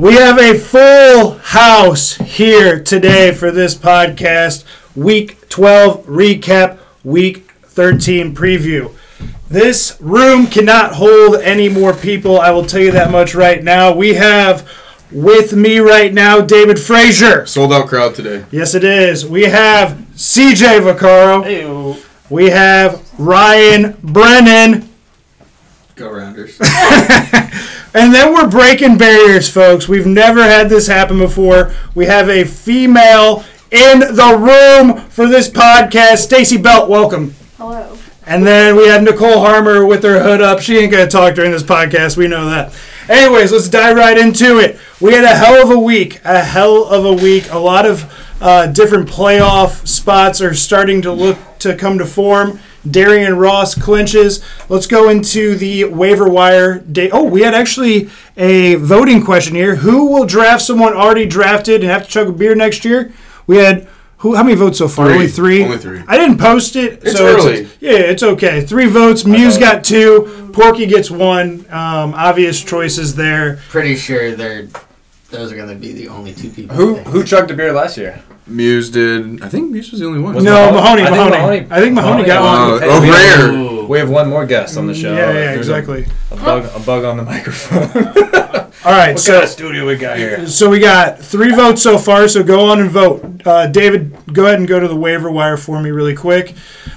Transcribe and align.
We 0.00 0.14
have 0.14 0.38
a 0.38 0.58
full 0.58 1.32
house 1.32 2.14
here 2.14 2.82
today 2.82 3.34
for 3.34 3.50
this 3.50 3.74
podcast. 3.74 4.64
Week 4.96 5.46
12 5.50 6.06
recap, 6.06 6.78
week 7.04 7.50
13 7.64 8.34
preview. 8.34 8.94
This 9.50 9.98
room 10.00 10.46
cannot 10.46 10.94
hold 10.94 11.36
any 11.42 11.68
more 11.68 11.92
people. 11.92 12.40
I 12.40 12.50
will 12.50 12.64
tell 12.64 12.80
you 12.80 12.92
that 12.92 13.10
much 13.10 13.34
right 13.34 13.62
now. 13.62 13.94
We 13.94 14.14
have 14.14 14.66
with 15.12 15.52
me 15.52 15.80
right 15.80 16.14
now 16.14 16.40
David 16.40 16.80
Frazier. 16.80 17.44
Sold 17.44 17.70
out 17.70 17.86
crowd 17.86 18.14
today. 18.14 18.46
Yes, 18.50 18.74
it 18.74 18.84
is. 18.84 19.26
We 19.26 19.42
have 19.42 19.98
CJ 20.14 20.80
Vaccaro. 20.80 21.44
Hey, 21.44 22.02
we 22.30 22.48
have 22.48 23.06
Ryan 23.18 23.98
Brennan. 24.02 24.88
Go 25.94 26.10
Rounders. 26.10 26.58
And 27.92 28.14
then 28.14 28.32
we're 28.32 28.48
breaking 28.48 28.98
barriers, 28.98 29.50
folks. 29.50 29.88
We've 29.88 30.06
never 30.06 30.42
had 30.44 30.68
this 30.68 30.86
happen 30.86 31.18
before. 31.18 31.74
We 31.94 32.06
have 32.06 32.28
a 32.28 32.44
female 32.44 33.44
in 33.72 34.00
the 34.00 34.36
room 34.38 35.08
for 35.08 35.26
this 35.26 35.48
podcast. 35.48 36.18
Stacy 36.18 36.56
Belt, 36.56 36.88
welcome. 36.88 37.34
Hello. 37.56 37.98
And 38.26 38.46
then 38.46 38.76
we 38.76 38.86
have 38.86 39.02
Nicole 39.02 39.40
Harmer 39.40 39.84
with 39.84 40.04
her 40.04 40.22
hood 40.22 40.40
up. 40.40 40.60
She 40.60 40.78
ain't 40.78 40.92
gonna 40.92 41.08
talk 41.08 41.34
during 41.34 41.50
this 41.50 41.64
podcast. 41.64 42.16
We 42.16 42.28
know 42.28 42.48
that. 42.48 42.72
Anyways, 43.08 43.50
let's 43.50 43.68
dive 43.68 43.96
right 43.96 44.16
into 44.16 44.58
it. 44.58 44.78
We 45.00 45.14
had 45.14 45.24
a 45.24 45.34
hell 45.34 45.60
of 45.60 45.70
a 45.70 45.78
week. 45.78 46.20
A 46.24 46.44
hell 46.44 46.84
of 46.84 47.04
a 47.04 47.12
week. 47.12 47.50
A 47.50 47.58
lot 47.58 47.86
of 47.86 48.12
uh, 48.40 48.68
different 48.68 49.08
playoff 49.08 49.84
spots 49.84 50.40
are 50.40 50.54
starting 50.54 51.02
to 51.02 51.12
look 51.12 51.38
to 51.58 51.74
come 51.74 51.98
to 51.98 52.06
form. 52.06 52.60
Darian 52.88 53.36
Ross 53.36 53.74
clinches. 53.74 54.42
Let's 54.68 54.86
go 54.86 55.08
into 55.08 55.54
the 55.54 55.84
waiver 55.84 56.28
wire 56.28 56.78
day. 56.78 57.10
Oh, 57.10 57.24
we 57.24 57.42
had 57.42 57.54
actually 57.54 58.10
a 58.36 58.76
voting 58.76 59.24
question 59.24 59.54
here. 59.54 59.76
Who 59.76 60.06
will 60.06 60.26
draft 60.26 60.62
someone 60.62 60.94
already 60.94 61.26
drafted 61.26 61.82
and 61.82 61.90
have 61.90 62.04
to 62.04 62.08
chug 62.08 62.28
a 62.28 62.32
beer 62.32 62.54
next 62.54 62.84
year? 62.84 63.12
We 63.46 63.58
had 63.58 63.88
who? 64.18 64.34
How 64.34 64.42
many 64.42 64.54
votes 64.54 64.78
so 64.78 64.86
far? 64.86 65.06
Three. 65.06 65.14
Only 65.14 65.28
three. 65.28 65.64
Only 65.64 65.78
three. 65.78 66.02
I 66.06 66.18
didn't 66.18 66.38
post 66.38 66.76
it. 66.76 67.02
It's 67.02 67.16
so 67.16 67.26
early. 67.26 67.68
yeah, 67.80 67.92
it's 67.92 68.22
okay. 68.22 68.60
Three 68.60 68.86
votes. 68.86 69.24
Muse 69.24 69.56
got 69.56 69.82
two. 69.82 70.50
Porky 70.52 70.86
gets 70.86 71.10
one. 71.10 71.60
Um, 71.70 72.12
obvious 72.14 72.62
choices 72.62 73.14
there. 73.14 73.60
pretty 73.70 73.96
sure 73.96 74.32
they're 74.36 74.68
those 75.30 75.52
are 75.52 75.56
going 75.56 75.68
to 75.68 75.74
be 75.74 75.92
the 75.92 76.08
only 76.08 76.32
two 76.34 76.50
people. 76.50 76.76
Who 76.76 76.96
picked. 76.96 77.08
who 77.08 77.24
chugged 77.24 77.50
a 77.50 77.54
beer 77.54 77.72
last 77.72 77.96
year? 77.96 78.22
Muse 78.46 78.90
did. 78.90 79.42
I 79.42 79.48
think 79.48 79.70
Muse 79.70 79.90
was 79.92 80.00
the 80.00 80.06
only 80.06 80.18
one. 80.20 80.34
Was 80.34 80.44
no, 80.44 80.72
Mahoney. 80.72 81.02
Mahoney? 81.04 81.06
I 81.06 81.10
think 81.10 81.20
Mahoney. 81.20 81.36
Mahoney- 81.38 81.66
I 81.70 81.80
think 81.80 81.94
Mahoney 81.94 82.24
got 82.24 82.42
Mahoney 82.42 82.72
one. 82.72 82.82
Uh, 82.82 82.92
oh, 82.92 83.00
we, 83.00 83.08
have, 83.80 83.88
we 83.88 83.98
have 83.98 84.10
one 84.10 84.28
more 84.28 84.44
guest 84.46 84.76
on 84.76 84.86
the 84.86 84.94
show. 84.94 85.12
Yeah, 85.14 85.26
yeah, 85.28 85.32
There's 85.54 85.68
a- 85.68 85.76
exactly. 85.76 86.06
A, 86.32 86.36
bug, 86.36 86.70
a 86.74 86.80
bug 86.84 87.04
on 87.04 87.16
the 87.16 87.22
microphone. 87.22 88.66
All 88.82 88.92
right, 88.92 89.12
what 89.12 89.20
so 89.20 89.32
kind 89.32 89.44
of 89.44 89.50
studio 89.50 89.86
we 89.86 89.96
got 89.96 90.16
here? 90.16 90.46
so 90.46 90.70
we 90.70 90.78
got 90.78 91.18
three 91.18 91.54
votes 91.54 91.82
so 91.82 91.98
far. 91.98 92.26
So 92.28 92.42
go 92.42 92.70
on 92.70 92.80
and 92.80 92.90
vote. 92.90 93.46
Uh, 93.46 93.66
David, 93.66 94.16
go 94.32 94.46
ahead 94.46 94.58
and 94.58 94.66
go 94.66 94.80
to 94.80 94.88
the 94.88 94.96
waiver 94.96 95.30
wire 95.30 95.58
for 95.58 95.82
me 95.82 95.90
really 95.90 96.14
quick. 96.14 96.54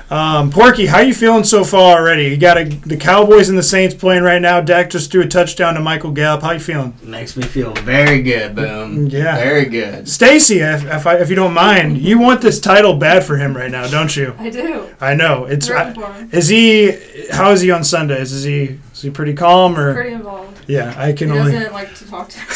Um, 0.09 0.49
Porky, 0.49 0.85
how 0.85 0.99
you 1.01 1.13
feeling 1.13 1.43
so 1.43 1.65
far 1.65 1.97
already? 1.97 2.25
You 2.25 2.37
got 2.37 2.57
a, 2.57 2.63
the 2.63 2.95
Cowboys 2.95 3.49
and 3.49 3.57
the 3.57 3.63
Saints 3.63 3.95
playing 3.95 4.23
right 4.23 4.41
now. 4.41 4.61
Dak 4.61 4.91
just 4.91 5.11
threw 5.11 5.23
a 5.23 5.27
touchdown 5.27 5.73
to 5.73 5.81
Michael 5.81 6.11
Gallup. 6.11 6.43
How 6.43 6.51
you 6.51 6.59
feeling? 6.61 6.93
Makes 7.03 7.35
me 7.35 7.43
feel 7.43 7.73
very 7.73 8.21
good. 8.21 8.55
Boom. 8.55 9.07
Yeah. 9.07 9.35
Very 9.35 9.65
good. 9.65 10.07
Stacy, 10.07 10.59
if, 10.59 10.85
if, 10.85 11.05
I, 11.05 11.17
if 11.17 11.29
you 11.29 11.35
don't 11.35 11.53
mind, 11.53 11.97
you 11.97 12.17
want 12.17 12.41
this 12.41 12.61
title 12.61 12.95
bad 12.95 13.25
for 13.25 13.35
him 13.35 13.57
right 13.57 13.71
now, 13.71 13.87
don't 13.87 14.15
you? 14.15 14.35
I 14.39 14.49
do. 14.49 14.87
I 15.01 15.15
know 15.15 15.45
it's. 15.45 15.69
Rooting 15.69 15.95
for 15.95 16.13
him. 16.13 16.29
Is 16.31 16.47
he? 16.47 16.97
How 17.31 17.51
is 17.51 17.59
he 17.59 17.71
on 17.71 17.83
Sundays? 17.83 18.31
Is 18.31 18.43
he? 18.43 18.79
Is 18.93 19.01
he 19.01 19.09
pretty 19.09 19.33
calm 19.33 19.77
or? 19.77 19.93
Pretty 19.93 20.13
involved. 20.13 20.52
Yeah, 20.67 20.93
I 20.97 21.07
He 21.07 21.13
can 21.13 21.31
only. 21.31 21.51
doesn't 21.51 21.73
like 21.73 21.93
to 21.95 22.07
talk 22.09 22.29
to 22.29 22.39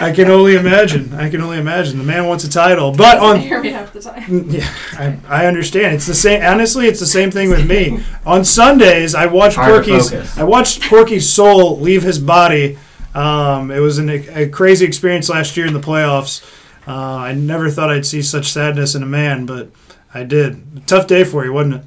I 0.00 0.12
can 0.14 0.28
only 0.30 0.54
imagine. 0.56 1.12
I 1.14 1.28
can 1.28 1.40
only 1.40 1.58
imagine. 1.58 1.98
The 1.98 2.04
man 2.04 2.26
wants 2.26 2.44
a 2.44 2.50
title, 2.50 2.92
but 2.92 3.14
doesn't 3.14 3.28
on. 3.28 3.40
hear 3.40 3.60
me 3.62 3.70
half 3.70 3.92
the 3.92 4.00
time. 4.00 4.48
Yeah, 4.50 4.68
I, 4.92 5.18
I 5.28 5.46
understand. 5.46 5.96
It's 5.96 6.06
the 6.06 6.14
same. 6.14 6.42
Honestly, 6.42 6.86
it's 6.86 7.00
the 7.00 7.06
same 7.06 7.30
thing 7.30 7.48
with 7.50 7.66
me. 7.68 8.00
On 8.26 8.44
Sundays, 8.44 9.14
I 9.14 9.26
watch 9.26 9.56
Hard 9.56 9.84
Porky's. 9.84 10.12
I 10.38 10.44
watched 10.44 10.82
Porky's 10.82 11.28
soul 11.28 11.78
leave 11.80 12.02
his 12.02 12.18
body. 12.18 12.78
Um, 13.14 13.70
it 13.70 13.80
was 13.80 13.98
an, 13.98 14.08
a 14.08 14.48
crazy 14.48 14.84
experience 14.86 15.28
last 15.28 15.56
year 15.56 15.66
in 15.66 15.72
the 15.72 15.80
playoffs. 15.80 16.44
Uh, 16.86 16.92
I 17.16 17.32
never 17.32 17.68
thought 17.70 17.90
I'd 17.90 18.06
see 18.06 18.22
such 18.22 18.46
sadness 18.52 18.94
in 18.94 19.02
a 19.02 19.06
man, 19.06 19.44
but 19.46 19.70
I 20.14 20.22
did. 20.22 20.86
Tough 20.86 21.06
day 21.06 21.24
for 21.24 21.44
you, 21.44 21.52
wasn't 21.52 21.74
it? 21.76 21.82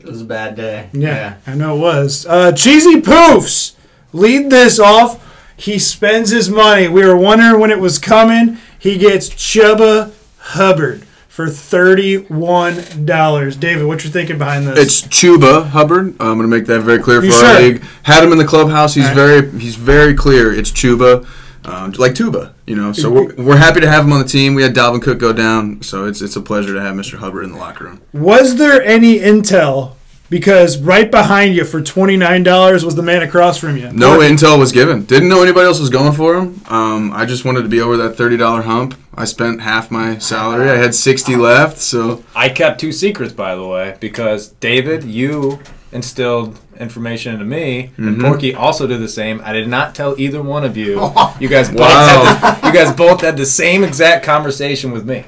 It 0.00 0.06
was 0.06 0.20
a 0.22 0.26
bad 0.26 0.54
day. 0.56 0.90
Yeah, 0.92 1.38
I 1.46 1.54
know 1.54 1.76
it 1.76 1.80
was. 1.80 2.26
Uh, 2.26 2.52
Cheesy 2.52 3.00
Poofs 3.00 3.74
lead 4.16 4.50
this 4.50 4.78
off. 4.78 5.22
He 5.56 5.78
spends 5.78 6.30
his 6.30 6.50
money. 6.50 6.88
We 6.88 7.04
were 7.04 7.16
wondering 7.16 7.60
when 7.60 7.70
it 7.70 7.78
was 7.78 7.98
coming. 7.98 8.58
He 8.78 8.98
gets 8.98 9.30
Chuba 9.30 10.12
Hubbard 10.38 11.04
for 11.28 11.48
thirty-one 11.48 13.04
dollars. 13.06 13.56
David, 13.56 13.86
what 13.86 14.04
you 14.04 14.10
thinking 14.10 14.38
behind 14.38 14.66
this? 14.66 14.78
It's 14.78 15.02
Chuba 15.02 15.68
Hubbard. 15.68 16.08
I'm 16.20 16.38
going 16.38 16.42
to 16.42 16.48
make 16.48 16.66
that 16.66 16.80
very 16.80 16.98
clear 16.98 17.20
for 17.20 17.26
You 17.26 17.32
our 17.32 17.56
sure? 17.58 17.60
league. 17.72 17.82
Had 18.04 18.22
him 18.22 18.32
in 18.32 18.38
the 18.38 18.44
clubhouse. 18.44 18.94
He's 18.94 19.06
right. 19.06 19.14
very 19.14 19.58
he's 19.58 19.76
very 19.76 20.14
clear. 20.14 20.52
It's 20.52 20.70
Chuba, 20.70 21.26
um, 21.64 21.92
like 21.92 22.14
Tuba. 22.14 22.54
You 22.66 22.76
know, 22.76 22.92
so 22.92 23.10
we're, 23.10 23.34
we're 23.36 23.56
happy 23.56 23.80
to 23.80 23.88
have 23.88 24.04
him 24.04 24.12
on 24.12 24.18
the 24.20 24.28
team. 24.28 24.54
We 24.54 24.62
had 24.62 24.74
Dalvin 24.74 25.00
Cook 25.02 25.18
go 25.18 25.32
down, 25.32 25.82
so 25.82 26.04
it's 26.06 26.20
it's 26.20 26.36
a 26.36 26.40
pleasure 26.42 26.74
to 26.74 26.80
have 26.80 26.94
Mr. 26.94 27.18
Hubbard 27.18 27.44
in 27.44 27.52
the 27.52 27.58
locker 27.58 27.84
room. 27.84 28.02
was 28.12 28.56
there 28.56 28.82
any 28.82 29.18
intel? 29.18 29.95
Because 30.28 30.78
right 30.78 31.08
behind 31.10 31.54
you 31.54 31.64
for 31.64 31.80
twenty-nine 31.80 32.42
dollars 32.42 32.84
was 32.84 32.96
the 32.96 33.02
man 33.02 33.22
across 33.22 33.58
from 33.58 33.76
you. 33.76 33.92
No 33.92 34.18
intel 34.18 34.58
was 34.58 34.72
given. 34.72 35.04
Didn't 35.04 35.28
know 35.28 35.42
anybody 35.42 35.66
else 35.66 35.78
was 35.78 35.88
going 35.90 36.12
for 36.14 36.34
him. 36.36 36.60
Um, 36.68 37.12
I 37.12 37.24
just 37.26 37.44
wanted 37.44 37.62
to 37.62 37.68
be 37.68 37.80
over 37.80 37.96
that 37.98 38.16
thirty 38.16 38.36
dollar 38.36 38.62
hump. 38.62 38.98
I 39.14 39.24
spent 39.24 39.60
half 39.62 39.90
my 39.90 40.18
salary. 40.18 40.68
I 40.68 40.76
had 40.76 40.94
sixty 40.96 41.36
left, 41.36 41.78
so 41.78 42.24
I 42.34 42.48
kept 42.48 42.80
two 42.80 42.90
secrets, 42.92 43.32
by 43.32 43.54
the 43.54 43.64
way, 43.66 43.96
because 44.00 44.48
David, 44.48 45.04
you 45.04 45.60
instilled 45.92 46.58
information 46.80 47.32
into 47.32 47.44
me, 47.46 47.90
and 47.96 48.16
Mhm. 48.18 48.22
Porky 48.22 48.54
also 48.54 48.86
did 48.86 49.00
the 49.00 49.08
same. 49.08 49.40
I 49.44 49.52
did 49.52 49.68
not 49.68 49.94
tell 49.94 50.14
either 50.18 50.42
one 50.42 50.64
of 50.64 50.76
you. 50.76 51.00
You 51.40 51.48
guys 51.48 51.68
both 51.70 51.80
Wow. 51.80 52.24
had 52.24 52.60
the, 52.62 52.66
you 52.66 52.72
guys 52.74 52.92
both 52.94 53.20
had 53.20 53.36
the 53.36 53.46
same 53.46 53.84
exact 53.84 54.24
conversation 54.24 54.90
with 54.90 55.04
me. 55.06 55.24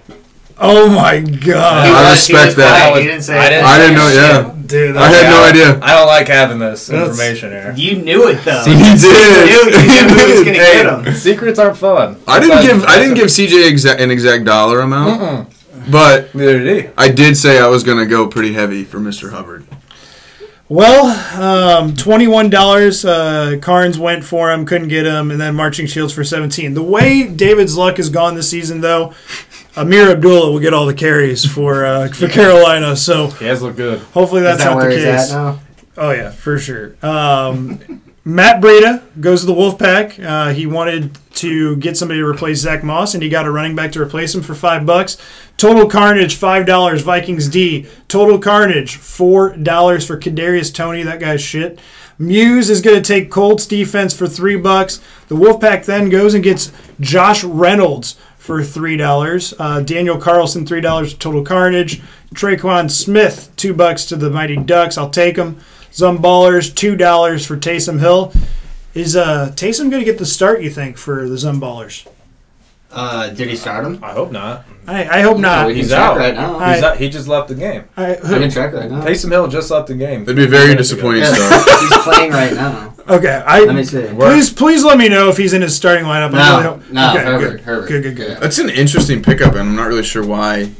Oh 0.60 0.88
my 0.90 1.16
He 1.18 1.36
god, 1.36 1.86
I 1.86 2.10
was- 2.10 2.28
respect 2.28 2.56
that. 2.56 2.88
quiet. 2.90 3.02
He 3.02 3.08
didn't 3.08 3.22
say 3.22 3.38
I 3.38 3.48
didn't- 3.48 3.64
I 3.64 3.78
didn't 3.78 3.94
know. 3.94 4.08
Yeah, 4.08 4.50
dude! 4.66 4.96
I 4.96 5.08
had 5.08 5.30
no 5.30 5.42
idea. 5.44 5.78
I 5.82 5.94
don't 5.96 6.06
like 6.08 6.26
having 6.28 6.58
this 6.58 6.86
That's- 6.88 7.08
information 7.10 7.50
here. 7.52 7.74
You 7.76 7.96
knew 7.98 8.26
it 8.28 8.44
though. 8.44 8.64
He 8.64 8.74
did. 8.74 9.50
You 9.50 9.64
knew, 9.70 9.78
you 9.78 10.02
knew 10.06 10.14
who 10.14 10.30
was 10.30 10.44
gonna 10.44 10.58
Hey, 10.58 10.82
get 10.82 11.06
him. 11.06 11.14
secrets 11.14 11.58
aren't 11.60 11.76
fun. 11.76 12.16
I 12.26 12.40
didn't 12.40 12.56
That's- 12.56 12.66
give 12.80 12.84
I 12.86 12.98
didn't 12.98 13.14
give 13.14 13.30
CJ 13.30 13.70
exa- 13.70 14.00
an 14.00 14.10
exact 14.10 14.44
dollar 14.44 14.80
amount, 14.80 15.20
Mm-mm. 15.20 15.46
but 15.92 16.34
Neither 16.34 16.58
did 16.58 16.82
he. 16.84 16.88
I 16.98 17.08
did 17.08 17.36
say 17.36 17.60
I 17.60 17.68
was 17.68 17.84
gonna 17.84 18.06
go 18.06 18.26
pretty 18.26 18.52
heavy 18.54 18.82
for 18.82 18.98
Mr. 18.98 19.30
Hubbard. 19.32 19.64
Well, 20.70 21.06
um, 21.40 21.94
twenty-one 21.96 22.50
dollars. 22.50 23.02
Uh, 23.04 23.56
Carnes 23.62 23.98
went 23.98 24.22
for 24.24 24.50
him, 24.52 24.66
couldn't 24.66 24.88
get 24.88 25.06
him, 25.06 25.30
and 25.30 25.40
then 25.40 25.54
Marching 25.54 25.86
Shields 25.86 26.12
for 26.12 26.24
seventeen. 26.24 26.74
The 26.74 26.82
way 26.82 27.22
David's 27.22 27.74
luck 27.76 27.96
has 27.96 28.10
gone 28.10 28.34
this 28.34 28.50
season, 28.50 28.82
though, 28.82 29.14
Ameer 29.84 30.10
Abdullah 30.12 30.50
will 30.50 30.60
get 30.60 30.74
all 30.74 30.86
the 30.86 30.94
carries 30.94 31.44
for 31.44 31.84
uh, 31.84 32.08
for 32.08 32.28
Carolina. 32.28 32.96
So 32.96 33.28
He 33.28 33.44
has 33.46 33.62
looked 33.62 33.76
good. 33.76 34.00
hopefully 34.00 34.42
that's 34.42 34.58
Is 34.58 34.64
that 34.64 34.70
not 34.70 34.76
where 34.76 34.88
the 34.90 34.94
he's 34.96 35.04
case. 35.04 35.32
at 35.32 35.36
now? 35.36 35.60
Oh 35.96 36.10
yeah, 36.10 36.30
for 36.30 36.58
sure. 36.58 36.94
Um, 37.02 38.02
Matt 38.24 38.60
Breida 38.62 39.02
goes 39.20 39.40
to 39.40 39.46
the 39.46 39.54
Wolfpack. 39.54 40.22
Uh, 40.22 40.52
he 40.52 40.66
wanted 40.66 41.16
to 41.36 41.76
get 41.76 41.96
somebody 41.96 42.20
to 42.20 42.26
replace 42.26 42.58
Zach 42.58 42.84
Moss, 42.84 43.14
and 43.14 43.22
he 43.22 43.28
got 43.30 43.46
a 43.46 43.50
running 43.50 43.74
back 43.74 43.90
to 43.92 44.02
replace 44.02 44.34
him 44.34 44.42
for 44.42 44.54
five 44.54 44.84
bucks. 44.84 45.16
Total 45.56 45.88
Carnage 45.88 46.34
five 46.34 46.66
dollars. 46.66 47.02
Vikings 47.02 47.48
D. 47.48 47.86
Total 48.06 48.38
Carnage 48.38 48.96
four 48.96 49.56
dollars 49.56 50.06
for 50.06 50.18
Kadarius 50.18 50.72
Toney. 50.74 51.02
That 51.02 51.20
guy's 51.20 51.40
shit. 51.42 51.78
Muse 52.20 52.68
is 52.68 52.80
going 52.82 53.00
to 53.00 53.02
take 53.06 53.30
Colts 53.30 53.64
defense 53.64 54.12
for 54.12 54.26
three 54.26 54.56
bucks. 54.56 55.00
The 55.28 55.36
Wolfpack 55.36 55.84
then 55.84 56.08
goes 56.08 56.34
and 56.34 56.42
gets 56.42 56.72
Josh 57.00 57.44
Reynolds 57.44 58.16
for 58.48 58.64
three 58.64 58.96
dollars. 58.96 59.52
Uh, 59.58 59.80
Daniel 59.80 60.16
Carlson 60.16 60.64
three 60.64 60.80
dollars. 60.80 61.12
Total 61.12 61.44
Carnage. 61.44 62.00
Tre'Quan 62.34 62.90
Smith 62.90 63.52
two 63.56 63.74
bucks 63.74 64.06
to 64.06 64.16
the 64.16 64.30
Mighty 64.30 64.56
Ducks. 64.56 64.96
I'll 64.96 65.10
take 65.10 65.36
them. 65.36 65.60
Zumballers 65.92 66.74
two 66.74 66.96
dollars 66.96 67.44
for 67.44 67.58
Taysom 67.58 68.00
Hill. 68.00 68.32
Is 68.94 69.14
uh, 69.14 69.52
Taysom 69.54 69.90
going 69.90 70.00
to 70.00 70.04
get 70.10 70.16
the 70.16 70.24
start? 70.24 70.62
You 70.62 70.70
think 70.70 70.96
for 70.96 71.28
the 71.28 71.34
Zumballers? 71.34 72.08
Uh, 72.90 73.28
did 73.30 73.48
he 73.48 73.56
start 73.56 73.84
him? 73.84 74.02
I 74.02 74.12
hope 74.12 74.32
not. 74.32 74.64
I, 74.86 75.18
I 75.18 75.20
hope 75.20 75.38
not. 75.38 75.66
we 75.66 75.74
can 75.74 75.82
He's 75.82 75.92
out. 75.92 76.16
right 76.16 76.34
now. 76.34 76.56
I- 76.58 76.72
He's 76.72 76.80
not, 76.82 76.96
he 76.96 77.10
just 77.10 77.28
left 77.28 77.48
the 77.48 77.54
game. 77.54 77.84
I, 77.96 78.12
I 78.12 78.16
can 78.16 78.50
check 78.50 78.72
right 78.72 78.90
now. 78.90 79.02
Taysom 79.04 79.30
Hill 79.30 79.46
just 79.48 79.70
left 79.70 79.88
the 79.88 79.94
game. 79.94 80.22
It'd 80.22 80.34
be 80.36 80.46
very 80.46 80.74
disappointing 80.74 81.22
Yeah, 81.22 81.34
he's 81.80 81.98
playing 81.98 82.32
right 82.32 82.54
now. 82.54 82.94
okay, 83.06 83.42
I 83.46 83.60
Let 83.64 83.74
me 83.74 83.84
see. 83.84 84.06
please 84.18 84.50
please 84.50 84.84
let 84.84 84.96
me 84.96 85.08
know 85.10 85.28
if 85.28 85.36
he's 85.36 85.52
in 85.52 85.60
his 85.60 85.76
starting 85.76 86.04
lineup. 86.04 86.32
I 86.32 86.50
really 86.50 86.62
No, 86.62 86.70
hope- 86.72 86.90
no, 86.90 87.10
okay, 87.10 87.24
Herbert, 87.24 87.50
good. 87.50 87.60
Herbert. 87.60 87.88
Good, 87.88 88.02
good, 88.04 88.16
good. 88.16 88.38
That's 88.38 88.58
an 88.58 88.70
interesting 88.70 89.22
pickup, 89.22 89.50
and 89.52 89.60
I'm 89.60 89.76
not 89.76 89.88
really 89.88 90.02
sure 90.04 90.24
why 90.26 90.70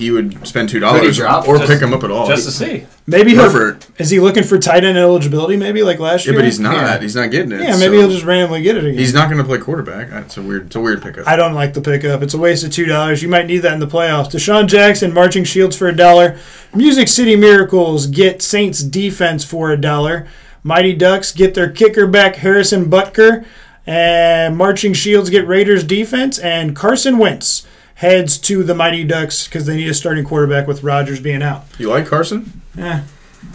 he 0.00 0.10
would 0.10 0.46
spend 0.46 0.68
two 0.68 0.80
dollars 0.80 1.16
drop? 1.16 1.46
or 1.46 1.58
Just- 1.58 1.70
pick 1.70 1.80
him 1.80 1.92
up 1.94 2.02
at 2.02 2.10
all. 2.10 2.26
Just 2.26 2.44
to 2.46 2.50
see. 2.50 2.86
Maybe 3.06 3.32
he'll. 3.32 3.50
Herbert. 3.50 3.86
Is 3.98 4.10
he 4.10 4.20
looking 4.20 4.44
for 4.44 4.58
tight 4.58 4.84
end 4.84 4.96
eligibility? 4.96 5.56
Maybe 5.56 5.82
like 5.82 5.98
last 5.98 6.24
Yeah, 6.26 6.32
year. 6.32 6.40
but 6.40 6.44
he's 6.44 6.60
not. 6.60 6.74
Yeah. 6.74 7.00
He's 7.00 7.14
not 7.16 7.30
getting 7.30 7.52
it. 7.52 7.60
Yeah, 7.60 7.76
maybe 7.76 7.96
so 7.96 8.00
he'll 8.00 8.10
just 8.10 8.24
randomly 8.24 8.62
get 8.62 8.76
it 8.76 8.84
again. 8.84 8.98
He's 8.98 9.12
not 9.14 9.28
going 9.28 9.38
to 9.38 9.44
play 9.44 9.58
quarterback. 9.58 10.08
It's 10.24 10.36
a 10.36 10.42
weird. 10.42 10.66
It's 10.66 10.76
a 10.76 10.80
weird 10.80 11.02
pickup. 11.02 11.26
I 11.28 11.36
don't 11.36 11.54
like 11.54 11.74
the 11.74 11.80
pickup. 11.80 12.22
It's 12.22 12.34
a 12.34 12.38
waste 12.38 12.64
of 12.64 12.70
two 12.72 12.86
dollars. 12.86 13.22
You 13.22 13.28
might 13.28 13.46
need 13.46 13.58
that 13.58 13.72
in 13.74 13.80
the 13.80 13.86
playoffs. 13.86 14.30
DeSean 14.30 14.66
Jackson, 14.68 15.12
marching 15.12 15.44
shields 15.44 15.76
for 15.76 15.88
a 15.88 15.94
dollar. 15.96 16.38
Music 16.74 17.08
City 17.08 17.36
Miracles 17.36 18.06
get 18.06 18.42
Saints 18.42 18.80
defense 18.82 19.44
for 19.44 19.70
a 19.70 19.76
dollar. 19.76 20.26
Mighty 20.62 20.92
Ducks 20.92 21.32
get 21.32 21.54
their 21.54 21.70
kicker 21.70 22.06
back 22.06 22.36
Harrison 22.36 22.90
Butker, 22.90 23.44
and 23.86 24.56
marching 24.56 24.92
shields 24.92 25.30
get 25.30 25.46
Raiders 25.46 25.82
defense. 25.84 26.38
And 26.38 26.76
Carson 26.76 27.18
Wentz 27.18 27.66
heads 28.00 28.38
to 28.38 28.64
the 28.64 28.74
Mighty 28.74 29.04
Ducks 29.04 29.46
because 29.46 29.66
they 29.66 29.76
need 29.76 29.90
a 29.90 29.92
starting 29.92 30.24
quarterback 30.24 30.66
with 30.66 30.82
Rodgers 30.82 31.20
being 31.20 31.42
out. 31.42 31.66
You 31.78 31.90
like 31.90 32.06
Carson? 32.06 32.62
Yeah. 32.74 33.04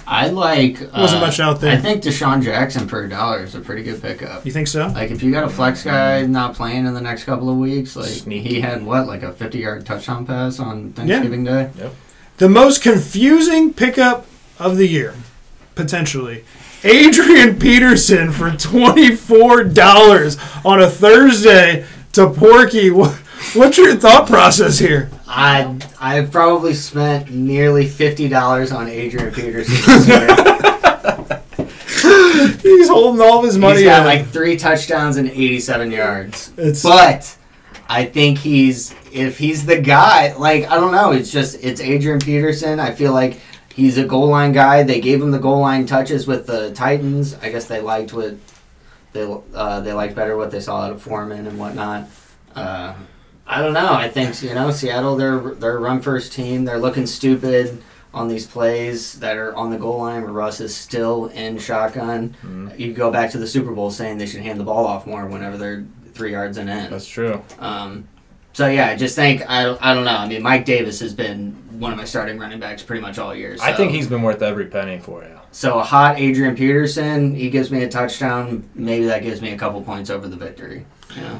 I 0.05 0.29
like. 0.29 0.79
Wasn't 0.93 1.23
uh, 1.23 1.25
much 1.25 1.39
out 1.39 1.61
there. 1.61 1.73
I 1.73 1.77
think 1.77 2.03
DeSean 2.03 2.43
Jackson 2.43 2.87
for 2.87 3.03
a 3.03 3.09
dollar 3.09 3.43
is 3.43 3.55
a 3.55 3.59
pretty 3.59 3.81
good 3.81 4.03
pickup. 4.03 4.45
you 4.45 4.51
think 4.51 4.67
so? 4.67 4.85
Like 4.87 5.09
if 5.09 5.23
you 5.23 5.31
got 5.31 5.45
a 5.45 5.49
flex 5.49 5.83
guy 5.83 6.27
not 6.27 6.53
playing 6.53 6.85
in 6.85 6.93
the 6.93 7.01
next 7.01 7.23
couple 7.23 7.49
of 7.49 7.57
weeks, 7.57 7.95
like 7.95 8.05
Sneaky. 8.05 8.47
he 8.47 8.61
had 8.61 8.85
what, 8.85 9.07
like 9.07 9.23
a 9.23 9.33
fifty-yard 9.33 9.83
touchdown 9.83 10.27
pass 10.27 10.59
on 10.59 10.93
Thanksgiving 10.93 11.43
Day. 11.43 11.71
Yep. 11.77 11.95
The 12.37 12.49
most 12.49 12.83
confusing 12.83 13.73
pickup 13.73 14.27
of 14.59 14.77
the 14.77 14.87
year, 14.87 15.15
potentially. 15.73 16.45
Adrian 16.83 17.57
Peterson 17.57 18.31
for 18.31 18.51
$24 18.51 20.63
on 20.63 20.81
a 20.81 20.87
Thursday 20.87 21.83
to 22.11 22.29
Porky. 22.29 22.91
What, 22.95 23.19
what's 23.53 23.77
your 23.77 23.95
thought 23.95 24.27
process 24.27 24.77
here? 24.79 25.09
I 25.27 25.77
I've 25.99 26.31
probably 26.31 26.73
spent 26.73 27.31
nearly 27.31 27.87
fifty 27.87 28.27
dollars 28.27 28.71
on 28.71 28.87
Adrian 28.87 29.33
Peterson 29.33 29.75
this 29.85 30.07
year. 30.07 31.41
He's 32.61 32.87
holding 32.89 33.21
all 33.21 33.39
of 33.39 33.45
his 33.45 33.57
money 33.57 33.77
He's 33.77 33.85
got 33.85 34.01
out. 34.01 34.05
like 34.05 34.27
three 34.27 34.57
touchdowns 34.57 35.17
and 35.17 35.29
eighty-seven 35.29 35.91
yards. 35.91 36.51
It's- 36.57 36.83
but 36.83 37.35
I 37.89 38.05
think 38.05 38.37
he's 38.39 38.93
if 39.11 39.37
he's 39.37 39.65
the 39.65 39.79
guy. 39.79 40.33
Like 40.35 40.69
I 40.69 40.75
don't 40.75 40.91
know. 40.91 41.11
It's 41.11 41.31
just 41.31 41.63
it's 41.63 41.81
Adrian 41.81 42.19
Peterson. 42.19 42.79
I 42.79 42.91
feel 42.91 43.13
like 43.13 43.39
he's 43.73 43.97
a 43.97 44.05
goal 44.05 44.27
line 44.27 44.51
guy. 44.51 44.83
They 44.83 44.99
gave 44.99 45.21
him 45.21 45.31
the 45.31 45.39
goal 45.39 45.59
line 45.61 45.85
touches 45.85 46.27
with 46.27 46.45
the 46.47 46.71
Titans. 46.73 47.35
I 47.41 47.49
guess 47.49 47.65
they 47.65 47.81
liked 47.81 48.13
what 48.13 48.35
they 49.13 49.35
uh, 49.53 49.79
they 49.81 49.93
liked 49.93 50.15
better 50.15 50.35
what 50.37 50.51
they 50.51 50.59
saw 50.59 50.81
out 50.81 50.91
of 50.91 51.01
Foreman 51.01 51.47
and 51.47 51.57
whatnot. 51.59 52.07
Uh, 52.55 52.93
I 53.47 53.61
don't 53.61 53.73
know. 53.73 53.93
I 53.93 54.09
think 54.09 54.41
you 54.41 54.53
know 54.53 54.71
Seattle. 54.71 55.15
They're 55.15 55.39
they're 55.39 55.77
a 55.77 55.79
run 55.79 56.01
first 56.01 56.33
team. 56.33 56.65
They're 56.65 56.79
looking 56.79 57.05
stupid 57.05 57.81
on 58.13 58.27
these 58.27 58.47
plays 58.47 59.19
that 59.19 59.37
are 59.37 59.53
on 59.55 59.69
the 59.71 59.77
goal 59.77 59.99
line 59.99 60.23
where 60.23 60.31
Russ 60.31 60.61
is 60.61 60.75
still 60.75 61.25
in 61.27 61.59
shotgun. 61.59 62.73
You 62.77 62.93
go 62.93 63.11
back 63.11 63.31
to 63.31 63.37
the 63.37 63.45
Super 63.47 63.71
Bowl 63.73 63.91
saying 63.91 64.17
they 64.17 64.25
should 64.25 64.41
hand 64.41 64.59
the 64.59 64.63
ball 64.63 64.85
off 64.85 65.05
more 65.05 65.25
whenever 65.25 65.57
they're 65.57 65.85
three 66.13 66.31
yards 66.31 66.57
and 66.57 66.69
in. 66.69 66.89
That's 66.89 67.05
true. 67.07 67.43
Um, 67.59 68.07
so 68.53 68.67
yeah, 68.67 68.87
I 68.87 68.95
just 68.95 69.15
think 69.15 69.41
I, 69.49 69.75
I 69.81 69.93
don't 69.93 70.05
know. 70.05 70.15
I 70.15 70.27
mean, 70.27 70.41
Mike 70.41 70.63
Davis 70.63 71.01
has 71.01 71.13
been 71.13 71.51
one 71.77 71.91
of 71.91 71.97
my 71.97 72.05
starting 72.05 72.39
running 72.39 72.59
backs 72.59 72.81
pretty 72.81 73.01
much 73.01 73.19
all 73.19 73.35
year. 73.35 73.57
I 73.61 73.73
think 73.73 73.91
he's 73.91 74.07
been 74.07 74.21
worth 74.21 74.41
every 74.41 74.67
penny 74.67 74.97
for 74.97 75.23
you. 75.23 75.37
so 75.51 75.77
a 75.79 75.83
hot 75.83 76.17
Adrian 76.17 76.55
Peterson. 76.55 77.35
He 77.35 77.49
gives 77.49 77.69
me 77.69 77.83
a 77.83 77.89
touchdown. 77.89 78.67
Maybe 78.73 79.05
that 79.07 79.23
gives 79.23 79.41
me 79.41 79.51
a 79.51 79.57
couple 79.57 79.81
points 79.83 80.09
over 80.09 80.29
the 80.29 80.37
victory. 80.37 80.85
You 81.15 81.21
know? 81.21 81.39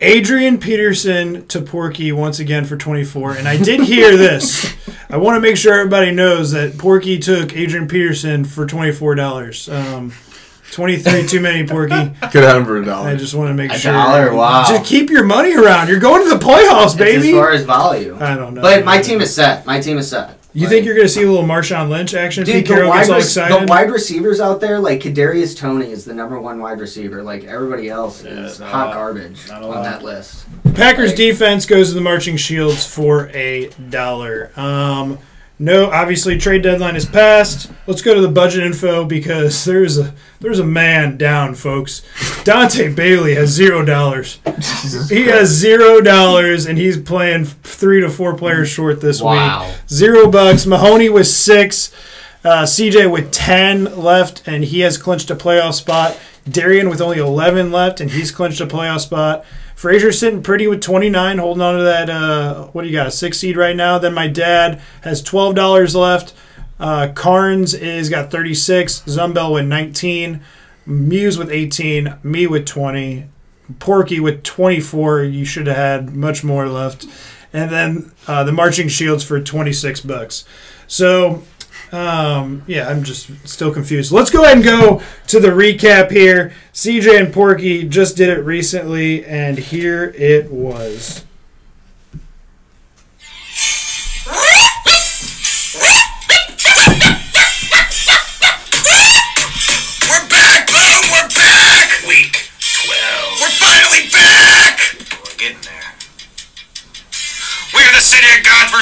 Adrian 0.00 0.58
Peterson 0.58 1.46
to 1.46 1.60
Porky 1.60 2.10
once 2.10 2.40
again 2.40 2.64
for 2.64 2.76
24. 2.76 3.36
And 3.36 3.46
I 3.46 3.56
did 3.56 3.80
hear 3.80 4.16
this. 4.16 4.74
I 5.08 5.16
want 5.16 5.36
to 5.36 5.40
make 5.40 5.56
sure 5.56 5.74
everybody 5.74 6.10
knows 6.10 6.50
that 6.52 6.76
Porky 6.76 7.18
took 7.18 7.54
Adrian 7.56 7.86
Peterson 7.86 8.44
for 8.44 8.66
$24. 8.66 9.72
Um, 9.72 10.12
23 10.72 11.26
too 11.26 11.40
many, 11.40 11.66
Porky. 11.68 11.94
Could 12.30 12.42
have 12.42 12.56
him 12.56 12.64
for 12.64 12.78
a 12.78 12.82
I 12.82 12.84
dollar. 12.84 13.08
I 13.10 13.16
just 13.16 13.34
want 13.34 13.48
to 13.50 13.54
make 13.54 13.70
A 13.70 13.78
sure. 13.78 13.92
dollar? 13.92 14.34
Wow. 14.34 14.64
Just 14.66 14.86
keep 14.86 15.10
your 15.10 15.22
money 15.22 15.54
around. 15.54 15.88
You're 15.88 16.00
going 16.00 16.24
to 16.28 16.36
the 16.36 16.42
playoffs, 16.44 16.86
It's 16.86 16.94
baby. 16.94 17.28
as 17.28 17.34
far 17.34 17.52
as 17.52 17.62
value. 17.64 18.16
I 18.18 18.34
don't 18.36 18.54
know. 18.54 18.62
But 18.62 18.84
my 18.84 19.00
team 19.00 19.20
is 19.20 19.32
set. 19.34 19.66
My 19.66 19.80
team 19.80 19.98
is 19.98 20.08
set. 20.08 20.38
You 20.54 20.62
Like- 20.62 20.70
think 20.70 20.84
you're 20.86 20.94
going 20.94 21.06
to 21.06 21.12
see 21.12 21.22
a 21.22 21.30
little 21.30 21.46
Marshawn 21.46 21.88
Lynch 21.88 22.12
action? 22.14 22.44
Dude, 22.44 22.54
Pete 22.56 22.66
the 22.68 22.74
Carroll 22.74 22.90
wide, 22.90 22.98
gets 22.98 23.08
all 23.08 23.14
rec- 23.16 23.24
excited. 23.24 23.62
the 23.68 23.70
wide 23.70 23.90
receivers 23.90 24.40
out 24.40 24.60
there, 24.60 24.78
like 24.78 25.00
Kadarius 25.00 25.56
Toney, 25.56 25.90
is 25.90 26.04
the 26.04 26.12
number 26.12 26.38
one 26.38 26.60
wide 26.60 26.78
receiver. 26.78 27.22
Like 27.22 27.44
everybody 27.44 27.88
else 27.88 28.22
is 28.24 28.58
hot 28.58 28.88
lot. 28.88 28.94
garbage 28.94 29.48
on 29.50 29.62
lot. 29.62 29.82
that 29.84 30.02
list. 30.02 30.44
Packers 30.74 31.10
Like- 31.10 31.16
defense 31.16 31.64
goes 31.66 31.88
to 31.88 31.94
the 31.94 32.00
Marching 32.02 32.36
Shields 32.36 32.84
for 32.86 33.28
a 33.34 33.70
dollar. 33.88 34.50
Um, 34.56 35.18
no, 35.62 35.90
obviously 35.90 36.36
trade 36.38 36.62
deadline 36.62 36.96
is 36.96 37.06
passed. 37.06 37.70
Let's 37.86 38.02
go 38.02 38.14
to 38.14 38.20
the 38.20 38.28
budget 38.28 38.64
info 38.64 39.04
because 39.04 39.64
there's 39.64 39.96
a 39.98 40.12
there's 40.40 40.58
a 40.58 40.64
man 40.64 41.16
down, 41.16 41.54
folks. 41.54 42.02
Dante 42.44 42.92
Bailey 42.92 43.34
has 43.36 43.50
zero 43.50 43.84
dollars. 43.84 44.40
He 45.08 45.22
has 45.24 45.48
zero 45.50 46.00
dollars, 46.00 46.66
and 46.66 46.78
he's 46.78 46.98
playing 46.98 47.44
three 47.44 48.00
to 48.00 48.10
four 48.10 48.34
players 48.36 48.68
short 48.68 49.00
this 49.00 49.22
Wow. 49.22 49.66
week. 49.68 49.76
Zero 49.88 50.28
bucks. 50.30 50.66
Mahoney 50.66 51.08
with 51.08 51.28
six. 51.28 51.92
Uh, 52.44 52.64
CJ 52.66 53.08
with 53.08 53.30
10 53.30 53.96
left, 54.02 54.42
and 54.48 54.64
he 54.64 54.80
has 54.80 54.98
clinched 54.98 55.30
a 55.30 55.36
playoff 55.36 55.74
spot. 55.74 56.18
Darian 56.50 56.88
with 56.90 57.00
only 57.00 57.18
11 57.18 57.70
left, 57.70 58.00
and 58.00 58.10
he's 58.10 58.32
clinched 58.32 58.60
a 58.60 58.66
playoff 58.66 58.98
spot. 58.98 59.44
Frazier 59.82 60.12
sitting 60.12 60.44
pretty 60.44 60.68
with 60.68 60.80
29, 60.80 61.38
holding 61.38 61.60
on 61.60 61.76
to 61.76 61.82
that. 61.82 62.08
Uh, 62.08 62.66
what 62.66 62.82
do 62.82 62.88
you 62.88 62.94
got? 62.94 63.08
A 63.08 63.10
six 63.10 63.38
seed 63.38 63.56
right 63.56 63.74
now. 63.74 63.98
Then 63.98 64.14
my 64.14 64.28
dad 64.28 64.80
has 65.00 65.20
$12 65.24 65.96
left. 65.96 66.34
Uh, 66.78 67.08
Carnes 67.12 67.74
is 67.74 68.08
got 68.08 68.30
36. 68.30 69.00
Zumbel 69.06 69.54
with 69.54 69.64
19. 69.66 70.40
Muse 70.86 71.36
with 71.36 71.50
18. 71.50 72.14
Me 72.22 72.46
with 72.46 72.64
20. 72.64 73.26
Porky 73.80 74.20
with 74.20 74.44
24. 74.44 75.24
You 75.24 75.44
should 75.44 75.66
have 75.66 75.76
had 75.76 76.14
much 76.14 76.44
more 76.44 76.68
left. 76.68 77.04
And 77.52 77.68
then 77.68 78.12
uh, 78.28 78.44
the 78.44 78.52
Marching 78.52 78.86
Shields 78.86 79.24
for 79.24 79.40
26 79.40 80.02
bucks. 80.02 80.44
So, 80.86 81.42
um, 81.92 82.62
yeah, 82.66 82.88
I'm 82.88 83.04
just 83.04 83.30
still 83.46 83.72
confused. 83.72 84.12
Let's 84.12 84.30
go 84.30 84.44
ahead 84.44 84.56
and 84.56 84.64
go 84.64 85.02
to 85.28 85.40
the 85.40 85.48
recap 85.48 86.10
here. 86.10 86.52
CJ 86.72 87.20
and 87.20 87.32
Porky 87.32 87.86
just 87.86 88.16
did 88.16 88.30
it 88.30 88.40
recently, 88.40 89.24
and 89.24 89.58
here 89.58 90.14
it 90.16 90.50
was. 90.50 91.24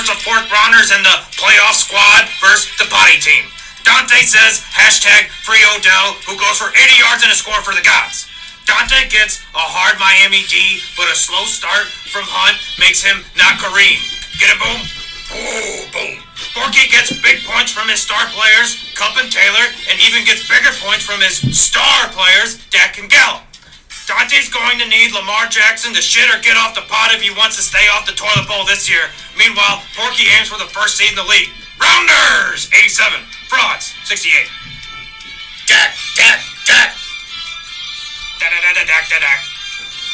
Of 0.01 0.07
versus 0.07 0.17
the 0.17 0.25
fourth 0.25 0.49
rounders 0.49 0.89
and 0.97 1.05
the 1.05 1.17
playoff 1.37 1.77
squad 1.77 2.25
versus 2.41 2.73
the 2.81 2.89
body 2.89 3.21
team. 3.21 3.45
Dante 3.85 4.25
says 4.25 4.65
hashtag 4.73 5.29
free 5.45 5.61
Odell, 5.77 6.17
who 6.25 6.41
goes 6.41 6.57
for 6.57 6.73
80 6.73 6.97
yards 6.97 7.21
and 7.21 7.29
a 7.29 7.37
score 7.37 7.61
for 7.61 7.77
the 7.77 7.85
gods. 7.85 8.25
Dante 8.65 9.13
gets 9.13 9.45
a 9.53 9.61
hard 9.61 10.01
Miami 10.01 10.49
D, 10.49 10.81
but 10.97 11.05
a 11.13 11.17
slow 11.17 11.45
start 11.45 11.85
from 12.09 12.25
Hunt 12.25 12.57
makes 12.81 13.05
him 13.05 13.21
not 13.37 13.61
Kareem. 13.61 14.01
Get 14.41 14.49
it, 14.49 14.57
boom? 14.57 14.81
Oh, 15.37 15.85
boom. 15.93 16.17
Porky 16.57 16.89
gets 16.89 17.13
big 17.21 17.45
points 17.45 17.69
from 17.69 17.93
his 17.93 18.01
star 18.01 18.25
players, 18.33 18.81
Kupp 18.97 19.21
and 19.21 19.29
Taylor, 19.29 19.69
and 19.93 20.01
even 20.01 20.25
gets 20.25 20.49
bigger 20.49 20.73
points 20.81 21.05
from 21.05 21.21
his 21.21 21.45
star 21.53 22.09
players, 22.17 22.57
Dak 22.73 22.97
and 22.97 23.13
Gallup. 23.13 23.50
Dante's 24.11 24.51
going 24.51 24.83
to 24.83 24.91
need 24.91 25.15
Lamar 25.15 25.47
Jackson 25.47 25.95
to 25.95 26.03
shit 26.03 26.27
or 26.35 26.43
get 26.43 26.59
off 26.59 26.75
the 26.75 26.83
pot 26.91 27.15
if 27.15 27.23
he 27.23 27.31
wants 27.31 27.55
to 27.55 27.63
stay 27.63 27.87
off 27.95 28.11
the 28.11 28.13
toilet 28.19 28.43
bowl 28.51 28.67
this 28.67 28.91
year. 28.91 29.07
Meanwhile, 29.39 29.87
Porky 29.95 30.27
aims 30.35 30.51
for 30.51 30.59
the 30.59 30.67
first 30.67 30.99
seed 30.99 31.15
in 31.15 31.15
the 31.15 31.31
league. 31.31 31.55
Rounders! 31.79 32.67
87. 32.75 33.23
Frauds! 33.47 33.95
68. 34.11 34.51
Dak, 35.71 35.95
Dak, 36.19 36.43
Dak. 36.67 36.91
Da-da-da-da-dak-da-dak. 38.43 39.41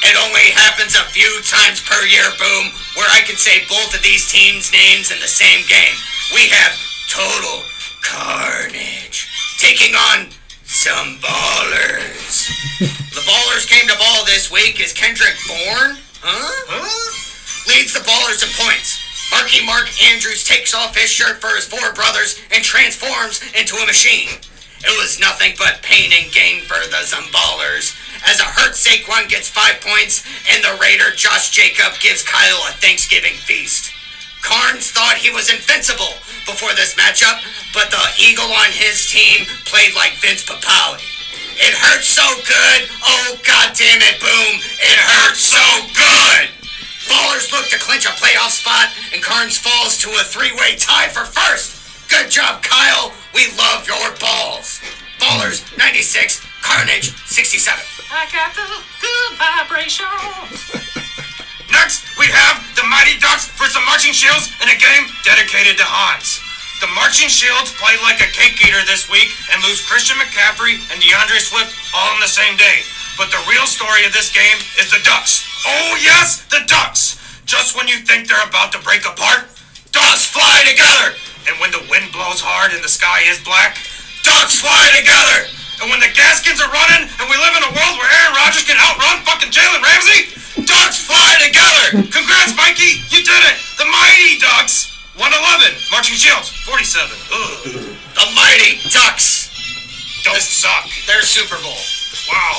It 0.05 0.17
only 0.29 0.53
happens 0.53 0.93
a 0.93 1.09
few 1.17 1.41
times 1.49 1.81
per 1.81 2.05
year, 2.05 2.29
Boom, 2.37 2.77
where 3.01 3.09
I 3.17 3.25
can 3.25 3.41
say 3.41 3.65
both 3.65 3.97
of 3.97 4.05
these 4.05 4.29
teams' 4.29 4.77
names 4.77 5.09
in 5.09 5.17
the 5.25 5.29
same 5.29 5.65
game. 5.73 5.97
We 6.37 6.53
have 6.53 6.77
Total 7.09 7.65
Carnage 8.05 9.25
taking 9.57 9.97
on 9.97 10.36
Zumballers. 10.77 12.53
the 13.17 13.25
ballers 13.25 13.65
came 13.65 13.89
to 13.89 13.97
ball 13.97 14.27
this 14.27 14.53
week. 14.53 14.79
Is 14.79 14.93
Kendrick 14.93 15.33
Bourne? 15.49 15.97
Huh? 16.21 16.53
Huh? 16.69 17.73
Leads 17.73 17.97
the 17.97 18.05
ballers 18.05 18.45
in 18.45 18.53
points. 18.53 19.01
Marky 19.33 19.65
Mark 19.65 19.89
Andrews 20.13 20.45
takes 20.45 20.77
off 20.77 20.95
his 20.95 21.09
shirt 21.09 21.41
for 21.41 21.49
his 21.57 21.65
four 21.65 21.97
brothers 21.97 22.39
and 22.53 22.63
transforms 22.63 23.41
into 23.57 23.75
a 23.81 23.89
machine. 23.89 24.29
It 24.85 24.93
was 25.01 25.19
nothing 25.19 25.57
but 25.57 25.81
pain 25.81 26.13
and 26.13 26.29
gain 26.31 26.61
for 26.69 26.79
the 26.93 27.09
Zumballers. 27.09 27.97
As 28.29 28.39
a 28.41 28.45
hurt 28.45 28.77
Saquon 28.77 29.33
gets 29.33 29.49
five 29.49 29.81
points, 29.81 30.29
and 30.53 30.63
the 30.63 30.77
Raider 30.77 31.09
Josh 31.17 31.57
Jacob 31.57 31.97
gives 32.05 32.23
Kyle 32.23 32.61
a 32.69 32.77
Thanksgiving 32.77 33.41
feast. 33.49 33.97
Carnes 34.43 34.91
thought 34.91 35.17
he 35.17 35.31
was 35.31 35.51
invincible 35.51 36.19
before 36.47 36.73
this 36.75 36.95
matchup, 36.95 37.43
but 37.75 37.91
the 37.91 38.05
Eagle 38.19 38.51
on 38.53 38.71
his 38.71 39.11
team 39.11 39.47
played 39.65 39.95
like 39.95 40.15
Vince 40.23 40.45
Papale. 40.45 41.01
It 41.57 41.73
hurts 41.73 42.09
so 42.09 42.27
good. 42.45 42.89
Oh, 43.03 43.41
god 43.43 43.73
damn 43.73 44.03
it, 44.05 44.21
Boom. 44.21 44.61
It 44.77 44.99
hurts 45.01 45.41
so 45.41 45.65
good. 45.97 46.53
Ballers 47.09 47.51
look 47.53 47.67
to 47.71 47.79
clinch 47.79 48.05
a 48.05 48.15
playoff 48.19 48.51
spot, 48.51 48.93
and 49.13 49.23
Carnes 49.23 49.59
falls 49.59 49.97
to 49.99 50.11
a 50.11 50.25
three-way 50.25 50.77
tie 50.77 51.09
for 51.09 51.25
first. 51.25 52.09
Good 52.11 52.31
job, 52.31 52.63
Kyle. 52.63 53.13
We 53.35 53.47
love 53.57 53.87
your 53.87 54.11
balls. 54.21 54.81
Ballers 55.19 55.65
96, 55.79 56.45
Carnage 56.63 57.15
67. 57.27 57.83
I 58.13 58.27
got 58.33 58.55
the 58.55 58.67
good 59.01 59.39
vibrations. 59.39 60.86
Next, 61.77 62.09
we 62.17 62.25
have 62.33 62.65
the 62.73 62.89
Mighty 62.89 63.21
Ducks 63.21 63.53
versus 63.61 63.77
the 63.77 63.85
Marching 63.85 64.17
Shields 64.17 64.49
in 64.65 64.73
a 64.73 64.79
game 64.81 65.05
dedicated 65.29 65.77
to 65.77 65.85
Hans. 65.85 66.41
The 66.81 66.89
Marching 66.97 67.29
Shields 67.29 67.69
play 67.77 67.93
like 68.01 68.17
a 68.25 68.33
cake 68.33 68.57
eater 68.65 68.81
this 68.89 69.13
week 69.13 69.29
and 69.53 69.61
lose 69.61 69.85
Christian 69.85 70.17
McCaffrey 70.17 70.81
and 70.89 70.97
DeAndre 71.05 71.37
Swift 71.37 71.77
all 71.93 72.17
on 72.17 72.21
the 72.25 72.33
same 72.33 72.57
day. 72.57 72.81
But 73.21 73.29
the 73.29 73.45
real 73.45 73.69
story 73.69 74.09
of 74.09 74.17
this 74.17 74.33
game 74.33 74.57
is 74.81 74.89
the 74.89 75.05
Ducks. 75.05 75.45
Oh 75.69 76.01
yes, 76.01 76.49
the 76.49 76.65
Ducks! 76.65 77.21
Just 77.45 77.77
when 77.77 77.93
you 77.93 78.01
think 78.09 78.25
they're 78.25 78.49
about 78.49 78.73
to 78.73 78.81
break 78.81 79.05
apart, 79.05 79.45
Ducks 79.93 80.25
fly 80.25 80.65
together! 80.65 81.13
And 81.45 81.61
when 81.61 81.77
the 81.77 81.85
wind 81.93 82.09
blows 82.09 82.41
hard 82.41 82.73
and 82.73 82.81
the 82.81 82.93
sky 82.93 83.29
is 83.29 83.37
black, 83.45 83.77
Ducks 84.25 84.65
fly 84.65 84.85
together! 84.97 85.45
And 85.85 85.93
when 85.93 86.01
the 86.01 86.09
Gaskins 86.17 86.57
are 86.65 86.73
running 86.73 87.05
and 87.05 87.27
we 87.29 87.37
live 87.37 87.53
in 87.53 87.69
a 87.69 87.73
world 87.77 87.95
where 88.01 88.09
Aaron 88.09 88.33
Rodgers 88.33 88.65
can 88.65 88.81
outrun 88.81 89.21
fucking 89.29 89.53
Jalen 89.53 89.85
Ramsey, 89.85 90.46
Ducks 90.65 91.05
fly 91.05 91.37
together! 91.45 92.09
Congrats, 92.09 92.57
Mikey! 92.57 93.05
You 93.13 93.21
did 93.21 93.43
it! 93.53 93.57
The 93.77 93.85
Mighty 93.85 94.39
Ducks! 94.41 94.97
111. 95.21 95.77
Marching 95.93 96.17
Shields, 96.17 96.49
47. 96.65 97.05
Ugh. 97.05 97.93
The 98.17 98.27
Mighty 98.33 98.81
Ducks! 98.89 99.53
Don't 100.25 100.41
suck. 100.41 100.89
They're 101.07 101.23
Super 101.23 101.61
Bowl. 101.61 101.77
Wow. 102.33 102.57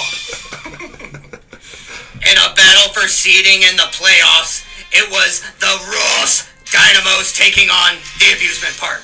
in 2.30 2.38
a 2.38 2.54
battle 2.54 2.94
for 2.94 3.08
seeding 3.10 3.66
in 3.66 3.76
the 3.76 3.90
playoffs, 3.92 4.64
it 4.94 5.10
was 5.10 5.42
the 5.60 5.74
Ross 5.90 6.48
Dynamos 6.72 7.34
taking 7.34 7.70
on 7.70 7.98
the 8.20 8.32
amusement 8.34 8.78
park. 8.78 9.02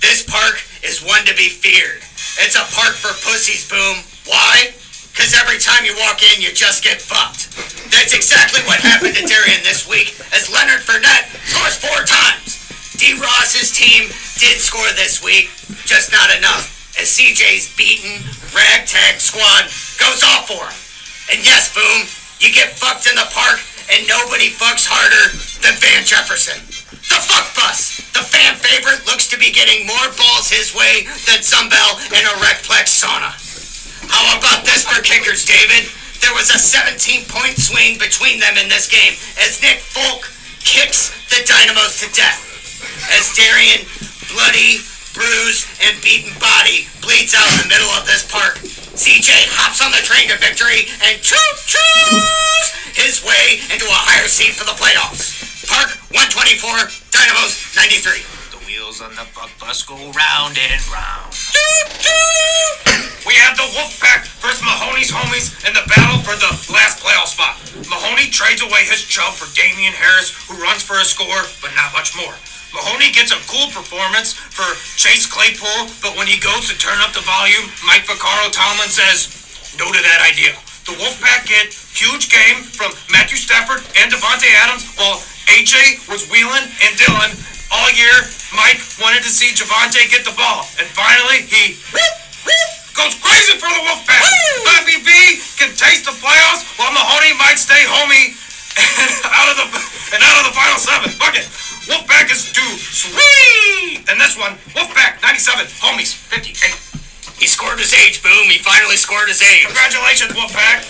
This 0.00 0.22
park 0.22 0.60
is 0.84 1.02
one 1.02 1.24
to 1.24 1.34
be 1.34 1.48
feared. 1.48 2.04
It's 2.44 2.54
a 2.54 2.68
park 2.76 2.94
for 2.94 3.16
pussies, 3.24 3.68
boom. 3.68 4.04
Why? 4.26 4.74
Because 5.16 5.32
every 5.32 5.56
time 5.56 5.88
you 5.88 5.96
walk 5.96 6.20
in, 6.20 6.44
you 6.44 6.52
just 6.52 6.84
get 6.84 7.00
fucked. 7.00 7.48
That's 7.88 8.12
exactly 8.12 8.60
what 8.68 8.84
happened 8.84 9.16
to 9.16 9.24
Darian 9.24 9.64
this 9.64 9.88
week, 9.88 10.12
as 10.36 10.52
Leonard 10.52 10.84
Fournette 10.84 11.32
scores 11.48 11.80
four 11.80 12.04
times. 12.04 12.60
D. 13.00 13.16
Ross's 13.16 13.72
team 13.72 14.12
did 14.36 14.60
score 14.60 14.92
this 14.92 15.24
week, 15.24 15.48
just 15.88 16.12
not 16.12 16.28
enough, 16.36 16.68
as 17.00 17.16
CJ's 17.16 17.72
beaten 17.80 18.20
ragtag 18.52 19.16
squad 19.16 19.72
goes 19.96 20.20
off 20.20 20.52
for 20.52 20.68
him. 20.68 20.76
And 21.32 21.40
yes, 21.40 21.72
boom, 21.72 22.04
you 22.36 22.52
get 22.52 22.76
fucked 22.76 23.08
in 23.08 23.16
the 23.16 23.28
park, 23.32 23.64
and 23.88 24.04
nobody 24.04 24.52
fucks 24.52 24.84
harder 24.84 25.32
than 25.64 25.80
Van 25.80 26.04
Jefferson. 26.04 26.60
The 27.08 27.24
fuck 27.24 27.56
bus, 27.56 28.04
the 28.12 28.20
fan 28.20 28.60
favorite, 28.60 29.08
looks 29.08 29.32
to 29.32 29.40
be 29.40 29.48
getting 29.48 29.88
more 29.88 30.12
balls 30.12 30.52
his 30.52 30.76
way 30.76 31.08
than 31.24 31.40
Zumbel 31.40 32.04
in 32.12 32.20
a 32.20 32.34
Recplex 32.44 32.92
sauna. 33.00 33.32
How 34.08 34.38
about 34.38 34.64
this 34.64 34.84
for 34.86 35.02
kickers, 35.02 35.44
David? 35.44 35.90
There 36.22 36.34
was 36.34 36.50
a 36.50 36.58
17 36.58 37.28
point 37.28 37.58
swing 37.58 37.98
between 37.98 38.40
them 38.40 38.56
in 38.56 38.68
this 38.68 38.88
game 38.88 39.14
as 39.42 39.60
Nick 39.62 39.78
Folk 39.82 40.26
kicks 40.64 41.12
the 41.30 41.44
Dynamos 41.46 42.00
to 42.02 42.08
death. 42.16 42.42
As 43.12 43.30
Darian, 43.36 43.86
bloody, 44.32 44.82
bruised, 45.14 45.68
and 45.84 45.94
beaten 46.02 46.32
body 46.42 46.88
bleeds 47.00 47.36
out 47.36 47.46
in 47.56 47.66
the 47.66 47.70
middle 47.70 47.92
of 47.94 48.06
this 48.08 48.26
park, 48.26 48.58
CJ 48.96 49.28
hops 49.54 49.84
on 49.84 49.92
the 49.92 50.02
train 50.02 50.28
to 50.32 50.36
victory 50.40 50.88
and 51.04 51.20
choo 51.20 51.36
choos 51.68 52.66
his 52.96 53.20
way 53.22 53.60
into 53.68 53.84
a 53.84 54.00
higher 54.08 54.26
seat 54.26 54.56
for 54.56 54.64
the 54.64 54.76
playoffs. 54.76 55.36
Park 55.68 55.92
124, 56.10 56.90
Dynamos 57.12 57.60
93. 57.76 58.24
Wheels 58.66 58.98
on 58.98 59.14
the 59.14 59.22
fuck 59.30 59.54
bus 59.62 59.86
go 59.86 59.94
round 59.94 60.58
and 60.58 60.82
round. 60.90 61.30
We 63.22 63.38
have 63.38 63.54
the 63.54 63.70
Wolfpack 63.78 64.26
versus 64.42 64.58
Mahoney's 64.66 65.06
homies 65.06 65.54
in 65.62 65.70
the 65.70 65.86
battle 65.86 66.18
for 66.26 66.34
the 66.34 66.50
last 66.74 66.98
playoff 66.98 67.30
spot. 67.30 67.54
Mahoney 67.86 68.26
trades 68.26 68.66
away 68.66 68.82
his 68.90 69.06
chub 69.06 69.38
for 69.38 69.46
Damien 69.54 69.94
Harris, 69.94 70.34
who 70.50 70.58
runs 70.58 70.82
for 70.82 70.98
a 70.98 71.06
score, 71.06 71.46
but 71.62 71.78
not 71.78 71.94
much 71.94 72.18
more. 72.18 72.34
Mahoney 72.74 73.14
gets 73.14 73.30
a 73.30 73.38
cool 73.46 73.70
performance 73.70 74.34
for 74.34 74.66
Chase 74.98 75.30
Claypool, 75.30 75.86
but 76.02 76.18
when 76.18 76.26
he 76.26 76.42
goes 76.42 76.66
to 76.66 76.74
turn 76.74 76.98
up 77.06 77.14
the 77.14 77.22
volume, 77.22 77.70
Mike 77.86 78.02
Vaccaro 78.10 78.50
Tomlin 78.50 78.90
says, 78.90 79.30
no 79.78 79.86
to 79.94 80.02
that 80.02 80.26
idea. 80.26 80.58
The 80.90 80.98
Wolfpack 80.98 81.46
get 81.46 81.70
huge 81.70 82.34
game 82.34 82.66
from 82.66 82.90
Matthew 83.14 83.38
Stafford 83.38 83.86
and 83.94 84.10
Davante 84.10 84.50
Adams, 84.66 84.90
while 84.98 85.22
AJ 85.46 86.08
was 86.10 86.26
wheeling 86.30 86.66
and 86.82 86.92
Dylan 86.98 87.32
all 87.70 87.90
year. 87.94 88.14
Mike 88.54 88.80
wanted 89.02 89.22
to 89.22 89.30
see 89.30 89.52
Javonte 89.52 90.06
get 90.10 90.24
the 90.24 90.34
ball, 90.34 90.66
and 90.78 90.86
finally 90.90 91.44
he 91.46 91.76
goes 92.94 93.14
crazy 93.20 93.58
for 93.58 93.68
the 93.68 93.82
Wolfpack. 93.84 94.22
Bobby 94.64 94.96
V 95.02 95.10
can 95.58 95.74
taste 95.76 96.06
the 96.06 96.14
playoffs, 96.18 96.64
while 96.78 96.92
Mahoney 96.92 97.36
might 97.36 97.58
stay 97.58 97.82
homie 97.84 98.32
and 98.76 99.12
out 99.32 99.48
of 99.52 99.56
the 99.60 99.66
and 100.14 100.20
out 100.22 100.36
of 100.40 100.44
the 100.50 100.54
final 100.54 100.78
seven. 100.78 101.10
Fuck 101.18 101.36
it. 101.36 101.46
Wolfpack 101.86 102.30
is 102.30 102.50
too 102.50 102.72
sweet. 102.78 104.02
And 104.10 104.20
this 104.20 104.36
one, 104.36 104.58
Wolfpack 104.74 105.22
97, 105.22 105.66
homies 105.78 106.14
58. 106.14 106.74
He 107.38 107.46
scored 107.46 107.78
his 107.78 107.92
age, 107.94 108.22
boom. 108.22 108.50
He 108.50 108.58
finally 108.58 108.96
scored 108.96 109.28
his 109.28 109.42
age. 109.42 109.66
Congratulations, 109.66 110.32
Wolfpack. 110.32 110.82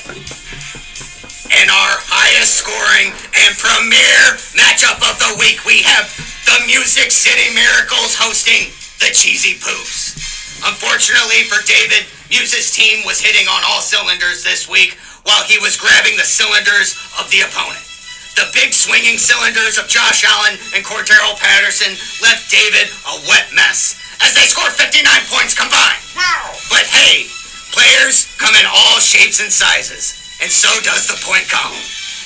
In 1.47 1.71
our 1.71 1.95
highest 2.11 2.59
scoring 2.59 3.15
and 3.15 3.55
premier 3.55 4.35
matchup 4.59 4.99
of 4.99 5.15
the 5.23 5.39
week, 5.39 5.63
we 5.63 5.79
have 5.87 6.11
the 6.43 6.59
Music 6.67 7.15
City 7.15 7.55
Miracles 7.55 8.19
hosting 8.19 8.75
the 8.99 9.15
Cheesy 9.15 9.55
Poofs. 9.63 10.19
Unfortunately 10.67 11.47
for 11.47 11.63
David, 11.63 12.03
Muse's 12.35 12.75
team 12.75 13.07
was 13.07 13.23
hitting 13.23 13.47
on 13.47 13.63
all 13.71 13.79
cylinders 13.79 14.43
this 14.43 14.67
week 14.67 14.99
while 15.23 15.47
he 15.47 15.55
was 15.63 15.79
grabbing 15.79 16.19
the 16.19 16.27
cylinders 16.27 16.99
of 17.23 17.31
the 17.31 17.47
opponent. 17.47 17.87
The 18.35 18.51
big 18.51 18.75
swinging 18.75 19.15
cylinders 19.15 19.79
of 19.79 19.87
Josh 19.87 20.27
Allen 20.27 20.59
and 20.75 20.83
Cordarrelle 20.83 21.39
Patterson 21.39 21.95
left 22.27 22.51
David 22.51 22.91
a 22.91 23.15
wet 23.31 23.55
mess 23.55 23.95
as 24.19 24.35
they 24.35 24.51
scored 24.51 24.75
59 24.75 24.99
points 25.31 25.55
combined. 25.55 26.03
Wow. 26.19 26.59
But 26.75 26.91
hey, 26.91 27.31
players 27.71 28.27
come 28.35 28.59
in 28.59 28.67
all 28.67 28.99
shapes 28.99 29.39
and 29.39 29.53
sizes, 29.53 30.26
and 30.41 30.51
so 30.51 30.69
does 30.85 31.09
the 31.09 31.19
point 31.25 31.49
column. 31.49 31.81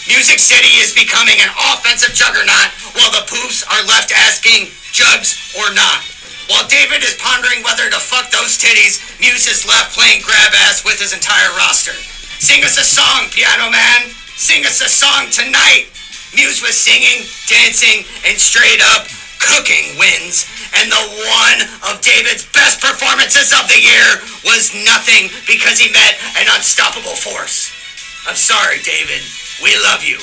Music 0.09 0.41
City 0.43 0.81
is 0.83 0.97
becoming 0.97 1.39
an 1.39 1.53
offensive 1.71 2.17
juggernaut 2.17 2.71
while 2.99 3.13
the 3.15 3.29
poofs 3.31 3.63
are 3.69 3.87
left 3.87 4.11
asking, 4.11 4.73
jugs 4.91 5.39
or 5.55 5.71
not. 5.71 6.03
While 6.51 6.67
David 6.67 7.07
is 7.07 7.15
pondering 7.23 7.63
whether 7.63 7.87
to 7.87 8.01
fuck 8.03 8.27
those 8.35 8.59
titties, 8.59 8.99
Muse 9.23 9.47
is 9.47 9.63
left 9.69 9.95
playing 9.95 10.27
grab 10.27 10.51
ass 10.67 10.83
with 10.83 10.99
his 10.99 11.15
entire 11.15 11.55
roster. 11.55 11.95
Sing 12.43 12.65
us 12.67 12.75
a 12.75 12.83
song, 12.83 13.31
Piano 13.31 13.71
Man. 13.71 14.11
Sing 14.35 14.67
us 14.67 14.83
a 14.83 14.91
song 14.91 15.31
tonight. 15.31 15.87
Muse 16.35 16.59
was 16.59 16.75
singing, 16.75 17.23
dancing, 17.47 18.03
and 18.27 18.35
straight 18.35 18.83
up 18.97 19.07
cooking 19.39 19.95
wins. 19.95 20.51
And 20.75 20.91
the 20.91 21.05
one 21.23 21.61
of 21.91 22.03
David's 22.03 22.51
best 22.51 22.83
performances 22.83 23.55
of 23.55 23.71
the 23.71 23.79
year 23.79 24.09
was 24.43 24.75
nothing 24.87 25.31
because 25.47 25.79
he 25.79 25.93
met 25.93 26.19
an 26.35 26.51
unstoppable 26.51 27.15
force. 27.15 27.80
I'm 28.27 28.37
sorry, 28.37 28.79
David. 28.83 29.23
We 29.63 29.77
love 29.85 30.05
you. 30.05 30.19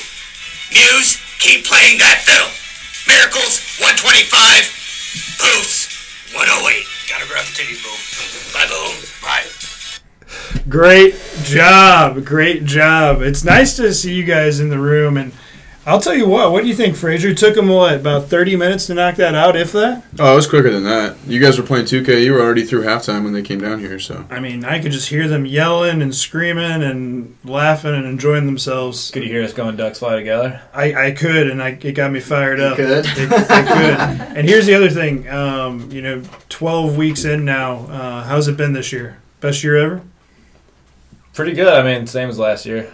Muse, 0.70 1.18
keep 1.38 1.64
playing 1.64 1.98
that 1.98 2.22
fiddle. 2.24 2.52
Miracles, 3.08 3.62
125. 3.80 4.30
Poofs, 5.40 6.34
108. 6.34 6.84
Gotta 7.08 7.26
grab 7.26 7.44
the 7.46 7.54
titties, 7.56 7.82
boom. 7.82 7.98
Bye, 8.52 8.68
boom. 8.68 8.94
Bye. 9.22 9.46
Great 10.68 11.14
job. 11.42 12.24
Great 12.24 12.64
job. 12.64 13.22
It's 13.22 13.44
nice 13.44 13.76
to 13.76 13.94
see 13.94 14.14
you 14.14 14.24
guys 14.24 14.60
in 14.60 14.68
the 14.68 14.78
room. 14.78 15.16
And 15.16 15.32
I'll 15.88 16.02
tell 16.02 16.14
you 16.14 16.28
what, 16.28 16.52
what 16.52 16.60
do 16.64 16.68
you 16.68 16.74
think, 16.74 16.96
Frazier? 16.96 17.32
Took 17.32 17.56
him, 17.56 17.68
what, 17.68 17.94
about 17.94 18.26
30 18.26 18.56
minutes 18.56 18.88
to 18.88 18.94
knock 18.94 19.14
that 19.14 19.34
out, 19.34 19.56
if 19.56 19.72
that? 19.72 20.04
Oh, 20.18 20.34
it 20.34 20.36
was 20.36 20.46
quicker 20.46 20.70
than 20.70 20.84
that. 20.84 21.16
You 21.26 21.40
guys 21.40 21.58
were 21.58 21.64
playing 21.66 21.86
2K. 21.86 22.24
You 22.24 22.34
were 22.34 22.42
already 22.42 22.62
through 22.66 22.82
halftime 22.82 23.24
when 23.24 23.32
they 23.32 23.40
came 23.40 23.58
down 23.58 23.78
here. 23.78 23.98
So 23.98 24.26
I 24.28 24.38
mean, 24.38 24.66
I 24.66 24.80
could 24.80 24.92
just 24.92 25.08
hear 25.08 25.26
them 25.28 25.46
yelling 25.46 26.02
and 26.02 26.14
screaming 26.14 26.82
and 26.82 27.38
laughing 27.42 27.94
and 27.94 28.04
enjoying 28.04 28.44
themselves. 28.44 29.10
Could 29.10 29.22
you 29.22 29.30
hear 29.30 29.42
us 29.42 29.54
going 29.54 29.76
ducks 29.76 30.00
fly 30.00 30.16
together? 30.16 30.60
I, 30.74 31.06
I 31.06 31.10
could, 31.12 31.48
and 31.48 31.62
I, 31.62 31.70
it 31.70 31.92
got 31.92 32.12
me 32.12 32.20
fired 32.20 32.60
up. 32.60 32.76
could? 32.76 33.06
It, 33.06 33.32
I 33.50 33.62
could. 33.62 34.36
And 34.36 34.46
here's 34.46 34.66
the 34.66 34.74
other 34.74 34.90
thing. 34.90 35.26
Um, 35.30 35.90
you 35.90 36.02
know, 36.02 36.22
12 36.50 36.98
weeks 36.98 37.24
in 37.24 37.46
now. 37.46 37.86
Uh, 37.86 38.24
how's 38.24 38.46
it 38.46 38.58
been 38.58 38.74
this 38.74 38.92
year? 38.92 39.22
Best 39.40 39.64
year 39.64 39.78
ever? 39.78 40.02
Pretty 41.32 41.54
good. 41.54 41.72
I 41.72 41.82
mean, 41.82 42.06
same 42.06 42.28
as 42.28 42.38
last 42.38 42.66
year. 42.66 42.92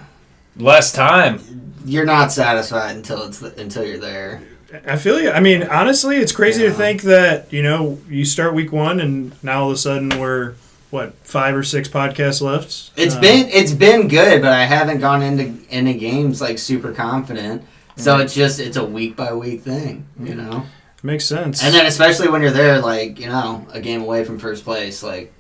Less 0.56 0.92
time. 0.92 1.40
You're 1.84 2.04
not 2.06 2.32
satisfied 2.32 2.96
until 2.96 3.24
it's 3.24 3.38
the, 3.40 3.58
until 3.60 3.84
you're 3.84 3.98
there. 3.98 4.42
I 4.86 4.96
feel 4.96 5.20
you. 5.20 5.30
I 5.30 5.40
mean, 5.40 5.62
honestly, 5.64 6.16
it's 6.16 6.32
crazy 6.32 6.62
to 6.64 6.72
think 6.72 7.02
that 7.02 7.52
you 7.52 7.62
know 7.62 7.98
you 8.08 8.24
start 8.24 8.54
week 8.54 8.72
one 8.72 9.00
and 9.00 9.32
now 9.44 9.62
all 9.62 9.68
of 9.70 9.74
a 9.74 9.78
sudden 9.78 10.18
we're 10.18 10.54
what 10.90 11.14
five 11.24 11.54
or 11.54 11.62
six 11.62 11.88
podcasts 11.88 12.40
left. 12.40 12.90
It's 12.96 13.14
Uh, 13.14 13.20
been 13.20 13.48
it's 13.50 13.72
been 13.72 14.08
good, 14.08 14.42
but 14.42 14.52
I 14.52 14.64
haven't 14.64 14.98
gone 15.00 15.22
into 15.22 15.54
into 15.70 15.94
games 15.94 16.40
like 16.40 16.58
super 16.58 16.92
confident. 16.92 17.62
So 17.96 18.18
it's 18.18 18.34
just 18.34 18.58
it's 18.58 18.76
a 18.76 18.84
week 18.84 19.14
by 19.14 19.32
week 19.32 19.62
thing, 19.62 20.06
you 20.20 20.34
know. 20.34 20.64
makes 21.04 21.24
sense. 21.24 21.62
And 21.62 21.72
then 21.72 21.86
especially 21.86 22.28
when 22.28 22.42
you're 22.42 22.50
there, 22.50 22.80
like 22.80 23.20
you 23.20 23.28
know, 23.28 23.66
a 23.72 23.80
game 23.80 24.02
away 24.02 24.24
from 24.24 24.38
first 24.40 24.64
place, 24.64 25.02
like 25.02 25.32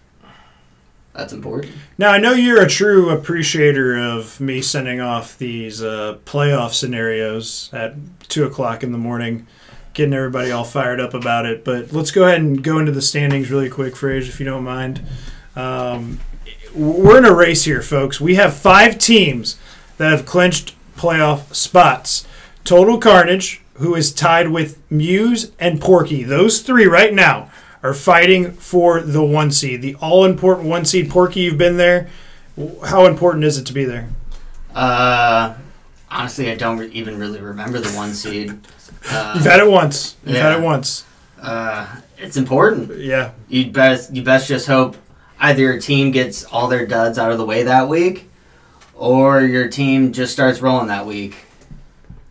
that's 1.14 1.32
important. 1.32 1.72
Now 1.96 2.10
I 2.10 2.18
know 2.18 2.32
you're 2.32 2.62
a 2.62 2.68
true 2.68 3.10
appreciator 3.10 3.96
of 3.96 4.40
me 4.40 4.60
sending 4.60 5.00
off 5.00 5.38
these 5.38 5.82
uh, 5.82 6.18
playoff 6.24 6.72
scenarios 6.72 7.70
at 7.72 7.94
two 8.28 8.44
o'clock 8.44 8.82
in 8.82 8.92
the 8.92 8.98
morning, 8.98 9.46
getting 9.92 10.12
everybody 10.12 10.50
all 10.50 10.64
fired 10.64 11.00
up 11.00 11.14
about 11.14 11.46
it. 11.46 11.64
But 11.64 11.92
let's 11.92 12.10
go 12.10 12.24
ahead 12.24 12.40
and 12.40 12.62
go 12.62 12.78
into 12.78 12.92
the 12.92 13.02
standings 13.02 13.50
really 13.50 13.70
quick, 13.70 13.94
Frage, 13.94 14.28
if 14.28 14.40
you 14.40 14.46
don't 14.46 14.64
mind. 14.64 15.02
Um, 15.54 16.18
we're 16.74 17.18
in 17.18 17.24
a 17.24 17.32
race 17.32 17.62
here, 17.62 17.80
folks. 17.80 18.20
We 18.20 18.34
have 18.34 18.54
five 18.54 18.98
teams 18.98 19.56
that 19.98 20.10
have 20.10 20.26
clinched 20.26 20.74
playoff 20.96 21.54
spots. 21.54 22.26
Total 22.64 22.98
Carnage, 22.98 23.62
who 23.74 23.94
is 23.94 24.12
tied 24.12 24.48
with 24.48 24.80
Muse 24.90 25.52
and 25.60 25.80
Porky. 25.80 26.24
Those 26.24 26.60
three 26.60 26.86
right 26.86 27.14
now 27.14 27.50
are 27.84 27.94
fighting 27.94 28.50
for 28.52 29.00
the 29.02 29.22
one 29.22 29.52
seed, 29.52 29.82
the 29.82 29.94
all 29.96 30.24
important 30.24 30.68
one 30.68 30.84
seed. 30.86 31.10
Porky, 31.10 31.40
you've 31.40 31.58
been 31.58 31.76
there. 31.76 32.08
How 32.86 33.04
important 33.06 33.44
is 33.44 33.58
it 33.58 33.66
to 33.66 33.72
be 33.72 33.84
there? 33.84 34.08
Uh, 34.74 35.54
honestly, 36.10 36.50
I 36.50 36.54
don't 36.54 36.78
re- 36.78 36.88
even 36.88 37.18
really 37.18 37.40
remember 37.40 37.78
the 37.78 37.90
one 37.96 38.14
seed. 38.14 38.58
Uh, 39.10 39.32
You've 39.36 39.44
had 39.44 39.60
it 39.60 39.70
once. 39.70 40.16
You've 40.24 40.38
had 40.38 40.58
it 40.58 40.62
once. 40.62 41.04
uh, 41.40 42.00
it's 42.16 42.36
important. 42.38 42.96
Yeah. 42.98 43.32
You 43.48 43.70
best 43.70 44.14
you 44.14 44.22
best 44.22 44.48
just 44.48 44.66
hope 44.66 44.96
either 45.38 45.60
your 45.60 45.78
team 45.78 46.10
gets 46.10 46.44
all 46.44 46.68
their 46.68 46.86
duds 46.86 47.18
out 47.18 47.30
of 47.32 47.38
the 47.38 47.44
way 47.44 47.64
that 47.64 47.88
week, 47.88 48.30
or 48.94 49.42
your 49.42 49.68
team 49.68 50.12
just 50.12 50.32
starts 50.32 50.60
rolling 50.62 50.86
that 50.86 51.04
week. 51.04 51.36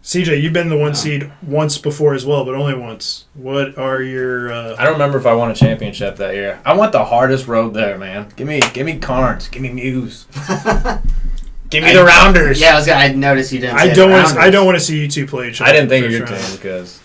CJ, 0.04 0.42
you've 0.42 0.52
been 0.52 0.68
the 0.68 0.78
one 0.78 0.94
seed 0.96 1.32
once 1.42 1.78
before 1.78 2.14
as 2.14 2.26
well, 2.26 2.44
but 2.44 2.56
only 2.56 2.74
once. 2.76 3.24
What 3.36 3.78
are 3.78 4.02
your? 4.02 4.52
Uh, 4.52 4.76
I 4.78 4.84
don't 4.84 4.94
remember 4.94 5.18
if 5.18 5.26
I 5.26 5.34
won 5.34 5.50
a 5.50 5.56
championship 5.56 6.18
that 6.18 6.34
year. 6.34 6.60
I 6.66 6.74
want 6.74 6.92
the 6.92 7.06
hardest 7.06 7.48
road 7.48 7.74
there, 7.74 7.98
man. 7.98 8.28
Give 8.36 8.46
me, 8.46 8.60
give 8.74 8.86
me 8.86 9.00
Carnes. 9.00 9.48
Give 9.48 9.62
me 9.62 9.70
Muse. 9.70 10.26
give 11.70 11.84
me 11.86 11.94
the 11.94 12.04
Rounders. 12.06 12.60
Yeah, 12.60 12.74
I 12.74 12.76
was. 12.76 12.86
gonna- 12.86 13.00
I 13.00 13.14
noticed 13.14 13.54
you 13.54 13.60
didn't. 13.60 13.78
I 13.78 13.88
say 13.88 13.94
don't 13.94 14.10
the 14.10 14.16
want. 14.18 14.28
To, 14.34 14.40
I 14.40 14.50
don't 14.50 14.66
want 14.66 14.78
to 14.78 14.84
see 14.84 15.00
you 15.00 15.08
two 15.08 15.26
play 15.26 15.50
each 15.50 15.62
other. 15.62 15.70
I 15.70 15.74
didn't 15.74 15.88
think 15.88 16.06
in 16.06 16.14
of 16.22 16.28
the 16.28 16.34
your 16.34 16.42
team 16.42 16.56
because 16.58 17.00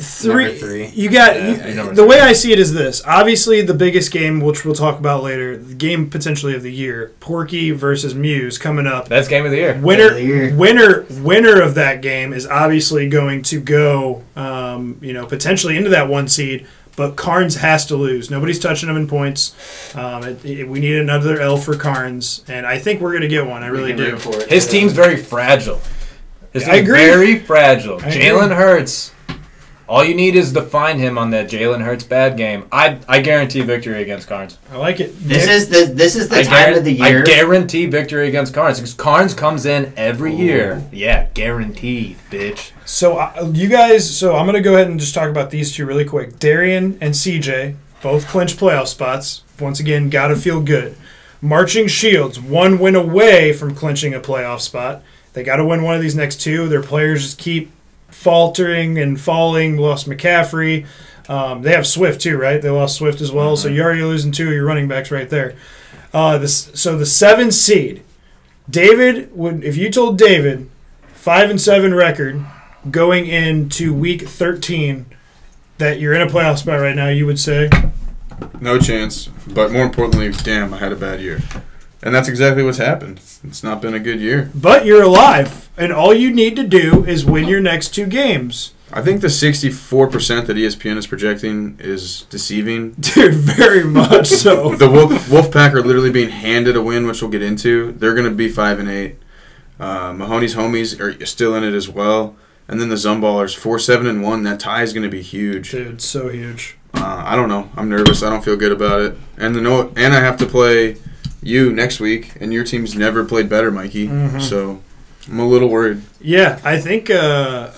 three, 0.00 0.58
three. 0.58 0.86
You 0.88 1.10
got 1.10 1.36
Yeah, 1.36 1.66
you- 1.68 1.92
the 1.94 2.02
what 2.02 2.08
way 2.08 2.20
I 2.20 2.32
see 2.32 2.52
it 2.52 2.58
is 2.58 2.72
this. 2.74 3.02
Obviously, 3.06 3.62
the 3.62 3.74
biggest 3.74 4.12
game, 4.12 4.40
which 4.40 4.64
we'll 4.64 4.74
talk 4.74 4.98
about 4.98 5.22
later, 5.22 5.56
the 5.56 5.74
game 5.74 6.08
potentially 6.10 6.54
of 6.54 6.62
the 6.62 6.72
year, 6.72 7.12
Porky 7.20 7.70
versus 7.70 8.14
Muse 8.14 8.58
coming 8.58 8.86
up. 8.86 9.08
best 9.08 9.28
game 9.30 9.44
of 9.44 9.50
the 9.50 9.58
year. 9.58 9.78
Winner, 9.82 10.14
the 10.14 10.22
year. 10.22 10.54
winner, 10.54 11.04
winner 11.20 11.60
of 11.60 11.74
that 11.74 12.00
game 12.02 12.32
is 12.32 12.46
obviously 12.46 13.08
going 13.08 13.42
to 13.42 13.60
go, 13.60 14.22
um, 14.36 14.98
you 15.00 15.12
know, 15.12 15.26
potentially 15.26 15.76
into 15.76 15.90
that 15.90 16.08
one 16.08 16.28
seed. 16.28 16.66
But 16.96 17.14
Carnes 17.14 17.56
has 17.56 17.84
to 17.86 17.96
lose. 17.96 18.30
Nobody's 18.30 18.58
touching 18.58 18.88
him 18.88 18.96
in 18.96 19.06
points. 19.06 19.52
Um, 19.94 20.22
it, 20.24 20.42
it- 20.44 20.68
we 20.68 20.80
need 20.80 20.96
another 20.96 21.38
L 21.38 21.58
for 21.58 21.76
Carnes, 21.76 22.42
and 22.48 22.64
I 22.64 22.78
think 22.78 23.02
we're 23.02 23.10
going 23.10 23.20
to 23.20 23.28
get 23.28 23.46
one. 23.46 23.62
I 23.62 23.66
really 23.66 23.92
do. 23.92 24.16
for 24.16 24.34
it. 24.40 24.48
His 24.48 24.66
team's 24.66 24.92
very 24.94 25.16
fragile. 25.16 25.80
His 26.54 26.64
I 26.66 26.76
team's 26.76 26.88
agree. 26.88 26.98
very 27.04 27.38
fragile. 27.38 27.96
I 28.02 28.08
agree. 28.08 28.22
Jalen 28.22 28.56
Hurts. 28.56 29.12
All 29.88 30.04
you 30.04 30.14
need 30.14 30.34
is 30.34 30.52
to 30.52 30.62
find 30.62 30.98
him 30.98 31.16
on 31.16 31.30
that 31.30 31.48
Jalen 31.48 31.82
Hurts 31.82 32.04
bad 32.04 32.36
game. 32.36 32.66
I 32.72 32.98
I 33.08 33.20
guarantee 33.20 33.60
victory 33.60 34.02
against 34.02 34.26
Carnes. 34.26 34.58
I 34.70 34.76
like 34.78 34.98
it. 35.00 35.16
This 35.18 35.46
is 35.48 35.68
the 35.68 35.92
this 35.92 36.16
is 36.16 36.28
the 36.28 36.38
I, 36.38 36.42
time 36.42 36.74
guar- 36.74 36.78
of 36.78 36.84
the 36.84 36.92
year. 36.92 37.20
I 37.20 37.22
guarantee 37.22 37.86
victory 37.86 38.28
against 38.28 38.52
Carnes 38.52 38.78
because 38.78 38.94
Carnes 38.94 39.34
comes 39.34 39.64
in 39.64 39.92
every 39.96 40.34
year. 40.34 40.82
Yeah, 40.92 41.28
guaranteed, 41.34 42.16
bitch. 42.30 42.72
So 42.84 43.18
uh, 43.18 43.50
you 43.54 43.68
guys, 43.68 44.18
so 44.18 44.34
I'm 44.34 44.46
gonna 44.46 44.60
go 44.60 44.74
ahead 44.74 44.88
and 44.88 44.98
just 44.98 45.14
talk 45.14 45.30
about 45.30 45.50
these 45.50 45.72
two 45.72 45.86
really 45.86 46.04
quick. 46.04 46.38
Darian 46.38 46.98
and 47.00 47.14
CJ 47.14 47.76
both 48.02 48.26
clinch 48.26 48.56
playoff 48.56 48.88
spots. 48.88 49.42
Once 49.60 49.78
again, 49.80 50.10
gotta 50.10 50.36
feel 50.36 50.60
good. 50.60 50.96
Marching 51.40 51.86
Shields, 51.86 52.40
one 52.40 52.78
win 52.78 52.96
away 52.96 53.52
from 53.52 53.74
clinching 53.74 54.14
a 54.14 54.20
playoff 54.20 54.60
spot. 54.60 55.02
They 55.32 55.42
got 55.44 55.56
to 55.56 55.66
win 55.66 55.82
one 55.82 55.94
of 55.94 56.00
these 56.00 56.14
next 56.14 56.40
two. 56.40 56.66
Their 56.66 56.82
players 56.82 57.22
just 57.22 57.38
keep 57.38 57.70
faltering 58.16 58.98
and 58.98 59.20
falling. 59.20 59.76
Lost 59.76 60.08
McCaffrey. 60.08 60.86
Um, 61.28 61.62
they 61.62 61.72
have 61.72 61.86
Swift 61.86 62.20
too, 62.20 62.38
right? 62.38 62.60
They 62.60 62.70
lost 62.70 62.96
Swift 62.96 63.20
as 63.20 63.32
well. 63.32 63.56
So 63.56 63.68
you're 63.68 63.84
already 63.84 64.02
losing 64.02 64.32
two 64.32 64.48
of 64.48 64.54
your 64.54 64.64
running 64.64 64.88
backs 64.88 65.10
right 65.10 65.28
there. 65.28 65.54
Uh, 66.12 66.38
this, 66.38 66.70
so 66.74 66.96
the 66.96 67.06
seven 67.06 67.50
seed, 67.50 68.02
David 68.70 69.36
would 69.36 69.64
if 69.64 69.76
you 69.76 69.90
told 69.90 70.18
David 70.18 70.68
five 71.12 71.50
and 71.50 71.60
seven 71.60 71.94
record 71.94 72.44
going 72.90 73.26
into 73.26 73.92
week 73.92 74.28
13 74.28 75.06
that 75.78 76.00
you're 76.00 76.14
in 76.14 76.22
a 76.22 76.26
playoff 76.26 76.58
spot 76.58 76.80
right 76.80 76.96
now, 76.96 77.08
you 77.08 77.26
would 77.26 77.38
say, 77.38 77.68
No 78.60 78.78
chance. 78.78 79.28
But 79.46 79.72
more 79.72 79.82
importantly, 79.82 80.30
damn, 80.30 80.72
I 80.72 80.78
had 80.78 80.92
a 80.92 80.96
bad 80.96 81.20
year. 81.20 81.40
And 82.02 82.14
that's 82.14 82.28
exactly 82.28 82.62
what's 82.62 82.78
happened. 82.78 83.20
It's 83.42 83.62
not 83.62 83.80
been 83.82 83.94
a 83.94 83.98
good 83.98 84.20
year. 84.20 84.50
but 84.54 84.84
you're 84.84 85.02
alive, 85.02 85.68
and 85.76 85.92
all 85.92 86.12
you 86.14 86.30
need 86.30 86.54
to 86.56 86.62
do 86.64 87.04
is 87.04 87.24
win 87.24 87.48
your 87.48 87.60
next 87.60 87.94
two 87.94 88.06
games. 88.06 88.72
I 88.92 89.02
think 89.02 89.20
the 89.20 89.26
64% 89.28 90.46
that 90.46 90.56
ESPN 90.56 90.96
is 90.96 91.06
projecting 91.06 91.76
is 91.80 92.22
deceiving. 92.30 92.92
Dude, 93.00 93.34
very 93.34 93.82
much 93.82 94.28
so. 94.28 94.74
The 94.76 94.88
Wolf, 94.88 95.10
Wolfpack 95.28 95.72
are 95.72 95.82
literally 95.82 96.10
being 96.10 96.28
handed 96.28 96.76
a 96.76 96.82
win, 96.82 97.06
which 97.06 97.20
we'll 97.20 97.30
get 97.30 97.42
into. 97.42 97.92
They're 97.92 98.14
going 98.14 98.28
to 98.28 98.34
be 98.34 98.48
5 98.48 98.78
and 98.78 98.88
8. 98.88 99.16
Uh, 99.80 100.12
Mahoney's 100.12 100.54
homies 100.54 101.00
are 101.00 101.24
still 101.26 101.54
in 101.56 101.64
it 101.64 101.74
as 101.74 101.88
well. 101.88 102.36
And 102.68 102.80
then 102.80 102.88
the 102.88 102.94
Zumballers, 102.96 103.56
4 103.56 103.78
7 103.78 104.06
and 104.06 104.22
1. 104.22 104.42
That 104.44 104.60
tie 104.60 104.82
is 104.82 104.92
going 104.92 105.02
to 105.02 105.08
be 105.08 105.22
huge. 105.22 105.72
Dude, 105.72 106.00
so 106.00 106.28
huge. 106.28 106.76
Uh, 106.94 107.22
I 107.26 107.34
don't 107.36 107.48
know. 107.48 107.68
I'm 107.76 107.88
nervous. 107.88 108.22
I 108.22 108.30
don't 108.30 108.44
feel 108.44 108.56
good 108.56 108.72
about 108.72 109.00
it. 109.02 109.16
And 109.36 109.54
the 109.54 109.60
no, 109.60 109.92
and 109.96 110.14
I 110.14 110.20
have 110.20 110.36
to 110.38 110.46
play 110.46 110.96
you 111.46 111.72
next 111.72 112.00
week, 112.00 112.32
and 112.40 112.52
your 112.52 112.64
team's 112.64 112.94
never 112.94 113.24
played 113.24 113.48
better, 113.48 113.70
Mikey. 113.70 114.08
Mhm. 114.08 114.40
So 114.42 114.80
I'm 115.30 115.38
a 115.38 115.46
little 115.46 115.68
worried. 115.68 116.02
Yeah, 116.20 116.58
I 116.64 116.78
think 116.78 117.10
uh, 117.10 117.68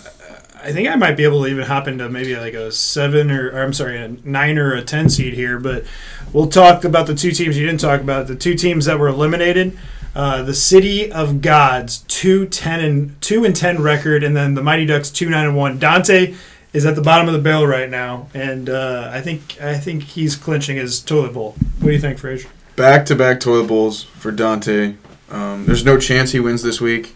I 0.63 0.73
think 0.73 0.89
I 0.89 0.97
might 0.97 1.17
be 1.17 1.25
able 1.25 1.45
to 1.45 1.49
even 1.51 1.65
hop 1.65 1.87
into 1.87 2.09
maybe 2.09 2.35
like 2.37 2.55
a 2.55 2.73
seven 2.73 3.31
or, 3.31 3.49
or 3.51 3.63
I'm 3.63 3.73
sorry, 3.73 3.99
a 3.99 4.09
nine 4.25 4.59
or 4.59 4.75
a 4.75 4.83
ten 4.83 5.09
seed 5.09 5.35
here. 5.35 5.59
But 5.59 5.85
we'll 6.33 6.49
talk 6.49 6.85
about 6.85 7.07
the 7.07 7.15
two 7.15 7.31
teams 7.31 7.57
you 7.57 7.65
didn't 7.65 7.81
talk 7.81 8.01
about. 8.01 8.27
The 8.27 8.35
two 8.37 8.55
teams 8.55 8.87
that 8.87 8.99
were 8.99 9.09
eliminated. 9.09 9.77
Uh, 10.17 10.43
the 10.43 10.55
City 10.55 11.13
of 11.13 11.41
Gods, 11.43 11.99
two 12.09 12.47
ten 12.47 12.81
and 12.81 13.21
two 13.21 13.45
and 13.45 13.55
ten 13.55 13.81
record, 13.83 14.25
and 14.25 14.37
then 14.37 14.55
the 14.55 14.63
Mighty 14.63 14.85
Ducks 14.85 15.11
two 15.11 15.31
nine 15.31 15.47
and 15.47 15.57
one. 15.57 15.79
Dante 15.79 16.35
is 16.73 16.85
at 16.85 16.97
the 16.97 17.03
bottom 17.03 17.29
of 17.29 17.35
the 17.35 17.39
barrel 17.41 17.67
right 17.67 17.89
now, 17.89 18.29
and 18.35 18.69
uh, 18.69 19.11
I 19.13 19.21
think 19.21 19.61
I 19.63 19.75
think 19.79 20.03
he's 20.03 20.35
clinching 20.35 20.77
his 20.77 21.01
toilet 21.01 21.35
bowl. 21.35 21.55
What 21.79 21.89
do 21.89 21.93
you 21.93 22.01
think, 22.01 22.19
Frazier? 22.19 22.49
Back 22.79 23.07
to 23.07 23.17
back 23.17 23.41
toilet 23.41 23.67
bowls 23.67 24.05
for 24.05 24.31
Dante. 24.31 24.95
Um, 25.33 25.67
there's 25.67 25.85
no 25.85 25.99
chance 25.99 26.31
he 26.31 26.38
wins 26.38 26.62
this 26.62 26.81
week. 26.81 27.12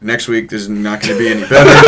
Next 0.00 0.28
week 0.28 0.50
is 0.50 0.66
not 0.66 1.02
going 1.02 1.12
to 1.12 1.18
be 1.18 1.28
any 1.28 1.42
better. 1.42 1.68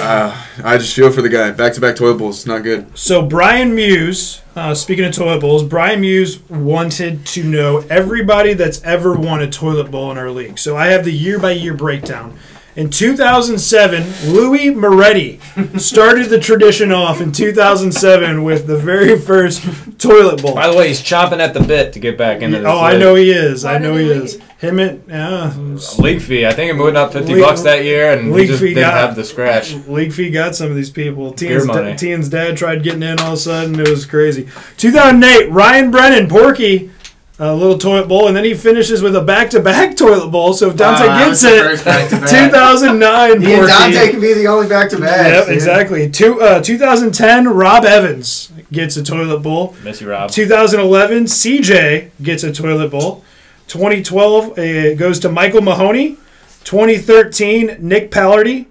uh, 0.00 0.46
I 0.62 0.78
just 0.78 0.94
feel 0.94 1.10
for 1.10 1.22
the 1.22 1.28
guy. 1.28 1.50
Back 1.50 1.72
to 1.72 1.80
back 1.80 1.96
toilet 1.96 2.18
bowls. 2.18 2.46
Not 2.46 2.62
good. 2.62 2.96
So 2.96 3.26
Brian 3.26 3.74
Muse, 3.74 4.42
uh, 4.54 4.76
speaking 4.76 5.06
of 5.06 5.12
toilet 5.12 5.40
bowls, 5.40 5.64
Brian 5.64 6.02
Muse 6.02 6.38
wanted 6.48 7.26
to 7.26 7.42
know 7.42 7.78
everybody 7.90 8.54
that's 8.54 8.80
ever 8.84 9.12
won 9.16 9.42
a 9.42 9.50
toilet 9.50 9.90
bowl 9.90 10.12
in 10.12 10.18
our 10.18 10.30
league. 10.30 10.60
So 10.60 10.76
I 10.76 10.86
have 10.86 11.04
the 11.04 11.12
year 11.12 11.40
by 11.40 11.50
year 11.50 11.74
breakdown. 11.74 12.38
In 12.76 12.90
2007, 12.90 14.32
Louis 14.32 14.70
Moretti 14.70 15.38
started 15.78 16.28
the 16.28 16.40
tradition 16.40 16.90
off 16.90 17.20
in 17.20 17.30
2007 17.30 18.42
with 18.42 18.66
the 18.66 18.76
very 18.76 19.16
first 19.16 19.62
toilet 20.00 20.42
bowl. 20.42 20.56
By 20.56 20.68
the 20.68 20.76
way, 20.76 20.88
he's 20.88 21.00
chomping 21.00 21.38
at 21.38 21.54
the 21.54 21.60
bit 21.60 21.92
to 21.92 22.00
get 22.00 22.18
back 22.18 22.42
into 22.42 22.58
this. 22.58 22.66
Oh, 22.66 22.78
I 22.78 22.92
league. 22.92 23.00
know 23.00 23.14
he 23.14 23.30
is. 23.30 23.64
I 23.64 23.74
Why 23.74 23.78
know 23.78 23.94
he 23.96 24.04
he 24.06 24.10
is. 24.10 24.40
Him 24.58 24.80
and 24.80 25.04
yeah, 25.06 25.54
League 26.00 26.20
fee. 26.22 26.46
I 26.46 26.52
think 26.52 26.72
it 26.76 26.82
went 26.82 26.96
up 26.96 27.12
fifty 27.12 27.34
League- 27.34 27.44
bucks 27.44 27.60
that 27.62 27.84
year, 27.84 28.12
and 28.12 28.32
we 28.32 28.40
league 28.40 28.48
just 28.48 28.60
fee 28.60 28.68
didn't 28.74 28.82
got- 28.90 28.94
have 28.94 29.14
the 29.14 29.24
scratch. 29.24 29.74
League 29.86 30.12
fee 30.12 30.30
got 30.30 30.56
some 30.56 30.68
of 30.70 30.74
these 30.76 30.90
people. 30.90 31.30
Beer 31.32 31.50
Tian's, 31.60 31.66
money. 31.66 31.94
Tian's 31.96 32.28
dad 32.28 32.56
tried 32.56 32.82
getting 32.82 33.02
in 33.04 33.20
all 33.20 33.28
of 33.28 33.32
a 33.34 33.36
sudden. 33.36 33.78
It 33.78 33.88
was 33.88 34.04
crazy. 34.06 34.48
2008, 34.78 35.50
Ryan 35.50 35.90
Brennan, 35.92 36.28
Porky, 36.28 36.90
a 37.38 37.52
little 37.54 37.76
toilet 37.76 38.06
bowl, 38.06 38.28
and 38.28 38.36
then 38.36 38.44
he 38.44 38.54
finishes 38.54 39.02
with 39.02 39.16
a 39.16 39.20
back-to-back 39.20 39.96
toilet 39.96 40.28
bowl. 40.30 40.52
So 40.52 40.70
if 40.70 40.76
Dante 40.76 41.06
Wow, 41.06 41.28
gets 41.28 41.42
it, 41.44 41.78
2009, 42.28 43.38
Me 43.40 43.54
and 43.54 43.66
Dante 43.66 44.10
can 44.12 44.20
be 44.20 44.32
the 44.34 44.46
only 44.46 44.68
back 44.68 44.88
to 44.90 45.00
back. 45.00 45.26
Yep, 45.46 45.48
exactly. 45.48 46.08
Two, 46.10 46.40
uh, 46.40 46.60
2010, 46.62 47.48
Rob 47.48 47.84
Evans 47.84 48.52
gets 48.70 48.96
a 48.96 49.02
toilet 49.02 49.40
bowl. 49.40 49.74
Miss 49.82 50.00
you, 50.00 50.08
Rob. 50.10 50.30
2011, 50.30 51.24
CJ 51.24 52.10
gets 52.22 52.44
a 52.44 52.52
toilet 52.52 52.90
bowl. 52.90 53.24
2012, 53.66 54.58
it 54.58 54.98
goes 54.98 55.18
to 55.20 55.28
Michael 55.28 55.62
Mahoney. 55.62 56.16
2013, 56.64 57.78
Nick 57.80 58.10
Pallardy. 58.10 58.66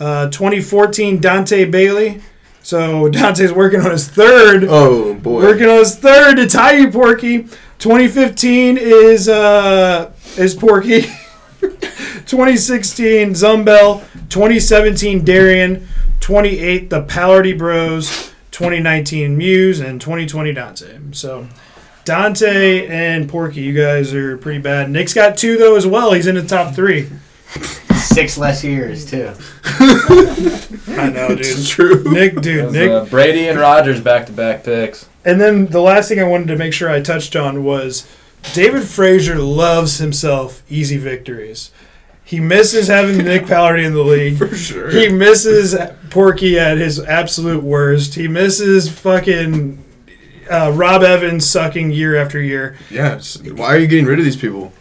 Uh, 0.00 0.28
2014, 0.30 1.18
Dante 1.20 1.64
Bailey. 1.64 2.20
So 2.64 3.10
Dante's 3.10 3.52
working 3.52 3.82
on 3.82 3.90
his 3.90 4.08
third. 4.08 4.64
Oh 4.64 5.12
boy. 5.12 5.42
Working 5.42 5.68
on 5.68 5.80
his 5.80 5.96
third 5.96 6.36
to 6.36 6.48
tie 6.48 6.72
you, 6.72 6.90
Porky. 6.90 7.42
2015 7.78 8.78
is 8.78 9.28
uh 9.28 10.10
is 10.38 10.54
Porky. 10.54 11.02
2016 11.60 13.30
Zumbel. 13.34 14.02
2017 14.30 15.24
Darian. 15.26 15.86
28 16.20 16.88
the 16.88 17.02
Pallardy 17.02 17.56
Bros. 17.56 18.32
2019 18.50 19.36
Muse 19.36 19.80
and 19.80 20.00
2020 20.00 20.54
Dante. 20.54 20.98
So 21.12 21.46
Dante 22.06 22.86
and 22.86 23.28
Porky, 23.28 23.60
you 23.60 23.74
guys 23.74 24.14
are 24.14 24.38
pretty 24.38 24.60
bad. 24.60 24.90
Nick's 24.90 25.12
got 25.12 25.36
two 25.36 25.58
though 25.58 25.76
as 25.76 25.86
well. 25.86 26.14
He's 26.14 26.26
in 26.26 26.34
the 26.36 26.42
top 26.42 26.74
three. 26.74 27.10
Six 28.14 28.38
less 28.38 28.62
years 28.64 29.04
too. 29.04 29.32
I 29.64 31.10
know, 31.12 31.28
It's 31.30 31.54
dude. 31.54 31.66
true. 31.66 32.04
Nick, 32.12 32.40
dude, 32.40 32.64
was, 32.66 32.72
Nick. 32.74 32.90
uh, 32.90 33.04
Brady 33.06 33.48
and 33.48 33.58
Rodgers 33.58 34.00
back 34.00 34.26
to 34.26 34.32
back 34.32 34.62
picks. 34.64 35.08
And 35.24 35.40
then 35.40 35.66
the 35.66 35.80
last 35.80 36.08
thing 36.08 36.20
I 36.20 36.24
wanted 36.24 36.48
to 36.48 36.56
make 36.56 36.72
sure 36.72 36.88
I 36.90 37.00
touched 37.00 37.34
on 37.34 37.64
was 37.64 38.06
David 38.52 38.84
Frazier 38.84 39.36
loves 39.38 39.98
himself 39.98 40.62
easy 40.70 40.96
victories. 40.96 41.70
He 42.24 42.40
misses 42.40 42.88
having 42.88 43.18
Nick 43.18 43.42
Pallardy 43.46 43.84
in 43.84 43.94
the 43.94 44.02
league. 44.02 44.38
For 44.38 44.54
sure. 44.54 44.90
He 44.90 45.08
misses 45.08 45.74
Porky 46.10 46.58
at 46.58 46.78
his 46.78 47.00
absolute 47.00 47.62
worst. 47.64 48.14
He 48.14 48.28
misses 48.28 48.88
fucking 48.90 49.82
uh, 50.50 50.70
Rob 50.74 51.02
Evans 51.02 51.48
sucking 51.48 51.90
year 51.90 52.16
after 52.16 52.40
year. 52.40 52.76
Yes. 52.90 53.40
Why 53.42 53.66
are 53.74 53.78
you 53.78 53.86
getting 53.86 54.06
rid 54.06 54.18
of 54.18 54.24
these 54.24 54.36
people? 54.36 54.72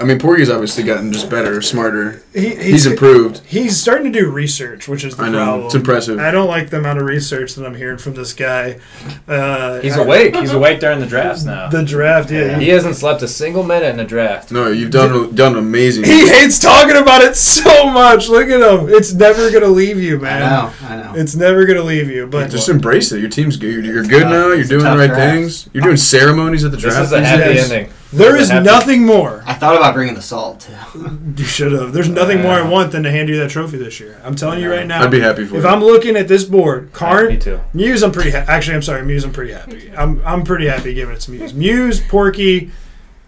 I 0.00 0.04
mean, 0.04 0.18
Porky's 0.18 0.48
obviously 0.48 0.84
gotten 0.84 1.12
just 1.12 1.28
better, 1.28 1.60
smarter. 1.60 2.22
He, 2.32 2.54
He's 2.54 2.86
improved. 2.86 3.42
He's 3.44 3.78
starting 3.78 4.10
to 4.10 4.18
do 4.20 4.30
research, 4.30 4.88
which 4.88 5.04
is 5.04 5.16
the 5.16 5.24
I 5.24 5.28
know. 5.28 5.44
problem. 5.44 5.66
It's 5.66 5.74
impressive. 5.74 6.18
I 6.18 6.30
don't 6.30 6.48
like 6.48 6.70
the 6.70 6.78
amount 6.78 6.98
of 6.98 7.04
research 7.04 7.54
that 7.56 7.66
I'm 7.66 7.74
hearing 7.74 7.98
from 7.98 8.14
this 8.14 8.32
guy. 8.32 8.80
Uh, 9.28 9.80
He's 9.80 9.98
I- 9.98 10.02
awake. 10.02 10.34
He's 10.36 10.52
awake 10.54 10.80
during 10.80 10.98
the 10.98 11.06
drafts 11.06 11.44
now. 11.44 11.68
The 11.68 11.84
draft, 11.84 12.30
yeah. 12.30 12.58
He 12.58 12.68
hasn't 12.70 12.96
slept 12.96 13.20
a 13.20 13.28
single 13.28 13.64
minute 13.64 13.92
in 13.92 14.00
a 14.00 14.04
draft. 14.06 14.50
No, 14.50 14.68
you've 14.68 14.90
done 14.90 15.34
done 15.34 15.56
amazing. 15.56 16.04
He 16.04 16.26
hates 16.26 16.58
talking 16.58 16.96
about 16.96 17.20
it 17.20 17.36
so 17.36 17.90
much. 17.90 18.30
Look 18.30 18.48
at 18.48 18.60
him. 18.62 18.88
It's 18.88 19.12
never 19.12 19.50
gonna 19.50 19.66
leave 19.66 20.00
you, 20.00 20.18
man. 20.18 20.42
I 20.42 20.48
know. 20.48 20.72
I 20.88 20.96
know. 20.96 21.20
It's 21.20 21.36
never 21.36 21.66
gonna 21.66 21.82
leave 21.82 22.08
you. 22.08 22.26
But 22.26 22.50
Just 22.50 22.70
embrace 22.70 23.12
it. 23.12 23.20
Your 23.20 23.28
team's 23.28 23.58
good. 23.58 23.84
You're, 23.84 23.94
you're 23.96 24.04
good 24.04 24.22
tough- 24.22 24.30
now. 24.32 24.48
You're 24.52 24.64
doing 24.64 24.84
the 24.84 24.96
right 24.96 25.06
draft. 25.08 25.34
things. 25.34 25.68
You're 25.74 25.84
doing 25.84 25.98
ceremonies 25.98 26.64
at 26.64 26.70
the 26.70 26.78
draft. 26.78 26.96
This 26.98 27.06
is 27.08 27.12
a 27.12 27.22
happy 27.24 27.58
ending. 27.58 27.92
There 28.12 28.32
This 28.32 28.42
is 28.42 28.50
a 28.50 28.54
happy- 28.54 28.66
nothing 28.66 29.06
more. 29.06 29.42
I 29.46 29.54
thought 29.54 29.76
about 29.76 29.94
bringing 29.94 30.14
the 30.14 30.22
salt 30.22 30.60
too. 30.60 31.18
You 31.36 31.44
should 31.44 31.72
have. 31.72 31.92
There's 31.92 32.08
nothing 32.08 32.42
more 32.42 32.52
I 32.52 32.62
want 32.62 32.92
than 32.92 33.02
to 33.04 33.10
hand 33.10 33.28
you 33.28 33.36
that 33.38 33.50
trophy 33.50 33.78
this 33.78 33.98
year. 34.00 34.20
I'm 34.24 34.34
telling 34.34 34.60
you 34.60 34.70
right 34.70 34.86
now. 34.86 35.02
I'd 35.02 35.10
be 35.10 35.20
happy 35.20 35.44
for 35.46 35.56
If 35.56 35.62
you. 35.64 35.68
I'm 35.68 35.80
looking 35.82 36.16
at 36.16 36.28
this 36.28 36.44
board, 36.44 36.84
Me 36.84 36.90
Karn, 36.92 37.38
too. 37.40 37.60
Muse, 37.72 38.02
I'm 38.02 38.12
pretty. 38.12 38.30
Ha- 38.32 38.44
Actually, 38.48 38.76
I'm 38.76 38.82
sorry, 38.82 39.02
Muse, 39.04 39.24
I'm 39.24 39.32
pretty 39.32 39.52
happy. 39.52 39.90
I'm 39.96 40.22
I'm 40.26 40.44
pretty 40.44 40.66
happy 40.68 40.94
giving 40.94 41.14
it 41.14 41.20
to 41.22 41.30
Muse. 41.30 41.54
Muse, 41.54 42.00
Porky, 42.00 42.70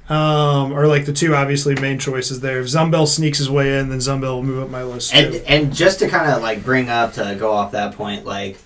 um, 0.08 0.72
are 0.74 0.86
like 0.86 1.06
the 1.06 1.12
two 1.14 1.34
obviously 1.34 1.74
main 1.76 1.98
choices 1.98 2.40
there. 2.40 2.60
If 2.60 2.66
Zumbel 2.66 3.08
sneaks 3.08 3.38
his 3.38 3.48
way 3.50 3.78
in, 3.78 3.88
then 3.88 3.98
Zumbel 4.00 4.34
will 4.34 4.42
move 4.42 4.62
up 4.64 4.70
my 4.70 4.82
list. 4.82 5.14
And 5.14 5.32
too. 5.32 5.42
and 5.46 5.74
just 5.74 6.00
to 6.00 6.08
kind 6.08 6.30
of 6.30 6.42
like 6.42 6.62
bring 6.62 6.90
up 6.90 7.14
to 7.14 7.36
go 7.38 7.52
off 7.52 7.72
that 7.72 7.94
point, 7.96 8.26
like 8.26 8.58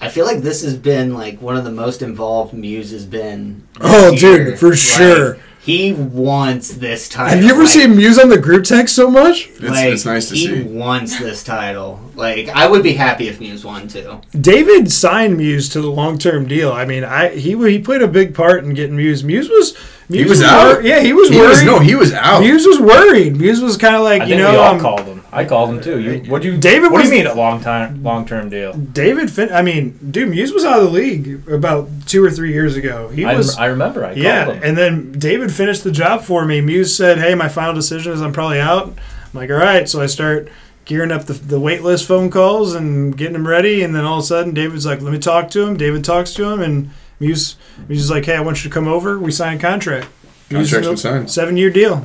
I 0.00 0.08
feel 0.08 0.26
like 0.26 0.40
this 0.40 0.62
has 0.62 0.76
been 0.76 1.14
like 1.14 1.40
one 1.40 1.56
of 1.56 1.64
the 1.64 1.70
most 1.72 2.02
involved 2.02 2.52
Muse 2.52 2.90
has 2.90 3.06
been. 3.06 3.66
Oh, 3.80 4.12
year. 4.12 4.44
dude, 4.50 4.58
for 4.58 4.70
Like, 4.70 4.78
sure. 4.78 5.38
he 5.62 5.92
wants 5.94 6.74
this 6.74 7.08
title. 7.08 7.34
Have 7.36 7.42
you 7.44 7.50
ever 7.52 7.62
like, 7.62 7.70
seen 7.72 7.96
Muse 7.96 8.18
on 8.18 8.28
the 8.28 8.38
group 8.38 8.64
text 8.64 8.94
so 8.94 9.10
much? 9.10 9.48
It's, 9.48 9.60
like, 9.62 9.86
it's 9.92 10.04
nice 10.04 10.28
to 10.28 10.34
he 10.34 10.46
see. 10.46 10.56
He 10.56 10.62
wants 10.64 11.18
this 11.18 11.42
title. 11.42 12.00
Like 12.16 12.48
I 12.50 12.66
would 12.68 12.82
be 12.82 12.92
happy 12.92 13.28
if 13.28 13.40
Muse 13.40 13.64
won 13.64 13.88
too. 13.88 14.20
David 14.38 14.92
signed 14.92 15.38
Muse 15.38 15.68
to 15.70 15.80
the 15.80 15.90
long 15.90 16.18
term 16.18 16.46
deal. 16.46 16.70
I 16.70 16.84
mean, 16.84 17.02
I 17.04 17.30
he 17.36 17.56
he 17.70 17.78
played 17.78 18.02
a 18.02 18.08
big 18.08 18.34
part 18.34 18.62
in 18.64 18.74
getting 18.74 18.96
Muse. 18.96 19.24
Muse 19.24 19.48
was 19.48 19.74
Muse 20.10 20.28
was 20.28 20.42
out. 20.42 20.74
wor- 20.76 20.82
yeah, 20.82 21.00
he 21.00 21.14
was 21.14 21.30
He 21.30 21.36
worried. 21.38 21.48
was 21.48 21.62
no, 21.64 21.78
he 21.78 21.94
was 21.94 22.12
out. 22.12 22.40
Muse 22.40 22.66
was 22.66 22.78
worried. 22.78 23.36
Muse 23.36 23.62
was 23.62 23.76
kind 23.78 23.96
of 23.96 24.02
like 24.02 24.20
I 24.22 24.24
you 24.26 24.34
think 24.36 24.42
know 24.42 24.50
we 24.52 24.56
all 24.58 24.74
um, 24.74 24.80
called 24.80 25.06
him. 25.06 25.23
I 25.34 25.44
called 25.44 25.70
him 25.70 25.80
too. 25.82 25.98
You, 26.00 26.30
what 26.30 26.42
do 26.42 26.52
you? 26.52 26.56
David 26.58 26.92
What 26.92 27.00
was- 27.02 27.10
do 27.10 27.16
you 27.16 27.22
mean 27.24 27.30
a 27.30 27.34
long 27.34 27.60
time, 27.60 28.02
long 28.02 28.24
term 28.26 28.48
deal? 28.48 28.72
David. 28.72 29.30
Fin- 29.30 29.52
I 29.52 29.62
mean, 29.62 29.98
dude, 30.10 30.28
Muse 30.30 30.52
was 30.52 30.64
out 30.64 30.78
of 30.78 30.84
the 30.84 30.90
league 30.90 31.48
about 31.48 31.88
two 32.06 32.24
or 32.24 32.30
three 32.30 32.52
years 32.52 32.76
ago. 32.76 33.08
He 33.08 33.24
I, 33.24 33.34
was. 33.34 33.56
I 33.56 33.66
remember. 33.66 34.04
I 34.04 34.12
yeah, 34.14 34.44
called 34.44 34.56
him. 34.58 34.62
and 34.64 34.78
then 34.78 35.12
David 35.18 35.52
finished 35.52 35.84
the 35.84 35.90
job 35.92 36.22
for 36.22 36.44
me. 36.44 36.60
Muse 36.60 36.96
said, 36.96 37.18
"Hey, 37.18 37.34
my 37.34 37.48
final 37.48 37.74
decision 37.74 38.12
is 38.12 38.22
I'm 38.22 38.32
probably 38.32 38.60
out." 38.60 38.88
I'm 38.88 38.96
like, 39.34 39.50
"All 39.50 39.56
right." 39.56 39.88
So 39.88 40.00
I 40.00 40.06
start 40.06 40.48
gearing 40.84 41.10
up 41.10 41.24
the, 41.24 41.32
the 41.32 41.58
wait 41.58 41.82
list 41.82 42.06
phone 42.06 42.30
calls 42.30 42.74
and 42.74 43.16
getting 43.16 43.32
them 43.32 43.46
ready. 43.48 43.82
And 43.82 43.94
then 43.94 44.04
all 44.04 44.18
of 44.18 44.24
a 44.24 44.26
sudden, 44.26 44.54
David's 44.54 44.86
like, 44.86 45.00
"Let 45.02 45.12
me 45.12 45.18
talk 45.18 45.50
to 45.50 45.66
him." 45.66 45.76
David 45.76 46.04
talks 46.04 46.32
to 46.34 46.44
him, 46.48 46.60
and 46.60 46.90
Muse 47.20 47.56
Muse 47.88 48.02
is 48.04 48.10
like, 48.10 48.24
"Hey, 48.26 48.36
I 48.36 48.40
want 48.40 48.62
you 48.62 48.70
to 48.70 48.74
come 48.74 48.86
over. 48.88 49.18
We 49.18 49.32
sign 49.32 49.56
a 49.56 49.60
contract." 49.60 50.08
Muse 50.50 50.70
Contract's 50.70 50.88
goes, 50.88 51.02
been 51.02 51.12
signed. 51.12 51.30
Seven 51.30 51.56
year 51.56 51.70
deal. 51.70 52.04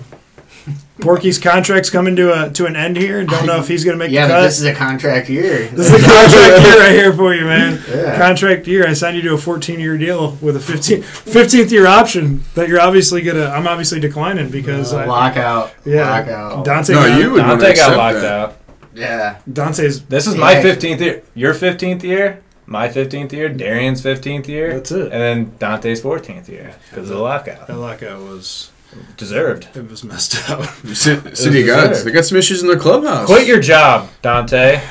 Porky's 1.02 1.40
contract's 1.40 1.90
coming 1.90 2.16
to 2.18 2.46
a 2.46 2.50
to 2.52 2.66
an 2.66 2.76
end 2.76 2.98
here. 2.98 3.24
Don't 3.24 3.46
know 3.46 3.58
if 3.60 3.68
he's 3.68 3.84
going 3.86 3.98
to 3.98 4.04
make 4.04 4.12
Yeah, 4.12 4.28
the 4.28 4.34
but 4.34 4.38
cut. 4.40 4.44
this 4.44 4.60
is 4.60 4.66
a 4.66 4.74
contract 4.76 5.30
year. 5.30 5.68
This 5.68 5.92
is 5.92 5.94
a 5.94 6.06
contract 6.06 6.64
year 6.66 6.80
right 6.80 6.92
here 6.92 7.14
for 7.14 7.34
you, 7.34 7.46
man. 7.46 7.82
Yeah. 7.90 8.18
Contract 8.18 8.68
year. 8.68 8.88
I 8.88 8.94
signed 8.94 9.16
you 9.16 9.22
to 9.24 9.34
a 9.34 9.38
14 9.38 9.80
year 9.80 9.98
deal 9.98 10.32
with 10.42 10.56
a 10.56 10.60
15, 10.60 11.02
15th 11.02 11.72
year 11.72 11.88
option 11.88 12.44
that 12.56 12.68
you're 12.68 12.82
obviously 12.82 13.22
gonna. 13.22 13.46
I'm 13.46 13.68
obviously 13.68 14.00
declining 14.00 14.50
because 14.50 14.94
uh, 14.94 14.98
I, 15.00 15.06
lockout. 15.06 15.74
yeah, 15.86 16.10
Lockout. 16.10 16.66
Dante. 16.66 16.94
No, 16.94 17.08
got- 17.08 17.20
you 17.20 17.32
would 17.32 17.46
want 17.46 17.60
to 17.62 17.66
Dante 17.68 17.80
got 17.80 17.98
locked 17.98 18.22
that. 18.22 18.26
out. 18.34 18.56
Yeah. 18.94 19.40
Dante's. 19.52 20.04
This 20.06 20.28
is 20.28 20.36
my 20.36 20.56
15th 20.56 21.00
year. 21.00 21.24
Your 21.36 21.54
15th 21.54 22.04
year. 22.04 22.42
My 22.66 22.88
15th 22.90 23.32
year. 23.32 23.48
Darian's 23.50 24.02
15th 24.04 24.48
year. 24.48 24.74
That's 24.74 24.92
it. 24.92 25.04
And 25.12 25.12
then 25.12 25.54
Dante's 25.58 26.02
14th 26.02 26.48
year 26.50 26.76
because 26.90 27.10
of 27.10 27.16
the 27.18 27.24
lockout. 27.24 27.68
That 27.68 27.78
lockout 27.78 28.20
was 28.22 28.72
Deserved. 29.18 29.68
it 29.76 29.90
was 29.90 30.04
messed 30.04 30.50
up. 30.50 30.62
Ci- 30.86 31.36
City 31.36 31.62
of 31.62 31.68
Gods. 31.68 32.04
They 32.04 32.12
got 32.12 32.26
some 32.26 32.38
issues 32.38 32.62
in 32.62 32.68
their 32.68 32.80
clubhouse. 32.80 33.28
Quit 33.28 33.48
your 33.48 33.60
job, 33.60 34.10
Dante. 34.22 34.82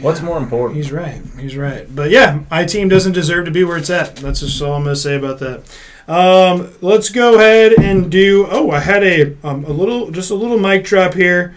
What's 0.00 0.22
more 0.22 0.38
important? 0.38 0.76
He's 0.78 0.90
right. 0.90 1.20
He's 1.38 1.56
right. 1.56 1.86
But 1.94 2.10
yeah, 2.10 2.40
my 2.50 2.64
team 2.64 2.88
doesn't 2.88 3.12
deserve 3.12 3.44
to 3.44 3.50
be 3.50 3.64
where 3.64 3.76
it's 3.76 3.90
at. 3.90 4.16
That's 4.16 4.40
just 4.40 4.60
all 4.62 4.72
I'm 4.74 4.84
going 4.84 4.94
to 4.94 5.00
say 5.00 5.16
about 5.16 5.38
that. 5.40 5.62
Um, 6.08 6.72
let's 6.80 7.10
go 7.10 7.34
ahead 7.36 7.74
and 7.78 8.10
do. 8.10 8.46
Oh, 8.50 8.70
I 8.70 8.80
had 8.80 9.04
a 9.04 9.36
um, 9.46 9.64
a 9.64 9.70
little, 9.70 10.10
just 10.10 10.30
a 10.30 10.34
little 10.34 10.58
mic 10.58 10.84
drop 10.84 11.14
here. 11.14 11.54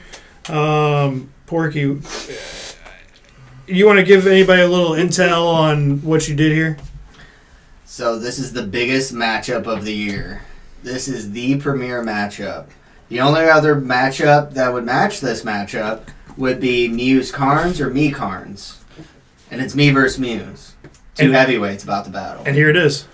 Um, 0.50 1.32
Porky, 1.48 2.00
you 3.68 3.86
want 3.86 3.98
to 4.00 4.04
give 4.04 4.28
anybody 4.28 4.62
a 4.62 4.68
little 4.68 4.92
intel 4.92 5.48
on 5.52 6.02
what 6.04 6.28
you 6.28 6.36
did 6.36 6.52
here? 6.52 6.78
So 7.86 8.20
this 8.20 8.38
is 8.38 8.54
the 8.54 8.64
biggest 8.64 9.14
matchup 9.14 9.66
of 9.66 9.86
the 9.86 9.94
year. 9.94 10.42
This 10.86 11.08
is 11.08 11.32
the 11.32 11.58
premier 11.58 12.04
matchup. 12.04 12.68
The 13.10 13.20
only 13.20 13.50
other 13.50 13.76
matchup 13.76 14.54
that 14.54 14.72
would 14.72 14.86
match 14.86 15.20
this 15.20 15.42
matchup 15.44 16.02
would 16.38 16.60
be 16.60 16.88
Muse 16.88 17.32
Carnes 17.32 17.82
or 17.82 17.90
me 17.90 18.12
Carnes. 18.12 18.78
And 19.50 19.62
it's 19.64 19.74
me 19.74 19.90
versus 19.90 20.20
Muse. 20.20 20.74
Two 21.16 21.26
And- 21.26 21.34
heavyweights 21.36 21.84
about 21.84 22.06
to 22.06 22.12
battle. 22.12 22.44
And 22.46 22.56
here 22.56 22.70
it 22.70 22.78
is. 22.78 23.06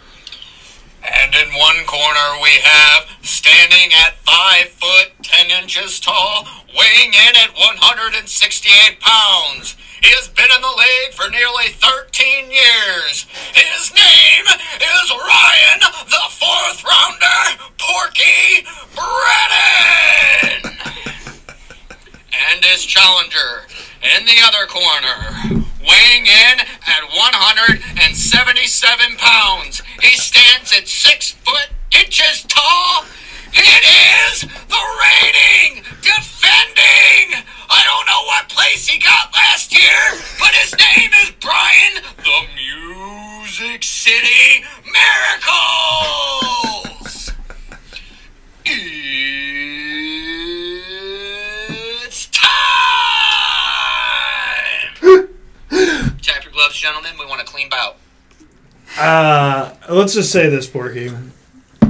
And 1.01 1.33
in 1.33 1.47
one 1.57 1.85
corner 1.85 2.41
we 2.43 2.51
have, 2.61 3.05
standing 3.21 3.93
at 4.05 4.17
5 4.25 4.67
foot 4.71 5.11
10 5.23 5.49
inches 5.63 5.97
tall, 6.01 6.45
weighing 6.77 7.13
in 7.13 7.35
at 7.37 7.55
168 7.55 8.99
pounds. 8.99 9.77
He 10.01 10.09
has 10.15 10.27
been 10.27 10.49
in 10.53 10.61
the 10.61 10.67
league 10.67 11.13
for 11.13 11.29
nearly 11.29 11.69
13 11.77 12.49
years. 12.51 13.27
His 13.53 13.93
name 13.93 14.45
is 14.81 15.11
Ryan, 15.13 15.79
the 16.09 16.25
fourth 16.41 16.83
rounder, 16.83 17.61
Porky 17.77 18.65
Brennan. 18.97 20.77
and 22.51 22.65
his 22.65 22.83
challenger 23.21 23.67
in 24.17 24.25
the 24.25 24.41
other 24.43 24.65
corner, 24.67 25.63
weighing 25.81 26.25
in 26.25 26.59
at 26.59 27.03
177 27.13 29.17
pounds. 29.17 29.81
He 30.01 30.15
stands 30.17 30.73
at 30.75 30.87
six 30.87 31.31
foot 31.31 31.69
inches 31.99 32.43
tall. 32.47 33.05
It 33.53 33.83
is 34.33 34.41
the 34.41 34.81
reigning, 35.01 35.83
defending. 36.01 37.43
I 37.69 37.83
don't 37.85 38.07
know 38.07 38.23
what 38.27 38.49
place 38.49 38.87
he 38.87 38.97
got 38.99 39.31
last 39.33 39.71
year, 39.77 40.19
but 40.39 40.49
his 40.55 40.73
name 40.73 41.11
is 41.23 41.31
Brian 41.39 42.01
the 42.17 42.47
Music 42.55 43.83
City 43.83 44.63
Miracles. 44.85 46.21
It's 52.13 52.27
time! 52.27 52.51
Tap 56.21 56.43
your 56.43 56.51
gloves, 56.51 56.75
gentlemen. 56.75 57.11
We 57.19 57.25
want 57.25 57.39
a 57.41 57.45
clean 57.45 57.69
bout. 57.69 57.95
Uh, 59.01 59.73
let's 59.89 60.13
just 60.13 60.31
say 60.31 60.47
this, 60.47 60.67
Porky. 60.67 61.11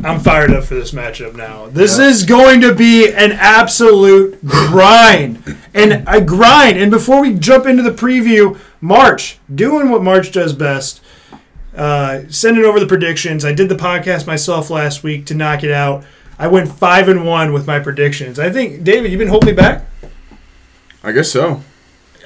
I'm 0.03 0.19
fired 0.19 0.51
up 0.51 0.63
for 0.63 0.75
this 0.75 0.91
matchup 0.91 1.35
now. 1.35 1.67
This 1.67 1.99
is 1.99 2.23
going 2.23 2.61
to 2.61 2.73
be 2.73 3.11
an 3.11 3.33
absolute 3.33 4.43
grind. 4.45 5.57
And 5.73 6.07
a 6.07 6.21
grind. 6.21 6.77
And 6.77 6.89
before 6.89 7.21
we 7.21 7.33
jump 7.33 7.65
into 7.65 7.83
the 7.83 7.91
preview, 7.91 8.57
March, 8.79 9.39
doing 9.53 9.89
what 9.89 10.01
March 10.01 10.31
does 10.31 10.53
best. 10.53 11.01
Uh, 11.75 12.21
sending 12.29 12.63
over 12.63 12.79
the 12.79 12.87
predictions. 12.87 13.45
I 13.45 13.53
did 13.53 13.69
the 13.69 13.75
podcast 13.75 14.25
myself 14.25 14.69
last 14.69 15.03
week 15.03 15.25
to 15.27 15.35
knock 15.35 15.63
it 15.63 15.71
out. 15.71 16.03
I 16.39 16.47
went 16.47 16.71
five 16.71 17.07
and 17.07 17.25
one 17.25 17.53
with 17.53 17.67
my 17.67 17.79
predictions. 17.79 18.39
I 18.39 18.49
think 18.49 18.83
David, 18.83 19.11
you've 19.11 19.19
been 19.19 19.27
holding 19.27 19.47
me 19.47 19.53
back. 19.53 19.85
I 21.03 21.11
guess 21.11 21.31
so. 21.31 21.61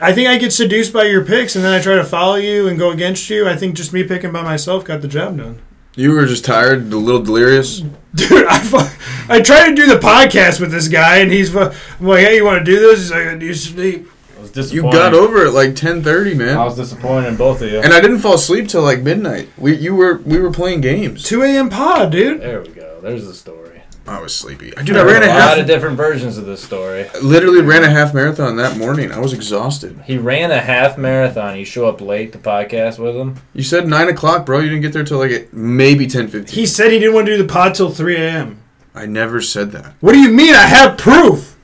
I 0.02 0.14
think 0.14 0.28
I 0.28 0.38
get 0.38 0.52
seduced 0.52 0.92
by 0.94 1.04
your 1.06 1.24
picks, 1.24 1.56
and 1.56 1.64
then 1.64 1.74
I 1.74 1.82
try 1.82 1.96
to 1.96 2.04
follow 2.04 2.36
you 2.36 2.68
and 2.68 2.78
go 2.78 2.92
against 2.92 3.30
you. 3.30 3.48
I 3.48 3.56
think 3.56 3.76
just 3.76 3.94
me 3.94 4.04
picking 4.04 4.32
by 4.32 4.42
myself 4.42 4.84
got 4.84 5.02
the 5.02 5.08
job 5.08 5.38
done. 5.38 5.62
You 5.96 6.12
were 6.12 6.26
just 6.26 6.44
tired, 6.44 6.92
a 6.92 6.98
little 6.98 7.22
delirious. 7.22 7.80
Dude, 8.14 8.46
I, 8.48 8.60
fu- 8.60 9.32
I 9.32 9.40
tried 9.42 9.70
to 9.70 9.76
do 9.76 9.88
the 9.88 9.96
podcast 10.00 10.60
with 10.60 10.72
this 10.72 10.90
guy, 10.90 11.18
and 11.20 11.32
he's 11.32 11.50
fu- 11.52 11.60
I'm 11.60 11.74
like, 12.06 12.26
"Hey, 12.26 12.36
you 12.36 12.44
want 12.46 12.66
to 12.66 12.70
do 12.70 12.80
this?" 12.80 13.00
He's 13.00 13.12
like, 13.12 13.28
"I 13.28 13.36
need 13.36 13.56
sleep." 13.56 14.10
I 14.38 14.42
was 14.42 14.52
disappointed. 14.52 14.86
You 14.86 14.92
got 14.92 15.14
over 15.14 15.46
it 15.46 15.52
like 15.52 15.70
10:30, 15.76 16.36
man. 16.36 16.58
I 16.58 16.66
was 16.66 16.76
disappointed 16.76 17.30
in 17.30 17.36
both 17.38 17.62
of 17.62 17.72
you. 17.72 17.80
And 17.80 17.94
I 17.94 18.02
didn't 18.02 18.20
fall 18.20 18.34
asleep 18.36 18.68
till 18.68 18.82
like 18.82 19.02
midnight. 19.02 19.48
We 19.58 19.76
you 19.78 19.96
were 19.96 20.18
we 20.26 20.38
were 20.40 20.52
playing 20.52 20.82
games. 20.82 21.24
2 21.24 21.44
a.m. 21.44 21.70
pod, 21.70 22.12
dude. 22.12 22.42
there 22.42 22.62
we 22.62 22.68
go. 22.70 23.00
There's 23.02 23.26
the 23.26 23.34
story. 23.34 23.75
I 24.08 24.22
was 24.22 24.36
sleepy. 24.36 24.70
Dude, 24.84 24.98
I 24.98 25.04
ran 25.04 25.24
a 25.24 25.26
a 25.26 25.30
lot 25.30 25.36
half. 25.50 25.58
of 25.58 25.66
different 25.66 25.98
versions 25.98 26.38
of 26.38 26.46
this 26.46 26.64
story. 26.64 27.08
Literally 27.24 27.62
ran 27.62 27.84
a 27.84 27.90
half 27.90 28.14
marathon 28.14 28.56
that 28.58 28.78
morning. 28.78 29.12
I 29.12 29.20
was 29.20 29.34
exhausted. 29.34 30.00
He 30.06 30.18
ran 30.20 30.52
a 30.52 30.62
half 30.62 30.98
marathon. 30.98 31.58
You 31.58 31.66
show 31.66 31.88
up 31.88 32.02
late 32.02 32.32
to 32.34 32.38
podcast 32.38 33.00
with 33.00 33.16
him. 33.16 33.38
You 33.54 33.64
said 33.64 33.88
nine 33.88 34.08
o'clock, 34.08 34.46
bro. 34.46 34.60
You 34.60 34.70
didn't 34.70 34.84
get 34.84 34.94
there 34.94 35.04
till 35.04 35.18
like 35.18 35.52
maybe 35.52 36.06
ten 36.06 36.28
fifteen. 36.28 36.54
He 36.56 36.66
said 36.68 36.92
he 36.92 37.00
didn't 37.00 37.16
want 37.16 37.26
to 37.28 37.36
do 37.36 37.42
the 37.42 37.52
pod 37.52 37.74
till 37.74 37.90
3 37.90 38.16
a.m. 38.18 38.62
I 38.94 39.06
never 39.08 39.42
said 39.42 39.72
that. 39.72 39.94
What 40.02 40.14
do 40.14 40.20
you 40.20 40.30
mean? 40.30 40.54
I 40.54 40.68
have 40.68 40.98
proof. 40.98 41.58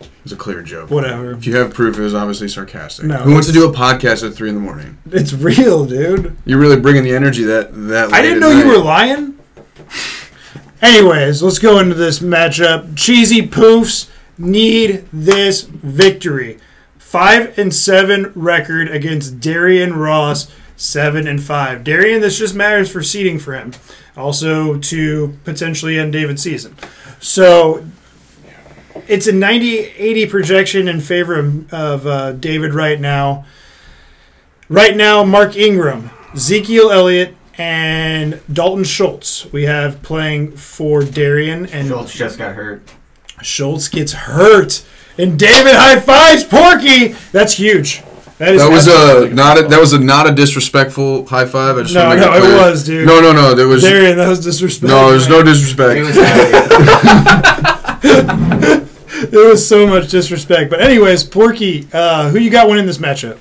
It 0.00 0.08
was 0.24 0.32
a 0.32 0.36
clear 0.36 0.62
joke. 0.62 0.90
Whatever. 0.90 1.32
If 1.32 1.46
you 1.46 1.56
have 1.56 1.74
proof, 1.74 1.98
it 1.98 2.02
was 2.02 2.14
obviously 2.14 2.48
sarcastic. 2.48 3.04
No, 3.06 3.18
Who 3.18 3.32
wants 3.34 3.48
to 3.48 3.52
do 3.52 3.68
a 3.68 3.72
podcast 3.72 4.26
at 4.26 4.34
three 4.34 4.48
in 4.48 4.54
the 4.54 4.60
morning? 4.60 4.98
It's 5.10 5.32
real, 5.32 5.84
dude. 5.84 6.36
You're 6.44 6.58
really 6.60 6.80
bringing 6.80 7.02
the 7.04 7.14
energy 7.14 7.42
that 7.44 7.70
that. 7.88 8.12
I 8.12 8.22
didn't 8.22 8.42
at 8.42 8.48
know 8.48 8.58
you 8.58 8.66
were 8.66 8.78
lying. 8.78 9.38
Anyways, 10.82 11.44
let's 11.44 11.60
go 11.60 11.78
into 11.78 11.94
this 11.94 12.18
matchup. 12.18 12.96
Cheesy 12.96 13.46
Poofs 13.46 14.10
need 14.36 15.06
this 15.12 15.62
victory. 15.62 16.58
Five 16.98 17.56
and 17.56 17.72
seven 17.72 18.32
record 18.34 18.90
against 18.90 19.38
Darian 19.38 19.94
Ross, 19.94 20.50
seven 20.76 21.28
and 21.28 21.40
five. 21.40 21.84
Darian, 21.84 22.20
this 22.20 22.36
just 22.38 22.56
matters 22.56 22.90
for 22.90 23.00
seeding 23.00 23.38
for 23.38 23.54
him. 23.54 23.72
Also 24.16 24.76
to 24.78 25.38
potentially 25.44 25.98
end 25.98 26.12
David's 26.12 26.42
season. 26.42 26.76
So 27.20 27.86
it's 29.06 29.28
a 29.28 29.32
90-80 29.32 30.28
projection 30.30 30.88
in 30.88 31.00
favor 31.00 31.38
of, 31.70 32.06
uh, 32.06 32.32
David 32.32 32.74
right 32.74 33.00
now. 33.00 33.44
Right 34.68 34.96
now, 34.96 35.22
Mark 35.22 35.56
Ingram, 35.56 36.10
Ezekiel 36.34 36.90
Elliott, 36.90 37.36
and 37.58 38.40
Dalton 38.52 38.84
Schultz. 38.84 39.50
We 39.52 39.64
have 39.64 40.02
playing 40.02 40.52
for 40.56 41.02
Darian, 41.04 41.66
and 41.66 41.88
Schultz 41.88 42.12
just 42.14 42.38
got 42.38 42.54
hurt. 42.54 42.82
Schultz 43.42 43.88
gets 43.88 44.12
hurt, 44.12 44.84
and 45.18 45.38
David 45.38 45.74
high 45.74 46.00
fives 46.00 46.44
Porky. 46.44 47.14
That's 47.32 47.54
huge. 47.54 48.02
That 48.38 48.54
is 48.54 48.62
That 48.62 48.70
was 48.70 48.86
a 48.88 49.28
not 49.34 49.58
a 49.58 49.62
that 49.68 49.78
was 49.78 49.92
a 49.92 49.98
not 50.00 50.28
a 50.28 50.32
disrespectful 50.34 51.26
high 51.26 51.44
five. 51.44 51.76
I 51.78 51.82
just 51.82 51.94
No, 51.94 52.06
want 52.08 52.20
to 52.20 52.26
make 52.26 52.30
no, 52.30 52.34
it 52.34 52.38
it 52.38 52.40
clear. 52.46 52.56
was, 52.70 52.84
dude. 52.84 53.06
No, 53.06 53.20
no, 53.20 53.32
no. 53.32 53.54
There 53.54 53.68
was 53.68 53.82
Darian. 53.82 54.16
That 54.16 54.28
was 54.28 54.40
disrespectful. 54.44 54.98
no. 54.98 55.10
There's 55.10 55.28
no 55.28 55.38
He 55.38 55.44
disrespect. 55.44 56.00
was 56.06 56.16
happy. 56.16 56.52
It 58.04 59.32
was 59.48 59.66
so 59.68 59.86
much 59.86 60.08
disrespect. 60.10 60.70
But 60.70 60.80
anyways, 60.80 61.22
Porky, 61.24 61.86
uh, 61.92 62.30
who 62.30 62.38
you 62.38 62.50
got 62.50 62.68
winning 62.68 62.86
this 62.86 62.98
matchup? 62.98 63.38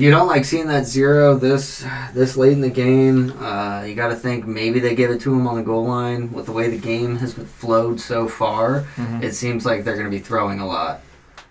You 0.00 0.10
don't 0.10 0.26
like 0.26 0.44
seeing 0.44 0.68
that 0.68 0.86
zero 0.86 1.36
this 1.36 1.84
this 2.12 2.36
late 2.36 2.52
in 2.52 2.60
the 2.60 2.70
game. 2.70 3.32
Uh, 3.42 3.82
you 3.82 3.94
got 3.94 4.08
to 4.08 4.16
think 4.16 4.46
maybe 4.46 4.80
they 4.80 4.94
give 4.94 5.10
it 5.10 5.20
to 5.22 5.32
him 5.32 5.46
on 5.46 5.56
the 5.56 5.62
goal 5.62 5.86
line. 5.86 6.32
With 6.32 6.46
the 6.46 6.52
way 6.52 6.68
the 6.68 6.78
game 6.78 7.16
has 7.16 7.34
flowed 7.34 8.00
so 8.00 8.28
far, 8.28 8.86
it 9.22 9.32
seems 9.32 9.66
like 9.66 9.84
they're 9.84 9.94
going 9.94 10.06
to 10.06 10.10
be 10.10 10.18
throwing 10.18 10.60
a 10.60 10.66
lot. 10.66 11.00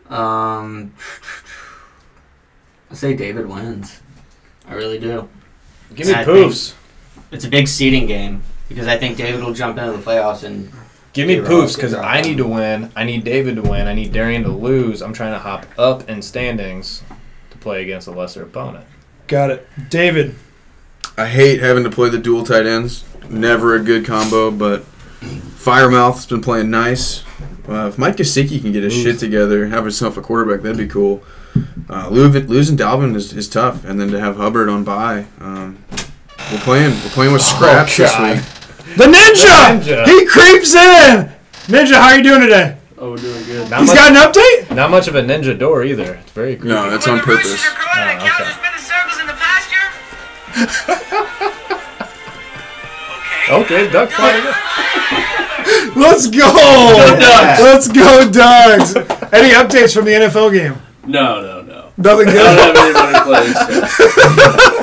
Um, 0.10 0.94
I 2.92 2.96
say 2.96 3.16
David 3.16 3.48
wins. 3.48 4.02
I 4.68 4.74
really 4.74 5.00
do. 5.00 5.30
Give 5.94 6.08
me 6.08 6.14
I 6.14 6.24
poofs. 6.24 6.74
It's 7.32 7.46
a 7.46 7.50
big 7.50 7.68
seeding 7.68 8.08
game 8.08 8.44
because 8.70 8.88
I 8.88 8.98
think 8.98 9.18
David 9.18 9.44
will 9.44 9.54
jump 9.54 9.78
into 9.78 9.92
the 9.92 10.04
playoffs 10.04 10.44
and 10.44 10.72
Give 11.16 11.30
me 11.30 11.38
poofs 11.38 11.76
because 11.76 11.94
I 11.94 12.20
need 12.20 12.36
to 12.40 12.46
win. 12.46 12.92
I 12.94 13.06
need 13.06 13.24
David 13.24 13.56
to 13.56 13.62
win. 13.62 13.88
I 13.88 13.94
need 13.94 14.12
Darian 14.12 14.44
to 14.44 14.50
lose. 14.50 15.02
I'm 15.02 15.14
trying 15.14 15.32
to 15.32 15.40
hop 15.40 15.66
up 15.78 16.10
in 16.10 16.22
standings 16.22 17.04
to 17.08 17.15
play 17.66 17.82
against 17.82 18.08
a 18.08 18.12
lesser 18.12 18.44
opponent. 18.44 18.86
Got 19.26 19.50
it, 19.50 19.68
David. 19.90 20.36
I 21.18 21.26
hate 21.26 21.62
having 21.62 21.84
to 21.84 21.90
play 21.90 22.10
the 22.10 22.20
dual 22.20 22.44
tight 22.44 22.68
ends. 22.68 23.04
Never 23.28 23.74
a 23.74 23.80
good 23.80 24.06
combo, 24.06 24.52
but 24.52 24.84
Firemouth's 25.24 26.28
been 26.28 26.42
playing 26.42 26.70
nice. 26.70 27.24
Uh, 27.68 27.88
if 27.88 27.98
Mike 27.98 28.18
Gesicki 28.18 28.62
can 28.62 28.72
get 28.72 28.84
his 28.84 28.94
shit 28.94 29.18
together, 29.18 29.66
have 29.66 29.84
himself 29.84 30.16
a 30.16 30.22
quarterback, 30.22 30.62
that'd 30.62 30.78
be 30.78 30.88
cool. 30.88 31.24
Uh, 31.90 32.08
losing 32.10 32.78
Dalvin 32.78 33.16
is, 33.16 33.34
is 33.34 33.50
tough, 33.50 33.84
and 33.84 34.00
then 34.00 34.12
to 34.12 34.20
have 34.20 34.38
Hubbard 34.38 34.70
on 34.70 34.84
bye. 34.84 35.26
Um, 35.40 35.84
we're 36.52 36.60
playing. 36.60 36.92
We're 36.92 37.10
playing 37.10 37.34
with 37.34 37.42
scraps 37.42 37.98
this 37.98 38.14
week. 38.20 38.96
The 38.96 39.06
ninja. 39.06 39.84
The 39.84 39.92
ninja. 39.92 40.06
He 40.06 40.26
creeps 40.28 40.76
in. 40.76 41.32
Ninja, 41.66 41.96
how 41.96 42.10
are 42.10 42.18
you 42.18 42.24
doing 42.24 42.42
today? 42.42 42.78
Oh, 42.98 43.12
we're 43.12 43.18
doing 43.18 43.44
good. 43.46 43.70
Not 43.70 43.82
He's 43.82 43.90
much, 43.90 43.98
got 43.98 44.12
an 44.12 44.18
update. 44.32 44.76
not 44.76 44.90
much 44.90 45.08
of 45.10 45.16
a 45.16 45.22
ninja 45.22 45.58
door 45.58 45.84
either. 45.84 46.16
It's 46.16 46.32
very 46.32 46.56
creepy. 46.56 46.70
No, 46.74 46.90
that's 46.90 47.06
on 47.08 47.18
When 47.18 47.26
the 47.28 47.34
roosters 47.34 47.62
purpose. 47.62 47.68
are 47.68 47.76
crowing 47.76 48.10
and 48.10 48.22
Oh, 48.22 48.24
okay. 48.24 48.32
cows 48.32 48.48
are 48.48 48.54
spinning 48.56 48.80
circles 48.80 49.20
in 49.20 49.28
the 49.28 49.34
pasture. 49.34 49.88
okay. 53.66 53.84
okay, 53.84 53.92
duck 53.92 54.10
fighter. 54.12 54.54
Let's 56.00 56.28
go. 56.28 56.40
Ducks. 57.20 57.62
Let's 57.62 57.88
go, 57.90 58.30
Dogs. 58.32 58.96
Any 59.34 59.52
updates 59.54 59.94
from 59.94 60.06
the 60.06 60.12
NFL 60.12 60.54
game? 60.54 60.76
No, 61.06 61.42
no, 61.42 61.55
no. 61.98 62.12
Nothing 62.18 62.28
I 62.30 62.32
good. 62.32 62.44
don't 62.44 62.76
have 62.78 62.96
anybody 62.96 63.20
playing. 63.24 64.66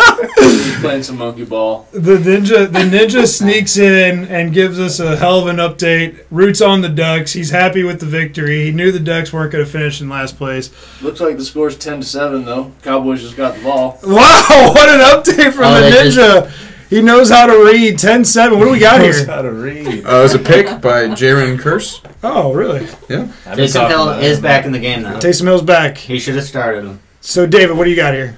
So. 0.42 0.48
Just 0.48 0.80
playing 0.80 1.02
some 1.02 1.18
monkey 1.18 1.44
ball. 1.44 1.86
The 1.92 2.16
ninja, 2.16 2.70
the 2.72 2.80
ninja 2.80 3.26
sneaks 3.26 3.76
in 3.76 4.24
and 4.26 4.52
gives 4.52 4.78
us 4.80 4.98
a 4.98 5.16
hell 5.16 5.38
of 5.40 5.46
an 5.46 5.56
update. 5.56 6.24
Roots 6.30 6.60
on 6.60 6.80
the 6.80 6.88
Ducks. 6.88 7.32
He's 7.32 7.50
happy 7.50 7.84
with 7.84 8.00
the 8.00 8.06
victory. 8.06 8.64
He 8.64 8.72
knew 8.72 8.90
the 8.90 8.98
Ducks 9.00 9.32
weren't 9.32 9.52
going 9.52 9.64
to 9.64 9.70
finish 9.70 10.00
in 10.00 10.08
last 10.08 10.36
place. 10.36 10.70
Looks 11.00 11.20
like 11.20 11.36
the 11.36 11.44
score's 11.44 11.76
ten 11.76 12.00
to 12.00 12.06
seven 12.06 12.44
though. 12.44 12.72
Cowboys 12.82 13.20
just 13.22 13.36
got 13.36 13.56
the 13.56 13.62
ball. 13.62 13.98
Wow, 14.04 14.44
what 14.74 14.88
an 14.88 15.00
update 15.00 15.52
from 15.52 15.64
Oh, 15.66 15.80
the 15.80 15.90
they 15.90 16.08
ninja. 16.08 16.50
He 16.92 17.00
knows 17.00 17.30
how 17.30 17.46
to 17.46 17.64
read. 17.64 17.94
10-7. 17.94 18.58
What 18.58 18.66
do 18.66 18.70
we 18.70 18.78
got 18.78 19.00
Knows 19.00 19.16
here? 19.20 19.26
how 19.26 19.40
to 19.40 19.50
read. 19.50 20.04
Uh, 20.04 20.18
it 20.18 20.22
was 20.22 20.34
a 20.34 20.38
pick 20.38 20.66
by 20.82 21.04
Jaron 21.08 21.58
Curse. 21.58 22.02
Oh, 22.22 22.52
really? 22.52 22.80
I've 22.86 23.08
been 23.08 23.32
Jason 23.56 23.80
talking 23.80 23.96
Hill 23.96 24.08
about 24.10 24.22
is 24.22 24.38
it. 24.38 24.42
back 24.42 24.66
in 24.66 24.72
the 24.72 24.78
game 24.78 25.02
now. 25.02 25.18
Taysom 25.18 25.44
Hill's 25.44 25.62
back. 25.62 25.96
He 25.96 26.18
should 26.18 26.34
have 26.34 26.44
started 26.44 26.84
him. 26.84 27.00
So, 27.22 27.46
David, 27.46 27.78
what 27.78 27.84
do 27.84 27.90
you 27.90 27.96
got 27.96 28.12
here? 28.12 28.36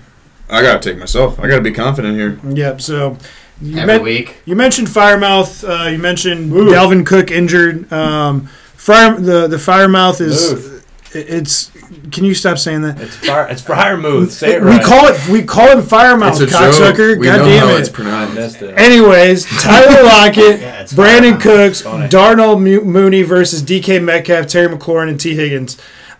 I 0.48 0.62
gotta 0.62 0.78
take 0.78 0.98
myself. 0.98 1.40
I 1.40 1.48
gotta 1.48 1.62
be 1.62 1.72
confident 1.72 2.16
here. 2.16 2.38
Yep. 2.48 2.80
So, 2.80 3.16
you, 3.60 3.78
Every 3.78 3.86
men- 3.94 4.02
week. 4.02 4.36
you 4.44 4.54
mentioned 4.54 4.86
Firemouth. 4.86 5.68
Uh, 5.68 5.88
you 5.90 5.98
mentioned 5.98 6.52
Dalvin 6.52 7.04
Cook 7.04 7.30
injured. 7.32 7.92
Um, 7.92 8.46
Fire 8.76 9.18
the 9.18 9.46
the 9.48 9.56
Firemouth 9.56 10.20
is 10.20 10.52
Move. 10.52 10.73
It- 11.14 11.28
it's. 11.28 11.70
Can 12.10 12.24
you 12.24 12.34
stop 12.34 12.58
saying 12.58 12.82
that? 12.82 13.00
It's 13.00 13.16
fire. 13.16 13.46
It's 13.48 13.62
fire 13.62 13.96
move. 13.96 14.32
Say 14.32 14.54
it 14.56 14.62
we 14.62 14.78
call 14.78 15.06
it 15.08 15.28
we 15.28 15.42
call 15.42 15.68
him 15.68 15.82
Firemouth, 15.82 16.40
It's 16.40 16.52
a 16.52 16.56
cocksucker. 16.56 17.14
joke. 17.16 17.24
God 17.24 17.38
know 17.38 17.44
damn 17.44 17.68
how 17.68 17.74
it. 17.74 17.80
it's 17.80 17.88
pronounced. 17.88 18.62
it. 18.62 18.74
Anyways, 18.78 19.44
Tyler 19.62 20.02
Lockett, 20.02 20.60
Yeah, 20.60 20.86
Brandon 20.94 21.34
Firemouth. 21.34 21.40
Cooks, 21.40 21.80
Funny. 21.82 22.08
Darnell 22.08 22.58
Mooney 22.58 23.22
versus 23.22 23.62
DK 23.62 24.02
Metcalf, 24.02 24.46
Terry 24.46 24.68
McLaurin, 24.74 25.08
and 25.08 25.20
T. 25.20 25.34
Higgins. 25.34 25.76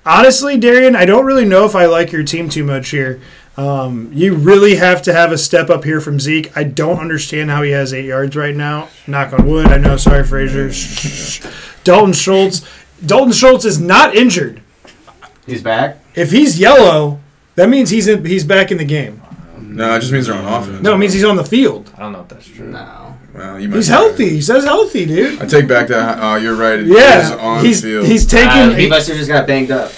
Honestly, 0.07 0.59
Darian, 0.59 0.95
I 0.95 1.07
don't 1.07 1.25
really 1.25 1.47
know 1.47 1.65
if 1.65 1.75
I 1.75 1.87
like 1.87 2.13
your 2.13 2.25
team 2.25 2.49
too 2.51 2.63
much 2.65 2.91
here. 2.91 3.21
Um, 3.57 4.11
you 4.13 4.35
really 4.35 4.77
have 4.77 5.01
to 5.03 5.13
have 5.13 5.31
a 5.33 5.39
step 5.39 5.71
up 5.71 5.85
here 5.85 6.01
from 6.01 6.19
Zeke. 6.21 6.55
I 6.57 6.65
don't 6.65 6.99
understand 6.99 7.51
how 7.51 7.63
he 7.63 7.71
has 7.71 7.95
eight 7.95 8.05
yards 8.07 8.35
right 8.37 8.55
now. 8.55 8.89
Knock 9.07 9.33
on 9.33 9.47
wood. 9.49 9.67
I 9.69 9.79
know. 9.79 9.97
Sorry, 9.97 10.25
Frazier. 10.25 10.73
Shh, 10.73 11.41
shh. 11.41 11.47
Dalton 11.85 12.13
Schultz. 12.13 12.63
Dalton 13.07 13.33
Schultz 13.33 13.65
is 13.65 13.81
not 13.81 14.15
injured. 14.17 14.61
He's 15.47 15.63
back. 15.63 15.99
If 16.15 16.31
he's 16.31 16.59
yellow, 16.59 17.21
that 17.57 17.69
means 17.69 17.91
he's 17.91 18.09
in, 18.09 18.25
he's 18.25 18.45
back 18.45 18.71
in 18.71 18.79
the 18.79 18.85
game. 18.85 19.21
No, 19.59 19.95
it 19.97 20.01
just 20.01 20.13
means 20.13 20.27
they're 20.27 20.37
on 20.37 20.45
offense. 20.63 20.83
No, 20.83 20.95
it 20.95 20.99
means 20.99 21.13
he's 21.13 21.25
on 21.25 21.37
the 21.37 21.45
field. 21.45 21.91
I 21.97 22.01
don't 22.01 22.13
know 22.13 22.21
if 22.21 22.29
that's 22.29 22.47
true. 22.47 22.69
No. 22.69 23.17
Well, 23.35 23.59
you 23.59 23.69
might 23.69 23.77
He's 23.77 23.89
be 23.89 23.93
right. 23.93 23.99
healthy. 24.01 24.29
He 24.31 24.41
says 24.41 24.63
healthy, 24.65 25.07
dude. 25.07 25.43
I 25.43 25.47
take 25.47 25.67
back 25.67 25.89
that. 25.89 26.19
Oh, 26.23 26.37
you're 26.37 26.55
right. 26.55 26.79
It 26.79 26.87
is 26.87 26.97
Yeah, 26.97 27.37
on 27.41 27.65
he's 27.65 27.83
field. 27.83 28.07
he's 28.07 28.25
taking. 28.27 28.49
Uh, 28.49 28.75
he 28.75 28.89
must 28.89 29.09
have 29.09 29.17
just 29.17 29.29
got 29.29 29.47
banged 29.49 29.73
up. 29.73 29.91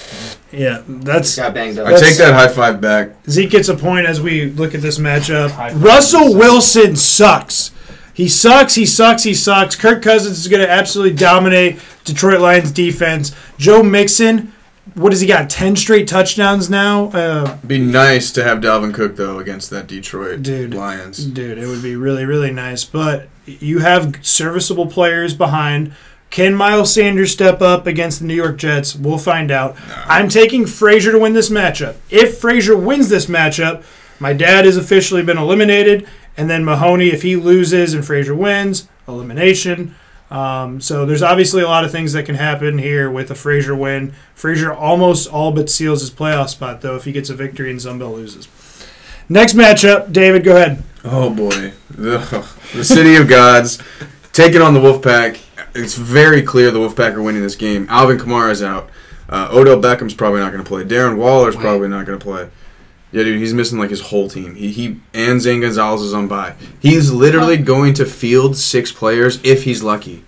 yeah, 0.51 0.83
that's 0.87 1.37
Got 1.37 1.53
banged 1.53 1.79
up. 1.79 1.87
I 1.87 1.99
take 2.01 2.17
that 2.17 2.33
high 2.33 2.49
five 2.49 2.81
back. 2.81 3.11
Zeke 3.29 3.51
gets 3.51 3.69
a 3.69 3.77
point 3.77 4.07
as 4.07 4.23
we 4.23 4.47
look 4.47 4.75
at 4.75 4.81
this 4.81 4.97
matchup. 4.99 5.51
High 5.51 5.71
five 5.71 5.83
Russell 5.83 6.29
sucks. 6.29 6.35
Wilson 6.35 6.97
sucks. 6.97 7.71
He 8.15 8.29
sucks. 8.29 8.75
He 8.77 8.87
sucks. 8.87 9.25
He 9.25 9.35
sucks. 9.35 9.77
Kirk 9.77 10.01
Cousins 10.03 10.39
is 10.39 10.49
going 10.49 10.63
to 10.63 10.71
absolutely 10.71 11.15
dominate 11.19 11.79
Detroit 12.05 12.41
Lions 12.41 12.71
defense. 12.71 13.37
Joe 13.59 13.83
Mixon, 13.83 14.55
what 14.94 15.12
has 15.12 15.20
he 15.20 15.27
got? 15.27 15.51
Ten 15.51 15.77
straight 15.77 16.09
touchdowns 16.09 16.70
now. 16.70 17.07
Uh, 17.11 17.57
Be 17.66 17.79
nice 17.79 18.33
to 18.33 18.44
have 18.44 18.59
Dalvin 18.59 18.94
Cook 18.94 19.16
though 19.16 19.38
against 19.38 19.70
that 19.70 19.87
Detroit 19.87 20.42
Dude. 20.42 20.75
Lions. 20.75 21.25
Dude, 21.25 21.59
it 21.59 21.66
would 21.66 21.83
be 21.83 21.96
really, 21.96 22.25
really 22.25 22.53
nice. 22.53 22.85
But 22.85 23.29
you 23.46 23.81
have 23.81 24.25
serviceable 24.25 24.87
players 24.87 25.35
behind. 25.35 25.92
Can 26.31 26.55
Miles 26.55 26.92
Sanders 26.92 27.31
step 27.31 27.62
up 27.62 27.87
against 27.87 28.18
the 28.20 28.27
New 28.27 28.35
York 28.35 28.57
Jets? 28.59 28.96
We'll 28.96 29.16
find 29.18 29.51
out. 29.51 29.77
I'm 30.07 30.29
taking 30.29 30.66
Frazier 30.66 31.12
to 31.12 31.18
win 31.18 31.35
this 31.35 31.51
matchup. 31.51 31.96
If 32.11 32.38
Frazier 32.38 32.77
wins 32.77 33.09
this 33.09 33.27
matchup, 33.27 33.85
my 34.18 34.33
dad 34.33 34.64
has 34.64 34.77
officially 34.77 35.22
been 35.22 35.38
eliminated. 35.38 36.07
And 36.37 36.51
then 36.51 36.64
Mahoney, 36.64 37.09
if 37.09 37.22
he 37.22 37.37
loses 37.37 37.94
and 37.94 38.05
Frazier 38.05 38.35
wins, 38.35 38.88
elimination. 39.07 39.94
Um, 40.31 40.81
so 40.81 41.07
there's 41.07 41.23
obviously 41.23 41.62
a 41.62 41.69
lot 41.69 41.85
of 41.85 41.93
things 41.93 42.12
that 42.15 42.27
can 42.27 42.35
happen 42.35 42.79
here 42.79 43.11
with 43.11 43.31
a 43.31 43.35
Frazier 43.35 43.77
win. 43.77 44.12
Frazier 44.35 44.73
almost 44.73 45.29
all 45.29 45.53
but 45.53 45.71
seals 45.71 46.01
his 46.01 46.11
playoff 46.11 46.49
spot, 46.49 46.81
though, 46.81 46.97
if 46.97 47.05
he 47.05 47.12
gets 47.12 47.31
a 47.31 47.35
victory 47.35 47.71
and 47.71 47.79
Zumbel 47.79 48.15
loses. 48.15 48.49
Next 49.29 49.55
matchup, 49.55 50.12
David, 50.12 50.45
go 50.45 50.57
ahead. 50.57 50.83
Oh 51.05 51.31
boy, 51.31 51.73
the, 51.91 52.19
the 52.75 52.85
City 52.85 53.15
of 53.17 53.29
Gods 53.29 53.81
taking 54.33 54.61
on 54.61 54.75
the 54.75 54.81
Wolfpack. 54.81 55.41
It's 55.75 55.95
very 55.95 56.43
clear 56.43 56.71
the 56.71 56.81
Wolfpack 56.81 57.15
are 57.15 57.23
winning 57.23 57.43
this 57.43 57.55
game. 57.55 57.87
Alvin 57.89 58.19
Kamara 58.19 58.51
is 58.51 58.62
out. 58.62 58.91
Uh, 59.29 59.49
Odell 59.53 59.81
Beckham's 59.81 60.15
probably 60.15 60.41
not 60.41 60.53
going 60.53 60.62
to 60.62 60.69
play. 60.69 60.85
Darren 60.85 61.17
Waller's 61.17 61.57
Wait. 61.57 61.62
probably 61.62 61.89
not 61.89 62.07
going 62.07 62.19
to 62.19 62.25
play. 62.25 62.49
Yeah, 63.16 63.22
dude, 63.22 63.40
he's 63.40 63.55
missing 63.55 63.79
like 63.79 63.88
his 63.88 64.02
whole 64.02 64.29
team. 64.29 64.57
He, 64.57 64.70
he 64.70 65.00
and 65.14 65.40
Zane 65.40 65.62
Gonzalez 65.62 66.02
is 66.02 66.12
on 66.12 66.29
bye. 66.29 66.55
He's 66.81 67.11
literally 67.11 67.57
going 67.57 67.94
to 67.94 68.05
field 68.05 68.59
six 68.59 68.92
players 68.92 69.42
if 69.42 69.64
he's 69.64 69.83
lucky. 69.83 70.22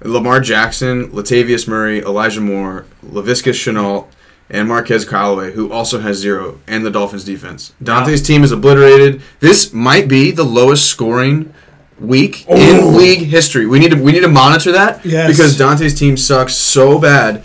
Lamar 0.00 0.38
Jackson, 0.38 1.10
Latavius 1.10 1.66
Murray, 1.66 1.98
Elijah 1.98 2.40
Moore, 2.40 2.86
Laviska 3.04 3.50
Shenault, 3.50 4.06
and 4.48 4.68
Marquez 4.68 5.04
Callaway, 5.04 5.50
who 5.54 5.72
also 5.72 5.98
has 5.98 6.18
zero, 6.18 6.60
and 6.68 6.86
the 6.86 6.92
Dolphins 6.92 7.24
defense. 7.24 7.74
Dante's 7.82 8.22
team 8.22 8.44
is 8.44 8.52
obliterated. 8.52 9.20
This 9.40 9.72
might 9.72 10.06
be 10.06 10.30
the 10.30 10.44
lowest 10.44 10.84
scoring 10.84 11.52
week 11.98 12.46
in 12.48 12.84
oh. 12.84 12.88
league 12.90 13.22
history. 13.22 13.66
We 13.66 13.80
need 13.80 13.90
to 13.90 14.00
we 14.00 14.12
need 14.12 14.20
to 14.20 14.28
monitor 14.28 14.70
that 14.70 15.04
Yes. 15.04 15.28
because 15.28 15.58
Dante's 15.58 15.98
team 15.98 16.16
sucks 16.16 16.54
so 16.54 17.00
bad. 17.00 17.42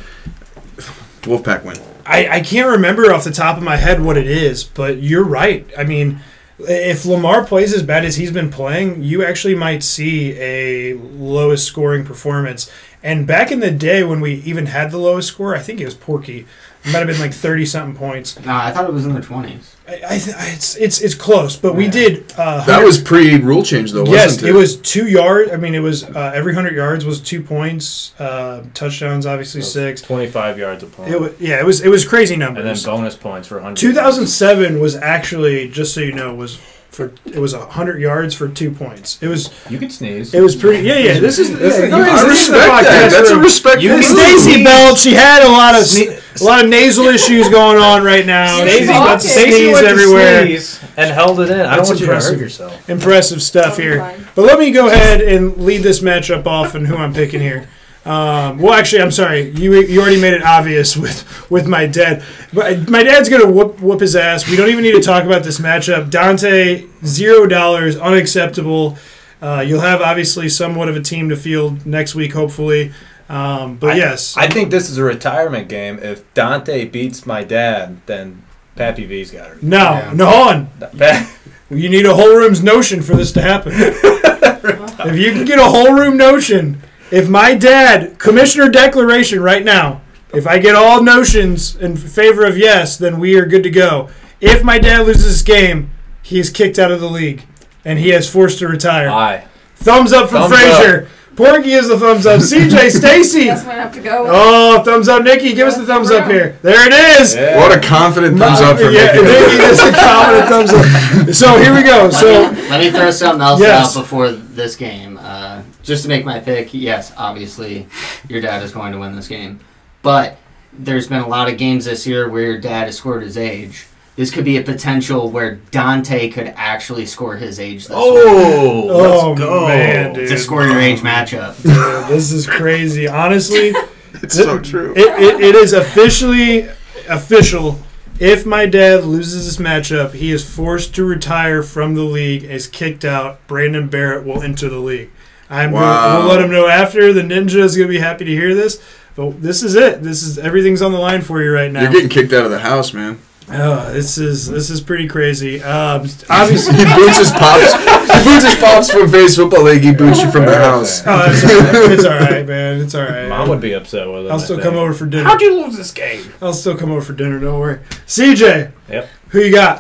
Wolfpack 1.24 1.64
win. 1.64 1.80
I, 2.08 2.38
I 2.38 2.40
can't 2.40 2.70
remember 2.70 3.12
off 3.14 3.26
the 3.26 3.32
top 3.32 3.58
of 3.58 3.64
my 3.64 3.76
head 3.76 4.02
what 4.02 4.18
it 4.18 4.28
is, 4.28 4.64
but 4.64 5.04
you're 5.04 5.26
right. 5.26 5.70
I 5.78 5.84
mean, 5.84 6.22
if 6.60 7.06
Lamar 7.06 7.46
plays 7.46 7.74
as 7.74 7.84
bad 7.84 8.06
as 8.06 8.16
he's 8.16 8.32
been 8.32 8.50
playing, 8.50 9.04
you 9.04 9.24
actually 9.26 9.56
might 9.56 9.84
see 9.84 10.34
a 10.40 10.94
lowest 10.94 11.66
scoring 11.66 12.06
performance. 12.06 12.72
And 13.04 13.28
back 13.28 13.52
in 13.52 13.60
the 13.60 13.72
day 13.72 14.04
when 14.04 14.22
we 14.22 14.36
even 14.36 14.68
had 14.68 14.90
the 14.90 14.98
lowest 14.98 15.28
score, 15.28 15.56
I 15.56 15.60
think 15.60 15.82
it 15.82 15.86
was 15.86 15.96
Porky. 15.96 16.48
It 16.88 16.94
might 16.94 17.00
have 17.00 17.08
been 17.08 17.20
like 17.20 17.34
thirty 17.34 17.66
something 17.66 17.96
points. 17.98 18.40
No, 18.46 18.54
I 18.56 18.72
thought 18.72 18.88
it 18.90 18.94
was 18.94 19.06
in 19.06 19.14
the 19.14 19.22
twenties. 19.22 19.76
I, 19.88 19.94
I 19.96 20.18
th- 20.20 20.36
it's 20.56 20.76
it's 20.78 21.02
it's 21.02 21.16
close, 21.16 21.56
but 21.56 21.76
we 21.76 21.88
did. 21.88 22.32
Uh, 22.38 22.58
That 22.66 22.78
100 22.82 22.86
was 22.86 23.00
pre 23.02 23.38
rule 23.38 23.64
change 23.64 23.92
though, 23.92 24.06
yes, 24.06 24.36
wasn't 24.36 24.50
it 24.50 24.54
was 24.54 24.78
two 24.78 25.08
yards. 25.08 25.52
I 25.52 25.58
mean, 25.58 25.76
it 25.76 25.80
was 25.80 26.04
uh, 26.04 26.32
every 26.34 26.54
hundred 26.54 26.76
yards 26.76 27.06
was 27.06 27.20
two 27.22 27.42
points. 27.42 28.14
Uh, 28.20 28.64
touchdowns, 28.74 29.26
obviously 29.26 29.62
six. 29.62 30.02
25 30.02 30.58
yards 30.58 30.84
a 30.84 30.88
point. 30.88 31.12
It 31.14 31.20
was 31.22 31.40
yeah, 31.40 31.60
it 31.60 31.66
was 31.66 31.82
it 31.82 31.90
was 31.90 32.06
crazy 32.06 32.36
numbers. 32.36 32.60
and 32.62 32.68
then 32.68 32.74
numbers. 32.76 32.86
bonus 32.86 33.16
points 33.16 33.48
for 33.48 33.56
100. 33.56 33.78
2007 33.78 34.80
was 34.80 34.96
actually 34.96 35.70
just 35.70 35.94
so 35.94 36.02
you 36.02 36.14
know 36.14 36.34
was 36.34 36.60
for 36.98 37.14
it 37.26 37.38
was 37.38 37.54
100 37.56 38.02
yards 38.02 38.34
for 38.36 38.50
two 38.50 38.72
points. 38.72 39.18
It 39.22 39.28
was 39.28 39.54
You 39.70 39.78
can 39.78 39.90
sneeze. 39.90 40.34
it 40.34 40.42
was 40.42 40.56
pretty 40.56 40.86
yeah 40.86 40.98
yeah. 40.98 41.20
This 41.20 41.38
is 41.40 41.58
This 41.58 41.78
yeah, 41.78 41.84
is- 41.86 41.90
go 41.92 42.02
ahead, 42.02 42.10
I 42.26 42.28
this 42.28 42.42
is 42.42 42.48
the 42.50 42.54
respect 42.58 42.84
that. 42.84 42.84
podcast 42.84 43.12
That's 43.12 43.30
a 43.30 43.40
respect. 43.40 43.76
respectful 43.78 43.84
You- 43.84 43.96
move. 43.96 44.04
Stacy 44.04 44.64
Belt, 44.64 44.98
she 44.98 45.14
had 45.14 45.44
a 45.44 45.50
lot 45.50 45.76
of 45.76 45.82
Sne- 45.86 46.42
a 46.42 46.44
lot 46.44 46.64
of 46.64 46.70
nasal 46.70 47.06
issues 47.06 47.48
going 47.50 47.78
on 47.78 48.04
right 48.04 48.26
now. 48.26 48.60
Stacey 48.62 48.78
She's 48.80 48.90
about 48.90 49.20
to 49.22 49.28
Stacey 49.28 49.52
sneeze 49.52 49.74
went 49.74 49.86
to 49.86 49.92
everywhere. 49.92 50.46
sneeze 50.46 50.80
and 50.98 51.12
held 51.12 51.40
it 51.40 51.50
in. 51.50 51.60
I 51.62 51.64
don't 51.64 51.78
That's 51.78 51.90
want 51.90 52.00
you 52.02 52.06
to 52.08 52.12
impressive. 52.12 52.34
hurt 52.36 52.42
yourself. 52.42 52.90
Impressive 52.90 53.42
stuff 53.42 53.78
here. 53.78 54.14
But 54.36 54.42
let 54.46 54.60
me 54.60 54.72
go 54.72 54.88
ahead 54.88 55.22
and 55.22 55.58
lead 55.58 55.82
this 55.84 56.00
matchup 56.02 56.46
off 56.46 56.76
and 56.76 56.86
who 56.88 56.96
I'm 56.98 57.14
picking 57.14 57.42
here. 57.42 57.68
Um, 58.08 58.60
well, 58.60 58.74
actually, 58.74 59.02
I'm 59.02 59.12
sorry. 59.12 59.50
You 59.50 59.74
you 59.82 60.00
already 60.00 60.20
made 60.22 60.34
it 60.34 60.42
obvious 60.44 60.96
with 60.96 61.50
with 61.52 61.68
my 61.68 61.86
dad. 61.88 62.24
But 62.54 62.90
my 62.90 63.04
dad's 63.04 63.28
gonna 63.30 63.52
whoop 63.52 63.82
whoop 63.82 64.00
his 64.00 64.16
ass. 64.16 64.50
We 64.50 64.56
don't 64.56 64.70
even 64.70 64.84
need 64.84 64.94
to 64.96 65.02
talk 65.02 65.26
about 65.26 65.44
this 65.44 65.60
matchup. 65.60 66.10
Dante 66.10 66.86
zero 67.06 67.46
dollars, 67.48 67.98
unacceptable. 67.98 68.98
Uh, 69.42 69.64
you'll 69.68 69.82
have 69.82 70.02
obviously 70.02 70.48
somewhat 70.50 70.88
of 70.90 70.96
a 70.96 71.02
team 71.02 71.30
to 71.30 71.36
field 71.36 71.86
next 71.86 72.16
week, 72.16 72.34
hopefully. 72.34 72.92
Um, 73.30 73.76
but 73.76 73.92
I- 73.92 73.96
yes, 73.98 74.38
I 74.38 74.48
think 74.48 74.72
this 74.72 74.90
is 74.90 74.98
a 74.98 75.04
retirement 75.04 75.68
game. 75.68 76.00
If 76.02 76.24
Dante 76.34 76.86
beats 76.86 77.26
my 77.26 77.44
dad, 77.44 77.98
then 78.06 78.42
Pappy 78.78 79.06
V's 79.06 79.32
got 79.32 79.48
her. 79.50 79.58
no, 79.62 79.78
Yeah. 79.78 80.14
no, 80.16 80.26
hold 80.28 80.48
on. 80.48 80.70
You 81.70 81.90
need 81.90 82.06
a 82.06 82.16
whole 82.16 82.34
room's 82.34 82.64
notion 82.64 83.02
for 83.02 83.18
this 83.18 83.34
to 83.34 83.42
happen. 83.42 83.74
if 83.76 85.18
you 85.18 85.34
can 85.34 85.44
get 85.44 85.60
a 85.60 85.64
whole 85.66 85.94
room 85.94 86.16
notion, 86.16 86.82
if 87.12 87.30
my 87.30 87.56
dad, 87.56 88.20
commissioner 88.20 88.70
declaration 88.70 89.42
right 89.42 89.64
now, 89.64 90.02
if 90.34 90.46
I 90.46 90.60
get 90.60 90.76
all 90.76 91.02
notions 91.02 91.76
in 91.76 91.96
favor 91.96 92.46
of 92.46 92.58
yes, 92.58 92.98
then 92.98 93.20
we 93.20 93.38
are 93.38 93.46
good 93.46 93.64
to 93.64 93.70
go. 93.70 94.10
If 94.42 94.64
my 94.64 94.78
dad 94.78 95.06
loses 95.08 95.24
this 95.26 95.42
game, 95.42 95.92
he 96.22 96.40
is 96.40 96.50
kicked 96.50 96.78
out 96.78 96.92
of 96.92 97.00
the 97.00 97.10
league 97.10 97.46
and 97.86 97.98
he 97.98 98.10
has 98.10 98.30
forced 98.30 98.60
to 98.60 98.68
retire. 98.68 99.10
Aye. 99.10 99.48
thumbs 99.76 100.12
up 100.12 100.30
from 100.30 100.50
Thumbs 100.50 100.56
Frazier. 100.56 101.08
Porky 101.38 101.72
is 101.74 101.88
the 101.88 101.98
thumbs 102.00 102.26
up. 102.26 102.40
CJ, 102.42 102.90
Stacy. 102.90 103.46
Guess 103.46 103.64
I'm 103.64 103.70
have 103.70 103.94
to 103.94 104.02
go. 104.02 104.26
Oh, 104.28 104.84
thumbs 104.84 105.08
up, 105.08 105.24
Nikki. 105.24 105.54
Give 105.54 105.68
us 105.68 105.78
the 105.78 105.86
thumbs 105.86 106.10
up 106.10 106.28
here. 106.30 106.58
There 106.64 106.88
it 106.88 107.22
is. 107.22 107.36
Yeah. 107.36 107.58
What 107.58 107.72
a 107.78 107.80
confident 107.80 108.40
thumbs 108.40 108.60
up 108.60 108.78
for 108.78 108.90
yeah, 108.90 109.14
Mickey. 109.14 109.22
Nikki 109.22 109.58
gets 109.58 109.80
a 109.80 109.92
confident 109.94 110.50
thumbs 110.50 110.74
up. 110.74 110.86
So 111.36 111.58
here 111.62 111.76
we 111.76 111.84
go. 111.84 112.10
So. 112.10 112.28
Let 112.70 112.80
me 112.82 112.90
throw 112.90 113.12
something 113.12 113.42
else 113.42 113.62
Yes. 113.62 113.96
out 113.96 114.02
before 114.02 114.32
this 114.32 114.76
game. 114.76 115.20
Uh, 115.22 115.62
just 115.88 116.04
to 116.04 116.10
make 116.10 116.24
my 116.26 116.40
pick, 116.40 116.74
yes, 116.74 117.12
obviously, 117.18 117.88
your 118.30 118.42
dad 118.42 118.62
is 118.62 118.72
going 118.72 118.92
to 118.92 119.00
win 119.00 119.16
this 119.16 119.28
game. 119.28 119.60
But 120.04 120.38
there's 120.72 121.08
been 121.08 121.22
a 121.22 121.28
lot 121.28 121.50
of 121.50 121.58
games 121.58 121.86
this 121.86 122.06
year 122.06 122.30
where 122.30 122.44
your 122.44 122.60
dad 122.62 122.86
has 122.86 122.98
scored 122.98 123.24
his 123.24 123.38
age. 123.38 123.88
This 124.16 124.32
could 124.32 124.46
be 124.46 124.58
a 124.58 124.64
potential 124.64 125.30
where 125.30 125.56
Dante 125.72 126.30
could 126.30 126.54
actually 126.56 127.06
score 127.06 127.36
his 127.38 127.60
age 127.60 127.82
this 127.88 127.90
week. 127.90 127.98
Oh, 128.00 128.90
Oh 128.90 129.30
let's 129.30 129.40
go. 129.40 129.68
man, 129.68 130.14
dude. 130.14 130.24
It's 130.24 130.32
a 130.32 130.38
score 130.40 130.64
your 130.66 130.80
age 130.80 131.00
matchup. 131.02 131.56
Dude, 131.62 132.08
this 132.16 132.32
is 132.32 132.48
crazy. 132.48 133.08
Honestly, 133.08 133.74
It's 134.24 134.34
so 134.36 134.60
true. 134.60 134.94
it, 134.96 135.22
it, 135.22 135.42
it 135.42 135.56
is 135.56 135.74
officially 135.74 136.68
official. 137.08 137.80
If 138.20 138.48
my 138.48 138.66
dad 138.66 139.04
loses 139.04 139.46
this 139.46 139.58
matchup, 139.64 140.14
he 140.14 140.32
is 140.32 140.44
forced 140.48 140.96
to 140.96 141.06
retire 141.06 141.62
from 141.62 141.94
the 141.94 142.02
league. 142.04 142.44
Is 142.44 142.66
kicked 142.66 143.06
out. 143.06 143.46
Brandon 143.46 143.88
Barrett 143.88 144.26
will 144.26 144.42
enter 144.42 144.68
the 144.70 144.80
league. 144.80 145.12
I'm 145.50 145.72
Wow. 145.72 145.82
gonna, 146.14 146.20
we'll 146.26 146.36
let 146.36 146.44
him 146.46 146.52
know 146.52 146.68
after. 146.68 147.14
The 147.14 147.22
ninja 147.22 147.58
is 147.64 147.76
gonna 147.76 147.88
be 147.90 148.00
happy 148.00 148.26
to 148.26 148.32
hear 148.32 148.54
this. 148.54 148.82
But 149.16 149.42
this 149.42 149.64
is 149.64 149.76
it. 149.76 150.04
This 150.04 150.22
is 150.24 150.38
everything's 150.38 150.82
on 150.82 150.92
the 150.92 151.00
line 151.00 151.22
for 151.22 151.42
you 151.42 151.52
right 151.52 151.72
now. 151.72 151.82
You're 151.82 151.92
getting 151.92 152.10
kicked 152.10 152.34
out 152.34 152.46
of 152.46 152.52
the 152.52 152.60
house, 152.60 152.94
man. 152.94 153.20
oh, 153.50 153.92
this 153.94 154.18
is 154.18 154.48
this 154.50 154.70
is 154.70 154.82
pretty 154.82 155.08
crazy. 155.08 155.64
Um, 155.64 156.02
obviously, 156.30 156.76
He 156.78 156.84
boots 156.96 157.18
his 157.18 157.32
pops. 157.32 157.72
He 157.74 158.24
boots 158.24 158.46
his 158.46 158.56
pops 158.56 158.92
from 158.92 159.10
Face 159.10 159.36
Football 159.38 159.64
League. 159.64 159.82
He 159.84 159.94
boots 159.94 160.22
you 160.22 160.30
from 160.30 160.46
the 160.46 160.56
house. 160.58 161.02
oh, 161.08 161.26
it's, 161.32 161.44
all 161.44 161.50
right. 161.82 161.92
it's 161.94 162.06
all 162.06 162.20
right, 162.20 162.46
man. 162.46 162.82
It's 162.82 162.94
all 162.94 163.04
right. 163.06 163.28
Mom 163.30 163.48
would 163.50 163.62
be 163.62 163.72
upset 163.74 164.06
with 164.08 164.26
him. 164.26 164.32
I'll 164.34 164.40
still 164.40 164.60
come 164.60 164.76
over 164.76 164.94
for 164.94 165.06
dinner. 165.06 165.24
How'd 165.24 165.42
you 165.42 165.64
lose 165.64 165.78
this 165.78 165.92
game? 165.92 166.26
I'll 166.42 166.54
still 166.54 166.78
come 166.78 166.92
over 166.92 167.02
for 167.02 167.14
dinner. 167.14 167.40
Don't 167.40 167.60
worry. 167.60 167.80
CJ. 168.06 168.72
Yep. 168.90 169.10
Who 169.30 169.40
you 169.40 169.52
got? 169.54 169.80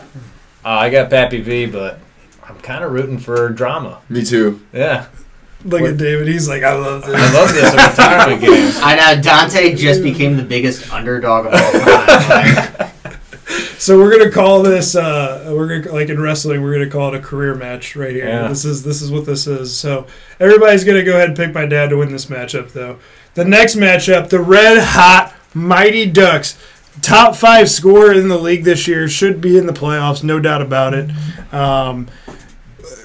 Uh, 0.65 0.69
I 0.69 0.89
got 0.89 1.09
Pappy 1.09 1.41
V, 1.41 1.65
but 1.67 1.99
I'm 2.43 2.57
kind 2.61 2.83
of 2.83 2.91
rooting 2.91 3.19
for 3.19 3.49
drama. 3.49 4.01
Me 4.09 4.23
too. 4.23 4.61
Yeah, 4.73 5.07
Look 5.67 5.81
at 5.81 5.97
David. 5.97 6.27
He's 6.27 6.47
like, 6.47 6.63
I 6.63 6.73
love 6.73 7.05
this. 7.05 7.15
I 7.15 7.33
love 7.33 7.53
this 7.53 7.73
a 7.73 7.89
retirement 7.89 8.41
game. 8.41 8.71
I 8.83 8.95
know 8.95 9.21
Dante 9.21 9.75
just 9.75 10.01
became 10.01 10.37
the 10.37 10.43
biggest 10.43 10.91
underdog 10.91 11.47
of 11.47 11.53
all 11.53 11.71
time. 11.71 12.91
So 13.79 13.97
we're 13.97 14.11
gonna 14.17 14.31
call 14.31 14.63
this. 14.63 14.95
Uh, 14.95 15.53
we're 15.55 15.79
gonna 15.81 15.93
like 15.93 16.09
in 16.09 16.19
wrestling. 16.19 16.61
We're 16.61 16.73
gonna 16.73 16.89
call 16.89 17.13
it 17.13 17.17
a 17.17 17.21
career 17.21 17.55
match 17.55 17.95
right 17.95 18.11
here. 18.11 18.27
Yeah. 18.27 18.47
This 18.47 18.65
is 18.65 18.83
this 18.83 19.01
is 19.01 19.11
what 19.11 19.25
this 19.25 19.47
is. 19.47 19.75
So 19.77 20.07
everybody's 20.39 20.83
gonna 20.83 21.03
go 21.03 21.13
ahead 21.15 21.29
and 21.29 21.37
pick 21.37 21.53
my 21.53 21.65
dad 21.65 21.91
to 21.91 21.97
win 21.97 22.11
this 22.11 22.25
matchup. 22.25 22.71
Though 22.71 22.97
the 23.35 23.45
next 23.45 23.75
matchup, 23.75 24.29
the 24.29 24.41
red 24.41 24.79
hot 24.79 25.33
mighty 25.53 26.05
Ducks, 26.05 26.57
top 27.01 27.35
five 27.35 27.69
scorer 27.69 28.13
in 28.13 28.27
the 28.27 28.37
league 28.37 28.63
this 28.63 28.87
year, 28.87 29.07
should 29.07 29.39
be 29.39 29.57
in 29.57 29.67
the 29.67 29.73
playoffs, 29.73 30.23
no 30.23 30.39
doubt 30.39 30.61
about 30.61 30.93
it. 30.93 31.09
Um, 31.53 32.07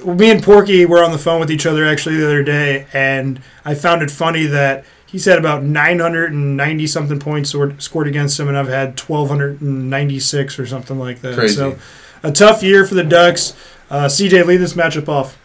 me 0.04 0.30
and 0.30 0.42
Porky 0.42 0.84
were 0.86 1.02
on 1.02 1.12
the 1.12 1.18
phone 1.18 1.40
with 1.40 1.50
each 1.50 1.66
other 1.66 1.86
actually 1.86 2.16
the 2.16 2.26
other 2.26 2.42
day, 2.42 2.86
and 2.92 3.40
I 3.64 3.74
found 3.74 4.02
it 4.02 4.10
funny 4.10 4.46
that 4.46 4.84
he's 5.06 5.24
had 5.26 5.38
about 5.38 5.62
990 5.62 6.86
something 6.86 7.18
points 7.18 7.50
scored, 7.50 7.82
scored 7.82 8.08
against 8.08 8.40
him, 8.40 8.48
and 8.48 8.56
I've 8.56 8.68
had 8.68 8.98
1296 8.98 10.58
or 10.58 10.66
something 10.66 10.98
like 10.98 11.20
that. 11.20 11.34
Crazy. 11.34 11.54
So 11.54 11.78
a 12.22 12.32
tough 12.32 12.62
year 12.62 12.86
for 12.86 12.94
the 12.94 13.04
Ducks. 13.04 13.54
Uh, 13.90 14.06
CJ, 14.06 14.46
lead 14.46 14.56
this 14.56 14.72
matchup 14.72 15.08
off. 15.08 15.38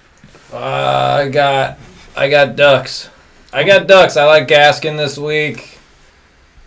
Uh, 0.52 1.26
I 1.26 1.30
got, 1.30 1.78
I 2.16 2.30
got 2.30 2.56
Ducks. 2.56 3.10
I 3.52 3.64
got 3.64 3.88
Ducks. 3.88 4.16
I 4.16 4.26
like 4.26 4.48
Gaskin 4.48 4.98
this 4.98 5.18
week. 5.18 5.78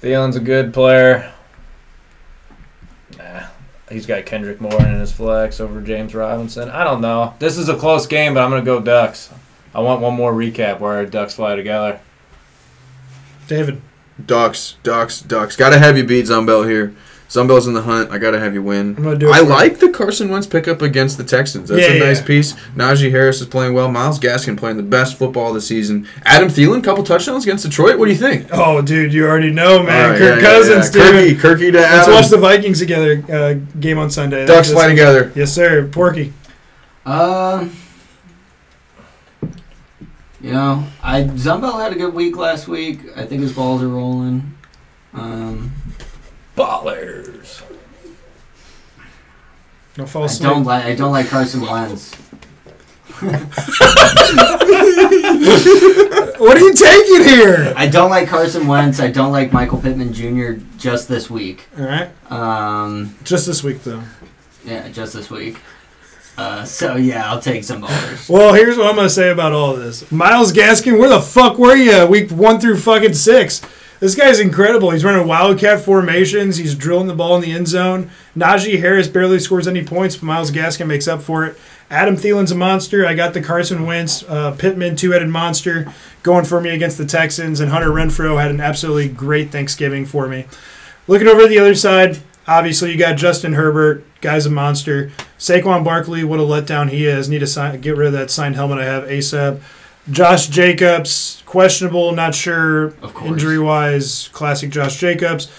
Thielen's 0.03 0.37
a 0.37 0.41
good 0.41 0.73
player. 0.75 1.33
Nah, 3.91 3.95
he's 3.95 4.07
got 4.07 4.25
Kendrick 4.25 4.59
Bourne 4.59 4.87
in 4.87 5.01
his 5.01 5.13
flex 5.13 5.61
over 5.61 5.81
James 5.81 6.15
Robinson. 6.15 6.71
I 6.71 6.85
don't 6.85 7.01
know. 7.01 7.35
This 7.39 7.59
is 7.59 7.69
a 7.69 7.77
close 7.77 8.07
game, 8.07 8.35
but 8.35 8.43
I'm 8.43 8.51
gonna 8.51 8.63
go 8.63 8.81
Ducks. 8.81 9.31
I 9.75 9.81
want 9.81 10.01
one 10.01 10.15
more 10.15 10.33
recap 10.33 10.81
where 10.81 11.05
Ducks 11.07 11.35
fly 11.35 11.57
together. 11.57 12.01
David. 13.47 13.81
Ducks, 14.25 14.77
Ducks, 14.83 15.21
Ducks. 15.21 15.57
Gotta 15.57 15.79
have 15.79 15.97
you 15.97 16.05
beat 16.05 16.27
Zumbel 16.27 16.69
here. 16.69 16.95
Zumbel's 17.31 17.69
in 17.69 17.75
the 17.75 17.83
hunt. 17.83 18.11
I 18.11 18.19
gotta 18.19 18.41
have 18.41 18.55
you 18.55 18.63
win. 18.63 18.97
I'm 18.99 19.05
gonna 19.05 19.17
do 19.17 19.29
it. 19.29 19.33
I 19.33 19.39
for 19.39 19.45
you. 19.45 19.49
like 19.51 19.79
the 19.79 19.89
Carson 19.89 20.31
Wentz 20.31 20.49
pickup 20.49 20.83
against 20.83 21.17
the 21.17 21.23
Texans. 21.23 21.69
That's 21.69 21.81
Yeah, 21.81 21.95
a 21.95 21.99
nice 22.01 22.19
yeah. 22.21 22.27
piece. 22.27 22.53
Najee 22.75 23.13
Harris 23.13 23.41
is 23.41 23.47
playing 23.47 23.73
well. 23.73 23.89
Myles 23.89 24.19
Gaskin 24.19 24.57
playing 24.59 24.79
the 24.79 24.83
best 24.83 25.17
football 25.17 25.49
of 25.51 25.55
the 25.55 25.61
season. 25.61 26.09
Adam 26.25 26.49
Thielen, 26.49 26.83
couple 26.83 27.05
touchdowns 27.05 27.45
against 27.45 27.65
Detroit. 27.65 27.99
What 28.01 28.07
do 28.07 28.11
you 28.11 28.19
think? 28.19 28.49
Oh, 28.53 28.83
dude, 28.83 29.13
you 29.15 29.27
already 29.29 29.53
know, 29.53 29.81
man. 29.85 30.05
All 30.07 30.11
right, 30.11 30.19
Kirk 30.19 30.43
yeah, 30.43 30.49
yeah, 30.51 30.55
Cousins, 30.59 30.97
yeah. 30.97 31.13
dude. 31.13 31.39
Kirky, 31.39 31.41
Kirky 31.41 31.73
to 31.73 31.79
Let's 31.79 32.03
Adam. 32.09 32.15
watch 32.15 32.29
the 32.31 32.37
Vikings 32.39 32.79
together 32.81 33.25
uh, 33.33 33.55
game 33.79 33.99
on 33.99 34.11
Sunday. 34.11 34.45
Ducks 34.45 34.69
That's- 34.69 34.73
fly 34.73 34.89
together. 34.89 35.31
Yes, 35.37 35.53
sir. 35.53 35.87
Porky. 35.87 36.33
Um, 37.07 37.77
you 40.41 40.53
know, 40.53 40.85
I 41.03 41.23
Zumbel 41.25 41.81
had 41.81 41.93
a 41.93 41.97
good 41.97 42.15
week 42.15 42.37
last 42.37 42.67
week. 42.67 43.01
I 43.17 43.25
think 43.27 43.43
his 43.43 43.53
balls 43.53 43.83
are 43.83 43.89
rolling. 43.89 44.55
Um, 45.13 45.73
Ballers. 46.61 47.63
Don't 49.95 50.09
fall 50.09 50.23
I 50.23 50.27
asleep. 50.27 50.49
don't 50.51 50.65
like 50.65 50.85
I 50.85 50.95
don't 50.95 51.13
like 51.13 51.29
Carson 51.29 51.63
Wentz. 51.63 52.15
What 56.41 56.57
are 56.57 56.61
you 56.61 56.73
taking 56.73 57.29
here? 57.29 57.75
I 57.77 57.87
don't 57.87 58.09
like 58.09 58.29
Carson 58.29 58.67
Wentz. 58.67 58.99
I 58.99 59.11
don't 59.11 59.31
like 59.31 59.53
Michael 59.53 59.79
Pittman 59.79 60.15
Jr. 60.15 60.53
just 60.79 61.07
this 61.07 61.29
week. 61.29 61.69
All 61.79 61.85
right. 61.85 62.09
Um, 62.33 63.15
Just 63.25 63.47
this 63.47 63.63
week, 63.63 63.83
though. 63.85 64.03
yeah, 64.65 64.89
just 64.89 65.13
this 65.13 65.29
week. 65.31 65.59
Uh, 66.39 66.65
so 66.65 66.97
yeah, 66.97 67.31
I'll 67.31 67.43
take 67.43 67.63
some 67.65 67.83
ballers. 67.83 68.31
Well, 68.31 68.55
here's 68.55 68.79
what 68.79 68.87
I'm 68.87 68.97
gonna 68.97 69.11
say 69.11 69.29
about 69.29 69.53
all 69.53 69.75
of 69.75 69.81
this. 69.81 70.11
Myles 70.11 70.55
Gaskin, 70.55 70.99
where 70.99 71.11
the 71.11 71.21
fuck 71.21 71.59
were 71.59 71.77
you 71.77 72.07
week 72.07 72.31
one 72.31 72.59
through 72.59 72.79
fucking 72.79 73.13
six? 73.15 73.61
This 74.01 74.15
guy's 74.15 74.41
incredible. 74.41 74.91
He's 74.91 75.05
running 75.05 75.27
wildcat 75.27 75.81
formations. 75.81 76.57
He's 76.57 76.75
drilling 76.75 77.07
the 77.07 77.15
ball 77.15 77.37
in 77.37 77.43
the 77.43 77.53
end 77.53 77.69
zone. 77.69 78.11
Najee 78.35 78.81
Harris 78.81 79.09
barely 79.09 79.39
scores 79.39 79.69
any 79.69 79.85
points, 79.85 80.17
but 80.17 80.25
Myles 80.25 80.51
Gaskin 80.51 80.87
makes 80.87 81.07
up 81.07 81.21
for 81.21 81.45
it. 81.45 81.59
Adam 81.91 82.17
Thielen's 82.17 82.51
a 82.51 82.55
monster. 82.55 83.05
I 83.05 83.15
got 83.15 83.35
the 83.35 83.43
Carson 83.43 83.85
Wentz, 83.85 84.23
uh, 84.23 84.53
Pittman 84.53 84.97
two-headed 84.97 85.29
monster 85.29 85.93
going 86.23 86.47
for 86.47 86.61
me 86.61 86.71
against 86.71 86.97
the 86.97 87.05
Texans, 87.05 87.61
and 87.61 87.71
Hunter 87.71 87.91
Renfrow 87.91 88.41
had 88.41 88.51
an 88.51 88.61
absolutely 88.61 89.09
great 89.09 89.51
Thanksgiving 89.51 90.07
for 90.07 90.27
me. 90.27 90.47
Looking 91.07 91.29
over 91.29 91.47
the 91.47 91.59
other 91.59 91.75
side, 91.75 92.21
obviously 92.47 92.93
you 92.93 92.99
got 92.99 93.19
Justin 93.19 93.53
Herbert, 93.53 94.05
guy's 94.23 94.47
a 94.47 94.51
monster. 94.51 95.11
Saquon 95.39 95.85
Barkley, 95.85 96.25
what 96.25 96.41
a 96.41 96.45
letdown 96.45 96.89
he 96.89 97.07
is. 97.07 97.29
Need 97.29 97.41
to 97.41 97.47
sign, 97.47 97.81
get 97.81 97.97
rid 97.97 98.07
of 98.07 98.13
that 98.15 98.31
signed 98.31 98.55
helmet 98.55 98.79
I 98.79 98.85
have 98.85 99.05
ASAP. 99.05 99.61
Josh 100.11 100.49
Jacobs, 100.49 101.43
questionable, 101.47 102.13
not 102.13 102.35
sure 102.35 102.95
injury 103.25 103.59
wise. 103.59 104.29
Classic 104.29 104.71
Josh 104.71 104.99
Jacobs. 104.99 105.51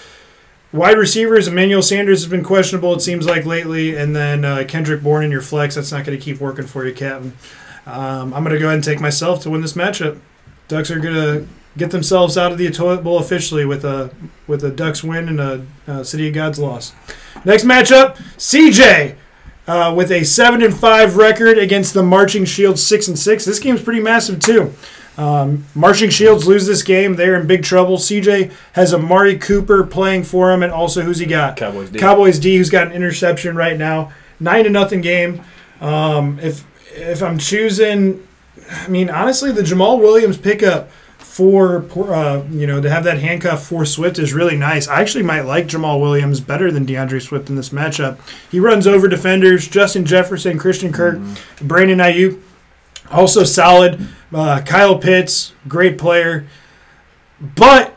Wide 0.72 0.96
receivers, 0.96 1.48
Emmanuel 1.48 1.82
Sanders 1.82 2.22
has 2.22 2.30
been 2.30 2.42
questionable, 2.42 2.94
it 2.94 3.00
seems 3.00 3.26
like 3.26 3.44
lately. 3.44 3.94
And 3.94 4.16
then 4.16 4.44
uh, 4.44 4.64
Kendrick 4.66 5.02
Bourne 5.02 5.24
in 5.24 5.30
your 5.30 5.42
flex. 5.42 5.74
That's 5.74 5.92
not 5.92 6.04
going 6.04 6.18
to 6.18 6.24
keep 6.24 6.40
working 6.40 6.66
for 6.66 6.86
you, 6.86 6.94
Captain. 6.94 7.36
Um, 7.84 8.32
I'm 8.32 8.42
going 8.42 8.54
to 8.54 8.58
go 8.58 8.66
ahead 8.66 8.76
and 8.76 8.84
take 8.84 9.00
myself 9.00 9.42
to 9.42 9.50
win 9.50 9.60
this 9.60 9.74
matchup. 9.74 10.18
Ducks 10.68 10.90
are 10.90 10.98
going 10.98 11.14
to 11.14 11.48
get 11.76 11.90
themselves 11.90 12.38
out 12.38 12.52
of 12.52 12.58
the 12.58 12.70
toilet 12.70 13.02
bowl 13.02 13.18
officially 13.18 13.64
with 13.64 13.84
a 13.84 14.14
with 14.46 14.62
a 14.64 14.70
Ducks 14.70 15.02
win 15.02 15.28
and 15.28 15.40
a, 15.40 15.66
uh 15.86 16.04
City 16.04 16.28
of 16.28 16.34
Gods 16.34 16.58
loss. 16.58 16.92
Next 17.44 17.64
matchup, 17.64 18.16
CJ 18.36 19.16
uh, 19.66 19.92
with 19.96 20.10
a 20.10 20.24
seven 20.24 20.62
and 20.62 20.76
five 20.76 21.16
record 21.16 21.58
against 21.58 21.94
the 21.94 22.02
Marching 22.02 22.44
Shields 22.44 22.84
six 22.84 23.08
and 23.08 23.18
six. 23.18 23.44
This 23.44 23.58
game's 23.58 23.82
pretty 23.82 24.00
massive 24.00 24.40
too. 24.40 24.72
Um, 25.18 25.66
Marching 25.74 26.08
Shields 26.08 26.46
lose 26.46 26.66
this 26.66 26.82
game, 26.82 27.16
they're 27.16 27.38
in 27.38 27.46
big 27.46 27.62
trouble. 27.62 27.98
CJ 27.98 28.52
has 28.72 28.94
Amari 28.94 29.38
Cooper 29.38 29.84
playing 29.84 30.24
for 30.24 30.50
him, 30.50 30.62
and 30.62 30.72
also 30.72 31.02
who's 31.02 31.18
he 31.18 31.26
got? 31.26 31.56
Cowboys 31.56 31.90
D. 31.90 31.98
Cowboys 31.98 32.38
D, 32.38 32.56
who's 32.56 32.70
got 32.70 32.86
an 32.86 32.92
interception 32.94 33.54
right 33.54 33.76
now, 33.76 34.10
nine 34.40 34.64
to 34.64 34.70
nothing 34.70 35.02
game. 35.02 35.42
Um, 35.80 36.38
if 36.40 36.64
if 36.94 37.22
I'm 37.22 37.38
choosing, 37.38 38.26
I 38.70 38.88
mean 38.88 39.10
honestly, 39.10 39.52
the 39.52 39.62
Jamaal 39.62 39.98
Williams 39.98 40.38
pickup 40.38 40.90
for 41.32 41.86
uh, 42.12 42.44
you 42.50 42.66
know 42.66 42.78
to 42.82 42.90
have 42.90 43.04
that 43.04 43.18
handcuff 43.18 43.64
for 43.66 43.86
Swift 43.86 44.18
is 44.18 44.34
really 44.34 44.56
nice. 44.56 44.86
I 44.86 45.00
actually 45.00 45.24
might 45.24 45.46
like 45.46 45.66
Jamaal 45.66 45.98
Williams 45.98 46.40
better 46.40 46.70
than 46.70 46.84
D'Andre 46.84 47.20
Swift 47.20 47.48
in 47.48 47.56
this 47.56 47.70
matchup. 47.70 48.18
He 48.50 48.60
runs 48.60 48.86
over 48.86 49.08
defenders, 49.08 49.66
Justin 49.66 50.04
Jefferson, 50.04 50.58
Christian 50.58 50.92
Kirk, 50.92 51.18
Brandon 51.62 51.98
Aiyuk, 52.00 52.38
also 53.10 53.44
solid. 53.44 54.08
Uh, 54.30 54.60
Kyle 54.60 54.98
Pitts, 54.98 55.54
great 55.66 55.96
player, 55.96 56.46
but 57.40 57.96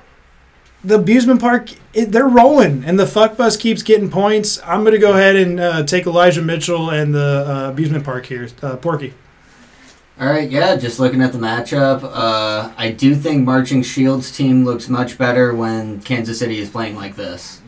the 0.82 0.96
amusement 0.96 1.42
park 1.42 1.72
it, 1.94 2.12
they're 2.14 2.28
rolling 2.28 2.86
and 2.86 2.98
the 2.98 3.08
fuck 3.08 3.36
bus 3.36 3.58
keeps 3.58 3.82
getting 3.82 4.08
points 4.08 4.60
i'm 4.64 4.84
gonna 4.84 5.00
go 5.00 5.14
ahead 5.14 5.36
and 5.36 5.60
uh, 5.60 5.84
take 5.84 6.06
elijah 6.06 6.44
mitchell 6.44 6.92
and 6.92 7.16
the 7.16 7.44
uh, 7.48 7.72
amusement 7.72 8.06
park 8.06 8.28
here 8.28 8.48
uh, 8.62 8.76
porky 8.78 9.12
All 10.18 10.28
right, 10.28 10.50
yeah, 10.50 10.78
just 10.78 10.98
looking 10.98 11.22
at 11.22 11.34
the 11.34 11.38
matchup, 11.38 12.02
uh, 12.02 12.72
I 12.78 12.92
do 12.92 13.16
think 13.16 13.44
Marching 13.44 13.84
Shields 13.84 14.32
team 14.32 14.64
looks 14.64 14.88
much 14.88 15.18
better 15.18 15.54
when 15.54 16.00
Kansas 16.04 16.40
City 16.40 16.60
is 16.60 16.70
playing 16.70 16.96
like 16.96 17.18
this. 17.18 17.62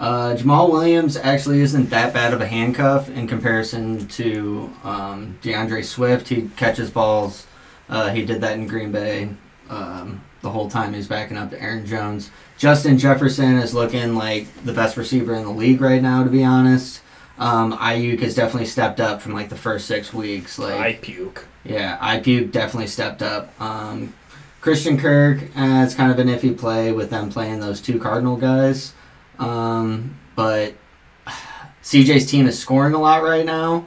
Uh, 0.00 0.34
Jamaal 0.34 0.72
Williams 0.72 1.16
actually 1.16 1.60
isn't 1.60 1.90
that 1.90 2.12
bad 2.12 2.34
of 2.34 2.40
a 2.40 2.46
handcuff 2.46 3.08
in 3.08 3.28
comparison 3.28 4.08
to 4.08 4.72
um, 4.82 5.38
D'Andre 5.42 5.82
Swift. 5.82 6.26
He 6.26 6.48
catches 6.56 6.90
balls. 6.90 7.46
Uh, 7.88 8.10
he 8.10 8.24
did 8.24 8.40
that 8.40 8.54
in 8.54 8.66
Green 8.66 8.90
Bay 8.90 9.28
um, 9.70 10.24
the 10.40 10.50
whole 10.50 10.68
time 10.68 10.92
he's 10.94 11.06
backing 11.06 11.36
up 11.36 11.50
to 11.50 11.62
Aaron 11.62 11.86
Jones. 11.86 12.32
Justin 12.58 12.98
Jefferson 12.98 13.58
is 13.58 13.74
looking 13.74 14.16
like 14.16 14.48
the 14.64 14.72
best 14.72 14.96
receiver 14.96 15.34
in 15.34 15.44
the 15.44 15.52
league 15.52 15.80
right 15.80 16.02
now, 16.02 16.24
to 16.24 16.30
be 16.30 16.42
honest. 16.42 17.00
Um, 17.38 17.72
Aiyuk 17.78 18.20
has 18.20 18.34
definitely 18.34 18.66
stepped 18.66 18.98
up 18.98 19.22
from 19.22 19.34
like 19.34 19.50
the 19.50 19.56
first 19.56 19.86
six 19.86 20.12
weeks. 20.12 20.58
Like 20.58 20.80
I 20.80 20.92
puke. 20.94 21.46
Yeah, 21.64 21.98
IPU 21.98 22.50
definitely 22.50 22.88
stepped 22.88 23.22
up. 23.22 23.58
Um, 23.60 24.14
Christian 24.60 24.96
Kirk, 24.98 25.42
uh, 25.56 25.82
it's 25.84 25.94
kind 25.94 26.12
of 26.12 26.18
an 26.18 26.28
iffy 26.28 26.56
play 26.56 26.92
with 26.92 27.10
them 27.10 27.30
playing 27.30 27.60
those 27.60 27.80
two 27.80 27.98
Cardinal 27.98 28.36
guys. 28.36 28.92
Um, 29.38 30.16
but 30.36 30.74
CJ's 31.82 32.30
team 32.30 32.46
is 32.46 32.58
scoring 32.58 32.94
a 32.94 32.98
lot 33.00 33.22
right 33.22 33.44
now. 33.44 33.86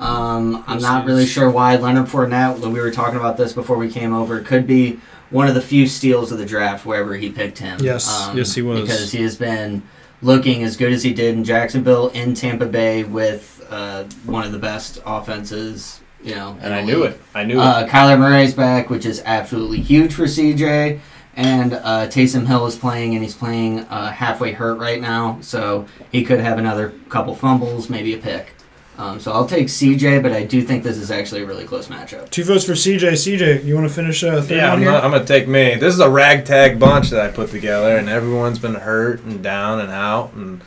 Um, 0.00 0.64
I'm 0.66 0.80
not 0.80 1.06
really 1.06 1.26
sure 1.26 1.50
why 1.50 1.76
Leonard 1.76 2.06
Fournette, 2.06 2.58
we 2.60 2.80
were 2.80 2.90
talking 2.90 3.18
about 3.18 3.36
this 3.36 3.52
before 3.52 3.76
we 3.76 3.90
came 3.90 4.12
over, 4.12 4.40
could 4.40 4.66
be 4.66 4.98
one 5.30 5.46
of 5.48 5.54
the 5.54 5.60
few 5.60 5.86
steals 5.86 6.32
of 6.32 6.38
the 6.38 6.46
draft 6.46 6.84
wherever 6.84 7.14
he 7.16 7.30
picked 7.30 7.58
him. 7.58 7.78
Yes. 7.80 8.30
Yes, 8.34 8.54
he 8.54 8.62
was. 8.62 8.80
Because 8.82 9.12
he 9.12 9.22
has 9.22 9.36
been 9.36 9.82
looking 10.22 10.62
as 10.64 10.76
good 10.76 10.92
as 10.92 11.02
he 11.02 11.12
did 11.12 11.34
in 11.36 11.44
Jacksonville, 11.44 12.08
in 12.08 12.34
Tampa 12.34 12.66
Bay, 12.66 13.04
with 13.04 13.64
uh, 13.70 14.04
one 14.24 14.44
of 14.44 14.52
the 14.52 14.58
best 14.58 15.00
offenses. 15.04 16.00
You 16.24 16.34
know, 16.34 16.56
And 16.60 16.72
I 16.74 16.80
knew 16.82 17.02
league. 17.02 17.12
it. 17.12 17.20
I 17.34 17.44
knew 17.44 17.60
Uh, 17.60 17.80
it. 17.80 17.90
Kyler 17.90 18.18
Murray's 18.18 18.54
back, 18.54 18.88
which 18.90 19.04
is 19.04 19.22
absolutely 19.26 19.80
huge 19.80 20.14
for 20.14 20.24
CJ. 20.24 20.98
And 21.36 21.74
uh, 21.74 22.06
Taysom 22.06 22.46
Hill 22.46 22.64
is 22.66 22.76
playing, 22.76 23.14
and 23.14 23.22
he's 23.22 23.34
playing 23.34 23.80
uh, 23.80 24.10
halfway 24.12 24.52
hurt 24.52 24.78
right 24.78 25.00
now, 25.00 25.38
so 25.40 25.86
he 26.12 26.22
could 26.24 26.38
have 26.40 26.58
another 26.58 26.94
couple 27.08 27.34
fumbles, 27.34 27.90
maybe 27.90 28.14
a 28.14 28.18
pick. 28.18 28.52
Um, 28.96 29.18
so 29.18 29.32
I'll 29.32 29.44
take 29.46 29.66
CJ, 29.66 30.22
but 30.22 30.30
I 30.32 30.44
do 30.44 30.62
think 30.62 30.84
this 30.84 30.96
is 30.96 31.10
actually 31.10 31.42
a 31.42 31.46
really 31.46 31.64
close 31.64 31.88
matchup. 31.88 32.30
two 32.30 32.44
votes 32.44 32.64
for 32.64 32.74
cj 32.74 33.00
cj 33.14 33.64
you 33.64 33.74
want 33.74 33.88
to 33.88 33.92
finish 33.92 34.22
uh, 34.22 34.40
third 34.40 34.50
Yeah, 34.56 34.68
one 34.68 34.72
I'm, 34.74 34.78
here 34.78 34.92
not, 34.92 35.02
I'm 35.02 35.10
gonna 35.10 35.24
take 35.24 35.48
me. 35.48 35.74
This 35.74 35.92
is 35.92 35.98
a 35.98 36.08
ragtag 36.08 36.78
bunch 36.78 37.10
that 37.10 37.20
I 37.20 37.32
put 37.32 37.50
together, 37.50 37.96
and 37.96 38.08
everyone's 38.08 38.60
been 38.60 38.76
hurt 38.76 39.24
and 39.24 39.42
down 39.42 39.80
and 39.80 39.90
out, 39.90 40.32
and 40.34 40.62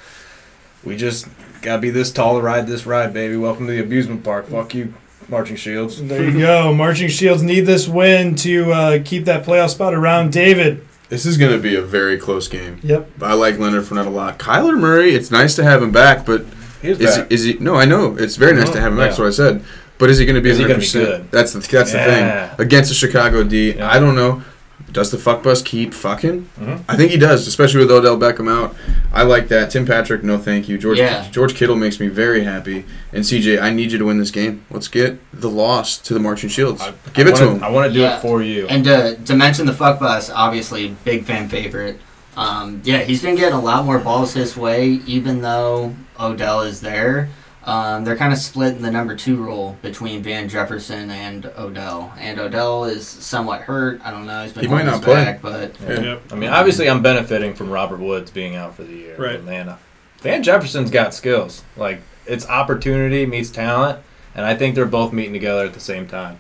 we 0.84 0.97
just 0.97 1.28
gotta 1.62 1.80
be 1.82 1.89
this 1.89 2.12
tall 2.12 2.36
to 2.36 2.41
ride 2.41 2.68
this 2.68 2.86
ride, 2.86 3.14
baby. 3.14 3.38
Welcome 3.38 3.68
to 3.68 3.72
the 3.72 3.82
amusement 3.82 4.26
park. 4.26 4.47
Fuck 4.49 4.76
you, 4.76 4.93
marching 5.30 5.56
shields. 5.56 6.02
there 6.04 6.24
you 6.24 6.40
go 6.40 6.74
marching 6.86 7.08
shields 7.10 7.42
need 7.44 7.62
this 7.62 7.88
win 7.88 8.36
to 8.36 8.72
uh, 8.72 9.00
keep 9.04 9.26
that 9.26 9.46
playoff 9.46 9.70
spot 9.70 9.94
around 9.94 10.32
david 10.32 10.86
This 11.10 11.26
is 11.26 11.38
going 11.38 11.52
to 11.52 11.58
be 11.62 11.76
a 11.76 11.82
very 11.82 12.18
close 12.18 12.48
game. 12.48 12.80
yep 12.84 13.10
I 13.22 13.34
like 13.34 13.58
Leonard 13.60 13.84
Fournette 13.86 14.08
a 14.08 14.10
lot. 14.10 14.38
Kyler 14.40 14.78
Murray, 14.80 15.12
it's 15.16 15.32
nice 15.32 15.56
to 15.56 15.64
have 15.64 15.82
him 15.84 15.92
back, 15.92 16.26
but 16.26 16.46
He's 16.82 17.00
is 17.00 17.16
he, 17.16 17.22
back. 17.22 17.32
is 17.32 17.44
he? 17.44 17.54
No, 17.60 17.76
I 17.76 17.86
know 17.86 18.16
it's 18.18 18.36
very 18.36 18.54
nice 18.54 18.70
to 18.70 18.80
have 18.80 18.92
him 18.92 18.98
back. 18.98 19.06
Yeah. 19.06 19.08
That's 19.08 19.20
what 19.20 19.28
I 19.28 19.32
said. 19.32 19.64
But 19.98 20.12
is 20.12 20.20
he 20.20 20.26
going 20.28 20.36
to 20.36 20.42
be? 20.42 20.52
Is 20.52 20.60
he 20.60 20.66
100%? 20.66 20.68
gonna 20.68 20.80
be 20.80 20.92
good? 20.92 21.32
That's 21.32 21.54
the 21.54 21.60
that's 21.60 21.92
Yeah. 21.94 22.06
the 22.06 22.56
thing 22.58 22.66
against 22.68 22.90
the 22.90 22.96
Chicago 22.96 23.44
D. 23.44 23.72
Yeah. 23.74 23.90
I 23.90 23.98
don't 24.00 24.16
know. 24.16 24.44
Does 24.92 25.12
the 25.12 25.18
fuck 25.18 25.44
bus 25.44 25.62
keep 25.62 25.94
fucking? 25.94 26.48
Mhm. 26.60 26.80
I 26.88 26.96
think 26.96 27.12
he 27.12 27.18
does, 27.18 27.46
especially 27.48 27.82
with 27.82 27.92
Odell 27.92 28.18
Beckham 28.18 28.50
out. 28.50 28.76
I 29.14 29.24
like 29.24 29.48
that. 29.50 29.70
Tim 29.70 29.86
Patrick, 29.86 30.24
no 30.24 30.38
thank 30.38 30.70
you. 30.70 30.78
George 30.78 30.98
Yeah. 30.98 31.26
George 31.30 31.56
Kittle 31.56 31.76
makes 31.76 32.00
me 32.00 32.08
very 32.08 32.44
happy. 32.46 32.86
And 33.12 33.26
CJ, 33.26 33.60
I 33.60 33.70
need 33.70 33.92
you 33.92 33.98
to 33.98 34.06
win 34.06 34.18
this 34.18 34.32
game. 34.32 34.62
Let's 34.72 34.88
get 34.88 35.20
the 35.34 35.50
loss 35.50 35.98
to 35.98 36.14
the 36.14 36.20
Marching 36.20 36.50
Shields. 36.50 36.82
I, 36.82 36.94
Give 37.14 37.28
I 37.28 37.32
it 37.32 37.36
to 37.36 37.46
wanna- 37.46 37.58
him. 37.58 37.64
I 37.64 37.70
want 37.70 37.88
to 37.90 37.94
do 37.94 38.00
Yeah. 38.02 38.18
it 38.18 38.22
for 38.22 38.42
you. 38.42 38.66
And 38.70 38.84
to, 38.86 39.16
to 39.26 39.36
mention 39.36 39.66
the 39.66 39.74
fuck 39.74 40.00
bus, 40.00 40.32
obviously 40.34 40.96
big 41.04 41.26
fan 41.26 41.50
favorite. 41.50 42.00
Um, 42.38 42.82
yeah, 42.84 43.00
he's 43.00 43.22
been 43.22 43.36
getting 43.36 43.56
a 43.58 43.62
lot 43.62 43.84
more 43.84 43.98
balls 44.00 44.34
his 44.36 44.56
way, 44.56 45.02
even 45.06 45.42
though 45.42 45.96
Odell 46.20 46.62
is 46.62 46.82
there. 46.82 47.30
Um, 47.68 48.05
they're 48.05 48.15
kind 48.15 48.32
of 48.32 48.39
split 48.39 48.76
in 48.78 48.82
the 48.82 48.89
number 48.89 49.13
two 49.13 49.43
role 49.43 49.78
between 49.82 50.24
Van 50.24 50.47
Jefferson 50.47 51.11
and 51.11 51.45
Odell. 51.57 52.13
And 52.18 52.39
Odell 52.39 52.86
is 52.86 53.05
somewhat 53.05 53.61
hurt. 53.61 53.99
I 54.05 54.11
don't 54.11 54.26
know. 54.26 54.43
He's 54.43 54.53
been 54.53 54.63
He 54.63 54.70
might 54.70 54.86
not 54.86 54.95
his 54.95 55.03
play. 55.03 55.13
back, 55.15 55.41
but 55.41 55.76
Yeah. 55.82 55.99
Yep. 55.99 56.22
I 56.32 56.36
mean, 56.36 56.49
obviously, 56.49 56.89
I'm 56.89 57.01
benefiting 57.01 57.53
from 57.53 57.70
Robert 57.70 57.99
Woods 57.99 58.32
being 58.32 58.55
out 58.55 58.76
for 58.76 58.84
the 58.84 58.93
year. 58.95 59.18
Right. 59.18 59.34
But 59.36 59.43
man, 59.43 59.70
uh, 59.70 59.78
Van 60.20 60.43
Jefferson's 60.43 60.89
got 60.89 61.13
skills. 61.13 61.61
Like 61.76 62.01
it's 62.26 62.47
opportunity 62.47 63.26
meets 63.26 63.49
talent, 63.49 63.99
and 64.34 64.45
I 64.45 64.55
think 64.55 64.74
they're 64.76 64.86
both 64.86 65.11
meeting 65.11 65.34
together 65.34 65.65
at 65.65 65.74
the 65.74 65.80
same 65.82 66.07
time. 66.07 66.39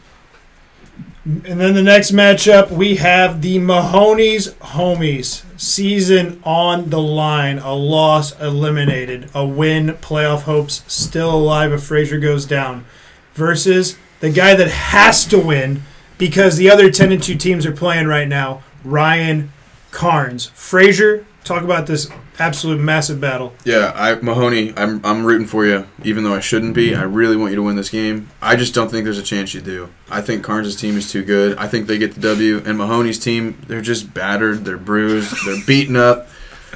And 1.27 1.59
then 1.59 1.73
the 1.73 1.83
next 1.83 2.11
matchup, 2.11 2.71
we 2.71 2.95
have 2.95 3.41
the 3.41 3.59
Mahoney's 3.59 4.53
Homies. 4.53 5.43
Season 5.59 6.39
on 6.45 6.89
the 6.89 7.01
line. 7.01 7.59
A 7.59 7.73
loss 7.73 8.39
eliminated. 8.39 9.29
A 9.33 9.45
win. 9.45 9.89
Playoff 9.95 10.43
hopes 10.43 10.85
still 10.87 11.35
alive 11.35 11.73
if 11.73 11.83
Frazier 11.83 12.17
goes 12.17 12.45
down. 12.45 12.85
Versus 13.33 13.97
the 14.21 14.29
guy 14.29 14.55
that 14.55 14.69
has 14.69 15.25
to 15.25 15.37
win 15.37 15.81
because 16.17 16.55
the 16.55 16.69
other 16.69 16.89
10 16.89 17.11
and 17.11 17.21
2 17.21 17.35
teams 17.35 17.65
are 17.65 17.73
playing 17.73 18.07
right 18.07 18.29
now, 18.29 18.63
Ryan 18.85 19.51
Carnes. 19.91 20.45
Frazier, 20.53 21.25
talk 21.47 21.63
about 21.63 21.87
this 21.87 22.09
absolute 22.39 22.79
massive 22.79 23.19
battle. 23.19 23.53
Yeah, 23.63 23.91
I 23.95 24.15
Mahoney, 24.15 24.73
I'm 24.77 25.03
I'm 25.05 25.25
rooting 25.25 25.47
for 25.47 25.65
you, 25.65 25.87
even 26.03 26.23
though 26.23 26.33
I 26.33 26.39
shouldn't 26.39 26.73
be. 26.73 26.91
Mm-hmm. 26.91 27.01
I 27.01 27.05
really 27.05 27.35
want 27.35 27.51
you 27.51 27.55
to 27.55 27.63
win 27.63 27.75
this 27.75 27.89
game. 27.89 28.29
I 28.41 28.55
just 28.55 28.73
don't 28.73 28.89
think 28.89 29.05
there's 29.05 29.17
a 29.17 29.23
chance 29.23 29.53
you 29.53 29.61
do. 29.61 29.89
I 30.09 30.21
think 30.21 30.43
Carnes' 30.43 30.75
team 30.75 30.97
is 30.97 31.11
too 31.11 31.23
good. 31.23 31.57
I 31.57 31.67
think 31.67 31.87
they 31.87 31.97
get 31.97 32.13
the 32.15 32.21
W. 32.21 32.61
And 32.65 32.77
Mahoney's 32.77 33.19
team, 33.19 33.59
they're 33.67 33.81
just 33.81 34.13
battered, 34.13 34.65
they're 34.65 34.77
bruised, 34.77 35.33
they're 35.45 35.63
beaten 35.65 35.95
up, 35.95 36.27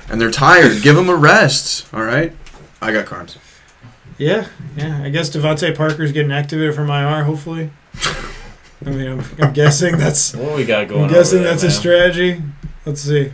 and 0.09 0.19
they're 0.19 0.31
tired. 0.31 0.81
Give 0.81 0.95
them 0.95 1.09
a 1.09 1.15
rest. 1.15 1.91
All 1.93 2.03
right, 2.03 2.33
I 2.81 2.91
got 2.91 3.05
Carnes. 3.05 3.37
Yeah, 4.17 4.47
yeah. 4.77 5.01
I 5.03 5.09
guess 5.09 5.29
DeVante 5.29 5.75
Parker's 5.75 6.11
getting 6.11 6.31
activated 6.31 6.75
from 6.75 6.89
IR, 6.89 7.23
hopefully. 7.23 7.71
I 8.85 8.89
mean, 8.89 9.07
I'm, 9.07 9.25
I'm 9.39 9.53
guessing 9.53 9.97
that's 9.97 10.35
What 10.35 10.55
we 10.55 10.65
got 10.65 10.87
going? 10.87 11.05
I'm 11.05 11.09
guessing 11.09 11.39
over 11.39 11.47
there, 11.47 11.53
that's 11.53 11.63
a 11.63 11.71
strategy. 11.71 12.41
Let's 12.85 13.01
see. 13.01 13.31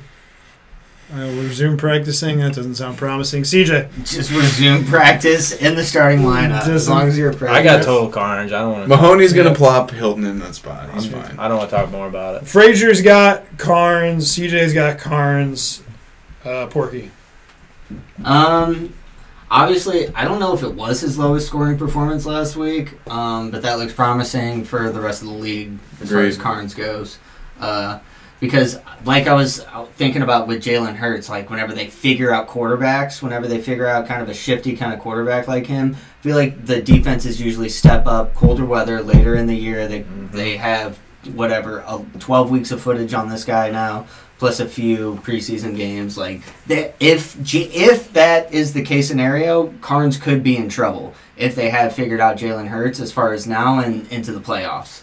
Uh, 1.10 1.20
we'll 1.20 1.44
resume 1.44 1.78
practicing. 1.78 2.40
That 2.40 2.54
doesn't 2.54 2.76
sound 2.76 2.98
promising. 2.98 3.44
CJ, 3.44 3.88
just 4.04 4.30
resume 4.30 4.84
practice 4.86 5.54
in 5.54 5.76
the 5.76 5.84
starting 5.86 6.20
lineup 6.20 6.60
as 6.62 6.68
Doesn't- 6.68 6.94
long 6.94 7.08
as 7.08 7.18
you're 7.18 7.32
practicing. 7.32 7.56
I 7.56 7.64
got 7.78 7.84
total 7.86 8.10
carnage. 8.10 8.52
I 8.52 8.60
don't 8.60 8.72
want 8.74 8.84
to. 8.84 8.90
Mahoney's 8.90 9.32
gonna 9.32 9.56
plop 9.56 9.92
Hilton 9.92 10.26
in 10.26 10.40
that 10.40 10.56
spot. 10.56 10.90
He's 10.94 11.06
fine. 11.06 11.36
I 11.40 11.48
don't 11.48 11.58
want 11.60 11.70
to 11.70 11.76
talk 11.78 11.92
more 11.92 12.08
about 12.08 12.42
it. 12.42 12.48
Frazier's 12.48 13.02
got 13.02 13.58
Carnes. 13.58 14.28
CJ's 14.38 14.74
got 14.74 14.98
Carnes. 15.00 15.82
Uh, 16.44 16.68
Porky. 16.68 17.12
Um, 18.26 18.94
obviously, 19.50 20.10
I 20.14 20.26
don't 20.26 20.40
know 20.40 20.54
if 20.54 20.64
it 20.64 20.74
was 20.74 21.00
his 21.02 21.18
lowest 21.18 21.48
scoring 21.48 21.78
performance 21.78 22.26
last 22.26 22.58
week, 22.58 22.94
um, 23.10 23.50
but 23.52 23.62
that 23.62 23.80
looks 23.80 23.94
promising 23.94 24.66
for 24.66 24.90
the 24.92 25.00
rest 25.00 25.22
of 25.22 25.30
the 25.30 25.34
league 25.36 25.78
as 26.02 26.12
far 26.12 26.22
as 26.24 26.38
Carnes 26.38 26.74
goes. 26.74 27.18
Uh, 27.62 28.00
because, 28.40 28.80
like 29.06 29.28
I 29.28 29.34
was 29.34 29.66
thinking 29.96 30.22
about 30.22 30.48
with 30.48 30.64
Jalen 30.64 30.96
Hurts, 30.96 31.30
like 31.30 31.50
whenever 31.50 31.74
they 31.74 31.88
figure 31.88 32.32
out 32.32 32.48
quarterbacks, 32.48 33.22
whenever 33.22 33.48
they 33.48 33.62
figure 33.62 33.88
out 33.88 34.08
kind 34.08 34.22
of 34.22 34.30
a 34.30 34.34
shifty 34.34 34.76
kind 34.76 34.94
of 34.94 35.00
quarterback 35.00 35.48
like 35.48 35.66
him, 35.66 35.96
I 35.96 36.24
feel 36.24 36.36
like 36.36 36.66
the 36.66 36.82
defenses 36.82 37.42
usually 37.42 37.70
step 37.70 38.06
up. 38.06 38.34
Colder 38.34 38.66
weather 38.66 39.02
later 39.02 39.36
in 39.36 39.48
the 39.48 39.56
year, 39.56 39.88
they 39.88 40.02
they 40.32 40.58
have 40.58 41.00
whatever 41.34 41.84
uh, 41.86 42.02
12 42.20 42.50
weeks 42.52 42.72
of 42.72 42.82
footage 42.82 43.14
on 43.14 43.28
this 43.28 43.44
guy 43.44 43.70
now 43.70 44.08
plus 44.38 44.60
a 44.60 44.68
few 44.68 45.16
preseason 45.24 45.76
games. 45.76 46.18
Like 46.18 46.42
that 46.68 46.96
if 47.00 47.42
G- 47.44 47.72
if 47.74 48.14
that 48.14 48.54
is 48.54 48.74
the 48.74 48.84
case 48.84 49.08
scenario 49.08 49.74
Carnes 49.82 50.18
could 50.18 50.44
be 50.44 50.58
in 50.58 50.70
trouble 50.70 51.14
if 51.36 51.56
they 51.56 51.70
had 51.70 51.94
figured 51.94 52.20
out 52.20 52.38
Jalen 52.38 52.68
Hurts 52.68 53.00
as 53.00 53.12
far 53.12 53.34
as 53.34 53.48
now 53.48 53.80
and 53.80 54.10
into 54.12 54.32
the 54.32 54.40
playoffs 54.40 55.02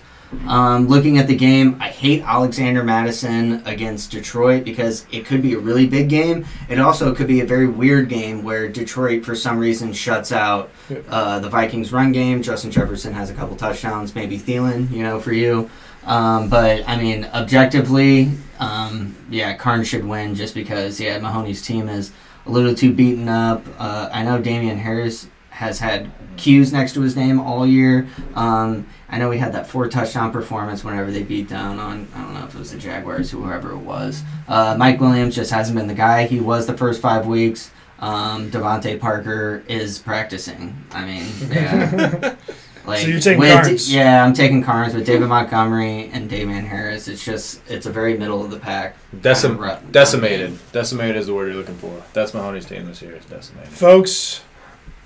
um, 0.49 0.89
looking 0.89 1.19
at 1.19 1.27
the 1.27 1.37
game, 1.37 1.77
I 1.81 1.89
hate 1.89 2.23
Alexander 2.23 2.83
Mattison 2.85 3.63
against 3.67 4.11
Detroit 4.11 4.65
because 4.65 5.07
it 5.11 5.27
could 5.27 5.43
be 5.43 5.55
a 5.55 5.59
really 5.59 5.87
big 5.87 6.09
game. 6.09 6.47
It 6.69 6.79
also 6.79 7.15
could 7.15 7.27
be 7.27 7.41
a 7.41 7.47
very 7.47 7.67
weird 7.67 8.09
game 8.09 8.43
where 8.43 8.69
Detroit, 8.69 9.25
for 9.25 9.35
some 9.35 9.59
reason, 9.59 9.93
shuts 9.93 10.33
out 10.33 10.71
uh, 11.09 11.39
the 11.41 11.49
Vikings' 11.49 11.93
run 11.93 12.13
game. 12.13 12.43
Justin 12.43 12.71
Jefferson 12.71 13.13
has 13.13 13.31
a 13.31 13.35
couple 13.35 13.57
touchdowns, 13.57 14.15
maybe 14.15 14.39
Thielen, 14.39 14.91
you 14.91 15.03
know, 15.03 15.21
for 15.21 15.33
you. 15.33 15.71
Um, 16.05 16.49
but 16.49 16.89
I 16.89 16.97
mean, 16.97 17.25
objectively, 17.33 18.31
um, 18.59 19.17
yeah, 19.31 19.57
Carnes 19.57 19.89
should 19.89 20.05
win 20.05 20.35
just 20.35 20.55
because 20.55 21.01
yeah, 21.01 21.19
Mahoney's 21.19 21.63
team 21.63 21.89
is 21.89 22.13
a 22.47 22.51
little 22.51 22.75
too 22.75 22.93
beaten 22.93 23.29
up. 23.29 23.65
Uh, 23.79 24.11
I 24.13 24.23
know 24.23 24.41
Damien 24.41 24.79
Harris 24.79 25.29
has 25.51 25.79
had 25.79 26.11
Q's 26.37 26.73
next 26.73 26.95
to 26.95 27.01
his 27.01 27.17
name 27.17 27.41
all 27.41 27.67
year. 27.67 28.09
Um, 28.35 28.87
I 29.09 29.19
know 29.19 29.29
we 29.29 29.39
had 29.39 29.53
that 29.53 29.67
four 29.67 29.89
touchdown 29.89 30.33
performance 30.33 30.83
whenever 30.83 31.11
they 31.11 31.23
beat 31.23 31.49
down 31.49 31.79
on 31.79 32.09
I 32.15 32.23
don't 32.23 32.35
know 32.35 32.45
if 32.47 32.55
it 32.55 32.59
was 32.59 32.73
the 32.73 32.79
Jaguars, 32.79 33.33
or 33.35 33.39
whoever 33.39 33.73
it 33.73 33.79
was. 33.79 34.23
Uh, 34.49 34.75
Mike 34.79 35.01
Williams 35.01 35.35
just 35.35 35.51
hasn't 35.53 35.77
been 35.79 35.87
the 35.87 35.95
guy 35.95 36.27
he 36.27 36.41
was 36.41 36.67
the 36.67 36.77
first 36.77 37.01
five 37.01 37.27
weeks. 37.27 37.71
Um, 38.01 38.51
DeVante 38.51 38.99
Parker 39.01 39.63
is 39.69 39.99
practicing. 39.99 40.77
I 40.93 41.05
mean, 41.05 41.27
yeah. 41.51 42.35
Like, 42.87 43.01
So 43.01 43.07
you're 43.07 43.19
taking 43.21 43.41
with- 43.41 43.51
Carnes? 43.63 43.91
Yeah, 43.91 44.23
I'm 44.23 44.35
taking 44.35 44.63
Carnes 44.63 44.93
with 44.95 45.07
David 45.07 45.27
Montgomery 45.29 46.11
and 46.13 46.29
Damien 46.29 46.67
Harris. 46.67 47.09
It's 47.09 47.25
just 47.25 47.63
it's 47.67 47.87
a 47.87 47.91
very 47.91 48.19
middle 48.19 48.45
of 48.45 48.51
the 48.51 48.59
pack. 48.59 48.97
Decim- 49.17 49.43
kind 49.43 49.55
of 49.55 49.59
run- 49.61 49.91
decimated. 49.91 50.59
Decimated 50.71 51.17
is 51.17 51.27
the 51.29 51.33
word 51.33 51.47
you're 51.47 51.57
looking 51.57 51.77
for. 51.79 52.03
That's 52.13 52.35
Mahoney's 52.35 52.67
team 52.67 52.85
this 52.85 53.01
year. 53.01 53.17
Is 53.17 53.25
decimated. 53.25 53.73
Folks, 53.73 54.43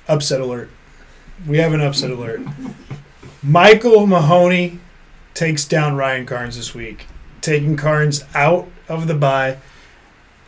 upset 0.08 0.40
alert. 0.40 0.70
We 1.46 1.58
have 1.58 1.72
an 1.72 1.80
upset 1.80 2.10
alert. 2.10 2.40
Michael 3.42 4.06
Mahoney 4.06 4.80
takes 5.34 5.64
down 5.64 5.96
Ryan 5.96 6.26
Carnes 6.26 6.56
this 6.56 6.74
week, 6.74 7.06
taking 7.40 7.76
Carnes 7.76 8.24
out 8.34 8.68
of 8.88 9.06
the 9.06 9.14
bye. 9.14 9.58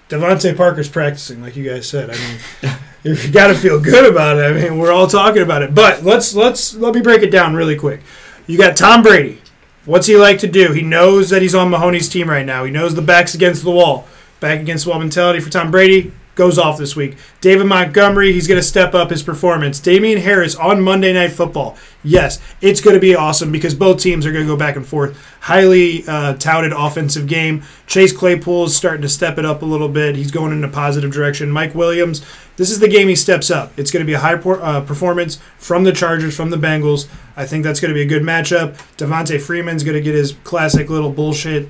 DeVante 0.08 0.56
Parker's 0.56 0.88
practicing, 0.88 1.40
like 1.40 1.54
you 1.54 1.68
guys 1.70 1.88
said. 1.88 2.10
I 2.10 2.14
mean, 2.14 2.76
you 3.16 3.30
got 3.30 3.46
to 3.46 3.54
feel 3.54 3.80
good 3.80 4.10
about 4.10 4.38
it. 4.38 4.44
I 4.44 4.52
mean, 4.52 4.78
we're 4.78 4.92
all 4.92 5.06
talking 5.06 5.42
about 5.42 5.62
it. 5.62 5.72
But 5.72 6.02
let's 6.02 6.34
let's 6.34 6.74
let 6.74 6.94
me 6.94 7.00
break 7.00 7.22
it 7.22 7.30
down 7.30 7.54
really 7.54 7.76
quick. 7.76 8.00
You 8.48 8.58
got 8.58 8.76
Tom 8.76 9.02
Brady. 9.02 9.40
What's 9.84 10.08
he 10.08 10.16
like 10.16 10.40
to 10.40 10.48
do? 10.48 10.72
He 10.72 10.82
knows 10.82 11.30
that 11.30 11.42
he's 11.42 11.54
on 11.54 11.70
Mahoney's 11.70 12.08
team 12.08 12.28
right 12.28 12.44
now. 12.44 12.64
He 12.64 12.70
knows 12.72 12.94
the 12.94 13.02
back's 13.02 13.34
against 13.34 13.62
the 13.62 13.70
wall. 13.70 14.06
Back 14.40 14.60
against 14.60 14.84
the 14.84 14.90
wall 14.90 14.98
mentality 14.98 15.38
for 15.38 15.50
Tom 15.50 15.70
Brady 15.70 16.12
goes 16.40 16.58
off 16.58 16.78
this 16.78 16.96
week. 16.96 17.18
David 17.42 17.66
Montgomery, 17.66 18.32
he's 18.32 18.48
going 18.48 18.58
to 18.58 18.66
step 18.66 18.94
up 18.94 19.10
his 19.10 19.22
performance. 19.22 19.78
Damien 19.78 20.18
Harris 20.18 20.56
on 20.56 20.80
Monday 20.80 21.12
Night 21.12 21.32
Football. 21.32 21.76
Yes, 22.02 22.40
it's 22.62 22.80
going 22.80 22.94
to 22.94 23.00
be 23.00 23.14
awesome 23.14 23.52
because 23.52 23.74
both 23.74 24.00
teams 24.00 24.24
are 24.24 24.32
going 24.32 24.46
to 24.46 24.50
go 24.50 24.56
back 24.56 24.74
and 24.74 24.86
forth. 24.86 25.22
Highly 25.42 26.02
uh, 26.08 26.32
touted 26.38 26.72
offensive 26.72 27.26
game. 27.26 27.62
Chase 27.86 28.10
Claypool 28.16 28.64
is 28.64 28.74
starting 28.74 29.02
to 29.02 29.08
step 29.10 29.36
it 29.36 29.44
up 29.44 29.60
a 29.60 29.66
little 29.66 29.90
bit. 29.90 30.16
He's 30.16 30.30
going 30.30 30.52
in 30.52 30.64
a 30.64 30.68
positive 30.68 31.12
direction. 31.12 31.50
Mike 31.50 31.74
Williams, 31.74 32.24
this 32.56 32.70
is 32.70 32.80
the 32.80 32.88
game 32.88 33.08
he 33.08 33.16
steps 33.16 33.50
up. 33.50 33.78
It's 33.78 33.90
going 33.90 34.00
to 34.00 34.06
be 34.06 34.14
a 34.14 34.20
high 34.20 34.36
por- 34.36 34.62
uh, 34.62 34.80
performance 34.80 35.38
from 35.58 35.84
the 35.84 35.92
Chargers, 35.92 36.34
from 36.34 36.48
the 36.48 36.56
Bengals. 36.56 37.06
I 37.36 37.44
think 37.44 37.64
that's 37.64 37.80
going 37.80 37.90
to 37.90 37.94
be 37.94 38.02
a 38.02 38.06
good 38.06 38.22
matchup. 38.22 38.78
Devonta 38.96 39.38
Freeman's 39.38 39.84
going 39.84 39.94
to 39.94 40.00
get 40.00 40.14
his 40.14 40.32
classic 40.42 40.88
little 40.88 41.10
bullshit 41.10 41.68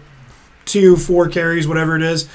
two, 0.70 0.96
four 0.96 1.28
carries, 1.28 1.66
whatever 1.66 1.96
it 1.96 2.02
is, 2.02 2.28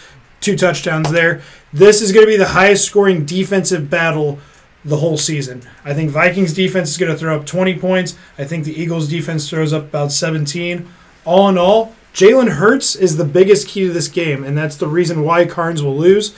two 0.45 0.55
touchdowns 0.55 1.11
there. 1.11 1.41
This 1.73 2.01
is 2.01 2.11
going 2.11 2.25
to 2.25 2.31
be 2.31 2.37
the 2.37 2.49
highest 2.49 2.85
scoring 2.85 3.25
defensive 3.25 3.89
battle 3.89 4.39
the 4.85 4.97
whole 4.97 5.17
season. 5.17 5.63
I 5.83 5.93
think 5.93 6.11
Vikings 6.11 6.53
defense 6.53 6.91
is 6.91 6.97
going 6.97 7.11
to 7.11 7.17
throw 7.17 7.35
up 7.35 7.45
20 7.45 7.79
points. 7.79 8.15
I 8.37 8.45
think 8.45 8.63
the 8.63 8.79
Eagles 8.79 9.09
defense 9.09 9.49
throws 9.49 9.73
up 9.73 9.85
about 9.85 10.11
17. 10.11 10.87
All 11.25 11.49
in 11.49 11.57
all, 11.57 11.95
Jalen 12.13 12.51
Hurts 12.51 12.95
is 12.95 13.17
the 13.17 13.25
biggest 13.25 13.67
key 13.67 13.87
to 13.87 13.93
this 13.93 14.07
game, 14.07 14.43
and 14.43 14.55
that's 14.55 14.77
the 14.77 14.87
reason 14.87 15.23
why 15.23 15.45
Carnes 15.45 15.83
will 15.83 15.97
lose. 15.97 16.35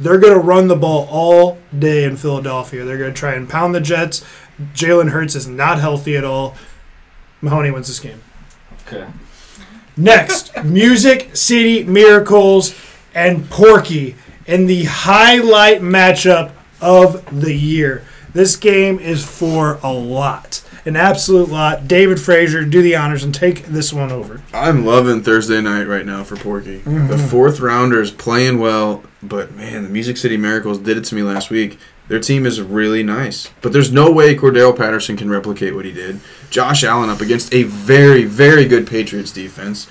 They're 0.00 0.18
going 0.18 0.32
to 0.32 0.38
run 0.38 0.68
the 0.68 0.76
ball 0.76 1.08
all 1.10 1.58
day 1.76 2.04
in 2.04 2.16
Philadelphia. 2.16 2.84
They're 2.84 2.98
going 2.98 3.12
to 3.12 3.18
try 3.18 3.34
and 3.34 3.48
pound 3.48 3.74
the 3.74 3.80
Jets. 3.80 4.24
Jalen 4.74 5.10
Hurts 5.10 5.34
is 5.34 5.48
not 5.48 5.80
healthy 5.80 6.16
at 6.16 6.24
all. 6.24 6.54
Mahoney 7.42 7.72
wins 7.72 7.88
this 7.88 7.98
game. 7.98 8.22
Okay. 8.86 9.06
Next, 9.96 10.56
Music 10.64 11.34
City 11.34 11.82
Miracles 11.82 12.70
and 13.18 13.50
Porky 13.50 14.14
in 14.46 14.66
the 14.66 14.84
highlight 14.84 15.80
matchup 15.80 16.52
of 16.80 17.40
the 17.40 17.52
year. 17.52 18.04
This 18.32 18.54
game 18.54 19.00
is 19.00 19.24
for 19.24 19.80
a 19.82 19.92
lot. 19.92 20.62
an 20.84 20.94
absolute 20.94 21.48
lot. 21.50 21.88
David 21.88 22.20
Frazier, 22.20 22.64
do 22.64 22.80
the 22.80 22.94
honors 22.94 23.24
and 23.24 23.34
take 23.34 23.64
this 23.66 23.92
one 23.92 24.12
over. 24.12 24.40
I'm 24.54 24.86
loving 24.86 25.22
Thursday 25.22 25.60
night 25.60 25.84
right 25.84 26.06
now 26.06 26.22
for 26.22 26.36
Porky. 26.36 26.78
The 26.78 26.90
mm-hmm. 26.90 27.26
fourth 27.26 27.58
rounder 27.58 28.00
is 28.00 28.12
playing 28.12 28.60
well, 28.60 29.02
but 29.22 29.52
man, 29.52 29.82
the 29.82 29.88
Music 29.88 30.16
City 30.16 30.36
Miracles 30.36 30.78
did 30.78 30.96
it 30.96 31.04
to 31.06 31.14
me 31.16 31.22
last 31.22 31.50
week. 31.50 31.78
Their 32.06 32.20
team 32.20 32.46
is 32.46 32.62
really 32.62 33.02
nice, 33.02 33.50
but 33.60 33.72
there's 33.72 33.92
no 33.92 34.10
way 34.10 34.34
Cordarrelle 34.34 34.76
Patterson 34.76 35.16
can 35.16 35.28
replicate 35.28 35.74
what 35.74 35.84
he 35.84 35.92
did. 35.92 36.20
Josh 36.48 36.84
Allen 36.84 37.10
up 37.10 37.20
against 37.20 37.52
a 37.52 37.64
very, 37.64 38.24
very 38.24 38.64
good 38.64 38.86
Patriots 38.86 39.32
defense. 39.32 39.88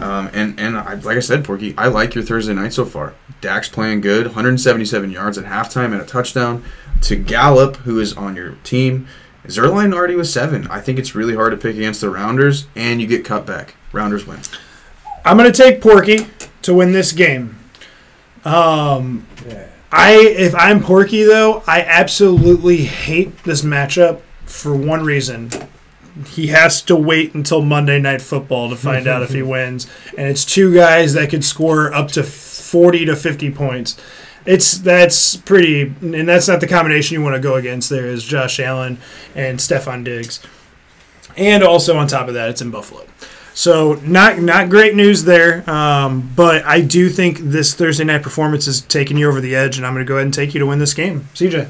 Um, 0.00 0.30
and 0.32 0.58
and 0.58 0.78
I, 0.78 0.94
like 0.94 1.16
I 1.16 1.20
said, 1.20 1.44
Porky, 1.44 1.76
I 1.76 1.88
like 1.88 2.14
your 2.14 2.24
Thursday 2.24 2.54
night 2.54 2.72
so 2.72 2.84
far. 2.84 3.14
Dak's 3.40 3.68
playing 3.68 4.00
good, 4.00 4.26
177 4.26 5.10
yards 5.10 5.36
at 5.38 5.44
halftime 5.44 5.92
and 5.92 6.00
a 6.00 6.06
touchdown 6.06 6.64
to 7.02 7.16
Gallup, 7.16 7.76
who 7.78 7.98
is 7.98 8.14
on 8.14 8.36
your 8.36 8.52
team. 8.64 9.06
Zerline 9.46 9.94
already 9.94 10.14
was 10.14 10.32
seven. 10.32 10.66
I 10.68 10.80
think 10.80 10.98
it's 10.98 11.14
really 11.14 11.34
hard 11.34 11.52
to 11.52 11.56
pick 11.56 11.76
against 11.76 12.00
the 12.00 12.10
Rounders, 12.10 12.66
and 12.76 13.00
you 13.00 13.06
get 13.06 13.24
cut 13.24 13.46
back. 13.46 13.74
Rounders 13.92 14.26
win. 14.26 14.40
I'm 15.24 15.36
going 15.36 15.50
to 15.50 15.56
take 15.56 15.80
Porky 15.80 16.26
to 16.62 16.74
win 16.74 16.92
this 16.92 17.12
game. 17.12 17.58
Um, 18.44 19.26
I 19.92 20.12
if 20.14 20.54
I'm 20.54 20.82
Porky 20.82 21.24
though, 21.24 21.62
I 21.66 21.82
absolutely 21.82 22.84
hate 22.84 23.44
this 23.44 23.62
matchup 23.62 24.20
for 24.44 24.74
one 24.74 25.04
reason. 25.04 25.50
He 26.28 26.48
has 26.48 26.82
to 26.82 26.96
wait 26.96 27.34
until 27.34 27.62
Monday 27.62 27.98
Night 27.98 28.22
Football 28.22 28.70
to 28.70 28.76
find 28.76 29.06
out 29.06 29.22
if 29.22 29.30
he 29.30 29.42
wins, 29.56 29.86
and 30.16 30.28
it's 30.28 30.44
two 30.44 30.74
guys 30.74 31.14
that 31.14 31.30
could 31.30 31.44
score 31.44 31.92
up 31.92 32.08
to 32.12 32.22
40 32.22 33.06
to 33.06 33.16
50 33.16 33.50
points. 33.52 33.96
It's 34.46 34.78
that's 34.78 35.36
pretty, 35.36 35.82
and 35.82 36.28
that's 36.28 36.48
not 36.48 36.60
the 36.60 36.66
combination 36.66 37.14
you 37.14 37.22
want 37.22 37.36
to 37.36 37.40
go 37.40 37.56
against. 37.56 37.90
There 37.90 38.06
is 38.06 38.24
Josh 38.24 38.58
Allen 38.58 38.98
and 39.34 39.58
Stefon 39.58 40.02
Diggs, 40.04 40.40
and 41.36 41.62
also 41.62 41.96
on 41.96 42.06
top 42.06 42.28
of 42.28 42.34
that, 42.34 42.48
it's 42.48 42.62
in 42.62 42.70
Buffalo. 42.70 43.04
So 43.52 43.94
not 44.02 44.38
not 44.38 44.70
great 44.70 44.94
news 44.94 45.24
there, 45.24 45.68
um, 45.68 46.32
but 46.34 46.64
I 46.64 46.80
do 46.80 47.10
think 47.10 47.38
this 47.38 47.74
Thursday 47.74 48.04
night 48.04 48.22
performance 48.22 48.66
is 48.66 48.80
taking 48.80 49.18
you 49.18 49.28
over 49.28 49.40
the 49.40 49.54
edge, 49.54 49.76
and 49.76 49.86
I'm 49.86 49.92
going 49.92 50.04
to 50.04 50.08
go 50.08 50.14
ahead 50.14 50.26
and 50.26 50.34
take 50.34 50.54
you 50.54 50.60
to 50.60 50.66
win 50.66 50.78
this 50.78 50.94
game, 50.94 51.28
CJ. 51.34 51.68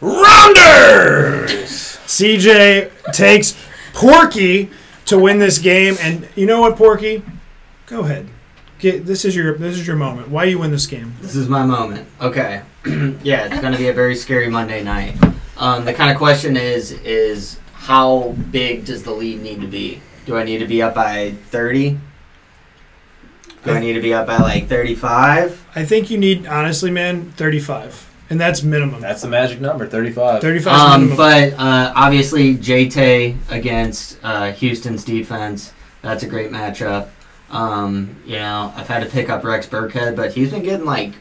Rounders. 0.00 1.93
CJ 2.06 3.12
takes 3.12 3.56
Porky 3.92 4.70
to 5.06 5.18
win 5.18 5.38
this 5.38 5.58
game, 5.58 5.96
and 6.00 6.28
you 6.34 6.46
know 6.46 6.60
what, 6.60 6.76
Porky? 6.76 7.22
Go 7.86 8.00
ahead. 8.00 8.28
Get 8.78 9.06
this 9.06 9.24
is 9.24 9.36
your 9.36 9.56
this 9.56 9.78
is 9.78 9.86
your 9.86 9.96
moment. 9.96 10.28
Why 10.28 10.44
you 10.44 10.58
win 10.58 10.70
this 10.70 10.86
game? 10.86 11.14
This 11.20 11.36
is 11.36 11.48
my 11.48 11.64
moment. 11.64 12.08
Okay. 12.20 12.62
yeah, 13.22 13.46
it's 13.46 13.60
going 13.60 13.72
to 13.72 13.78
be 13.78 13.88
a 13.88 13.92
very 13.92 14.16
scary 14.16 14.48
Monday 14.48 14.82
night. 14.82 15.16
Um, 15.56 15.84
the 15.84 15.94
kind 15.94 16.10
of 16.10 16.18
question 16.18 16.56
is 16.56 16.92
is 16.92 17.58
how 17.72 18.34
big 18.50 18.84
does 18.84 19.02
the 19.02 19.12
lead 19.12 19.42
need 19.42 19.60
to 19.60 19.66
be? 19.66 20.00
Do 20.26 20.36
I 20.36 20.44
need 20.44 20.58
to 20.58 20.66
be 20.66 20.82
up 20.82 20.94
by 20.94 21.32
30? 21.50 21.98
Do 23.64 23.70
I 23.70 23.80
need 23.80 23.94
to 23.94 24.00
be 24.00 24.12
up 24.12 24.26
by 24.26 24.38
like 24.38 24.68
35? 24.68 25.66
I 25.74 25.84
think 25.84 26.10
you 26.10 26.18
need 26.18 26.46
honestly, 26.46 26.90
man, 26.90 27.30
35, 27.32 28.10
and 28.30 28.40
that's 28.40 28.62
minimum. 28.62 29.00
That's 29.00 29.22
the 29.22 29.28
magic 29.28 29.60
number, 29.60 29.86
35. 29.86 30.40
35 30.40 30.72
Um, 30.80 31.00
minimum. 31.02 31.16
but 31.16 31.52
uh, 31.54 31.92
obviously, 31.96 32.54
JT 32.56 33.36
against 33.50 34.18
uh, 34.22 34.52
Houston's 34.52 35.04
defense, 35.04 35.72
that's 36.02 36.22
a 36.22 36.26
great 36.26 36.50
matchup. 36.50 37.08
Um, 37.50 38.16
you 38.26 38.36
know, 38.36 38.72
I've 38.76 38.88
had 38.88 39.02
to 39.04 39.08
pick 39.10 39.28
up 39.30 39.44
Rex 39.44 39.66
Burkhead, 39.66 40.16
but 40.16 40.32
he's 40.32 40.50
been 40.50 40.62
getting 40.62 40.86
like 40.86 41.12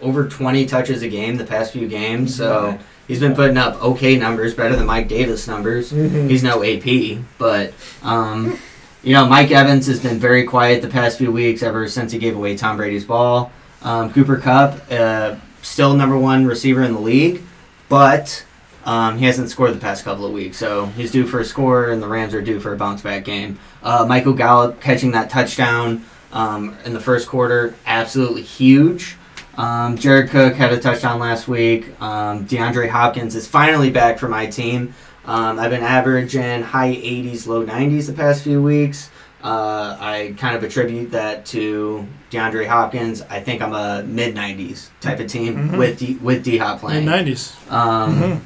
over 0.00 0.28
20 0.28 0.66
touches 0.66 1.02
a 1.02 1.08
game 1.08 1.36
the 1.36 1.44
past 1.44 1.72
few 1.72 1.86
games, 1.86 2.34
so 2.34 2.78
he's 3.06 3.20
been 3.20 3.34
putting 3.34 3.56
up 3.56 3.80
okay 3.82 4.16
numbers, 4.16 4.54
better 4.54 4.74
than 4.74 4.86
Mike 4.86 5.08
Davis 5.08 5.46
numbers. 5.46 5.90
He's 5.90 6.42
no 6.42 6.64
AP, 6.64 7.18
but 7.38 7.72
um, 8.02 8.58
you 9.02 9.12
know, 9.12 9.26
Mike 9.26 9.50
Evans 9.50 9.86
has 9.88 10.00
been 10.00 10.18
very 10.18 10.44
quiet 10.44 10.80
the 10.82 10.88
past 10.88 11.18
few 11.18 11.30
weeks 11.30 11.62
ever 11.62 11.88
since 11.88 12.12
he 12.12 12.18
gave 12.18 12.36
away 12.36 12.56
Tom 12.56 12.76
Brady's 12.76 13.04
ball. 13.04 13.52
Um, 13.82 14.12
Cooper 14.12 14.36
Kupp, 14.38 14.80
uh, 14.90 15.34
still 15.62 15.94
number 15.94 16.18
one 16.18 16.46
receiver 16.46 16.82
in 16.82 16.92
the 16.92 17.00
league, 17.00 17.42
but 17.88 18.44
um, 18.84 19.18
he 19.18 19.24
hasn't 19.24 19.48
scored 19.48 19.74
the 19.74 19.78
past 19.80 20.04
couple 20.04 20.26
of 20.26 20.32
weeks, 20.32 20.56
so 20.56 20.86
he's 20.86 21.10
due 21.12 21.26
for 21.26 21.40
a 21.40 21.44
score, 21.44 21.90
and 21.90 22.02
the 22.02 22.08
Rams 22.08 22.34
are 22.34 22.42
due 22.42 22.60
for 22.60 22.72
a 22.72 22.76
bounce 22.76 23.02
back 23.02 23.24
game. 23.24 23.58
Uh, 23.82 24.04
Michael 24.06 24.32
Gallup 24.34 24.80
catching 24.80 25.12
that 25.12 25.30
touchdown 25.30 26.04
um, 26.32 26.76
in 26.84 26.92
the 26.92 27.00
first 27.00 27.28
quarter, 27.28 27.74
absolutely 27.86 28.42
huge. 28.42 29.16
Um, 29.56 29.96
Jared 29.98 30.30
Cook 30.30 30.54
had 30.54 30.72
a 30.72 30.80
touchdown 30.80 31.20
last 31.20 31.46
week. 31.46 32.00
Um, 32.00 32.46
DeAndre 32.46 32.88
Hopkins 32.88 33.36
is 33.36 33.46
finally 33.46 33.90
back 33.90 34.18
for 34.18 34.28
my 34.28 34.46
team. 34.46 34.94
Um, 35.24 35.58
I've 35.58 35.70
been 35.70 35.82
averaging 35.82 36.62
high 36.62 36.94
80s, 36.94 37.46
low 37.46 37.64
90s 37.64 38.06
the 38.06 38.12
past 38.12 38.42
few 38.42 38.62
weeks. 38.62 39.10
Uh, 39.42 39.96
I 39.98 40.34
kind 40.38 40.54
of 40.56 40.62
attribute 40.62 41.10
that 41.12 41.44
to 41.46 42.06
DeAndre 42.30 42.66
Hopkins. 42.66 43.22
I 43.28 43.40
think 43.40 43.60
I'm 43.60 43.72
a 43.74 44.02
mid 44.04 44.34
90s 44.34 44.90
type 45.00 45.18
of 45.20 45.26
team 45.26 45.70
Mhm. 45.70 45.78
with 45.78 45.98
D, 45.98 46.16
with 46.22 46.44
D 46.44 46.58
Hop 46.58 46.74
in 46.74 46.78
playing. 46.80 47.04
90s. 47.06 47.52
Um, 47.68 48.14
Mhm. 48.22 48.40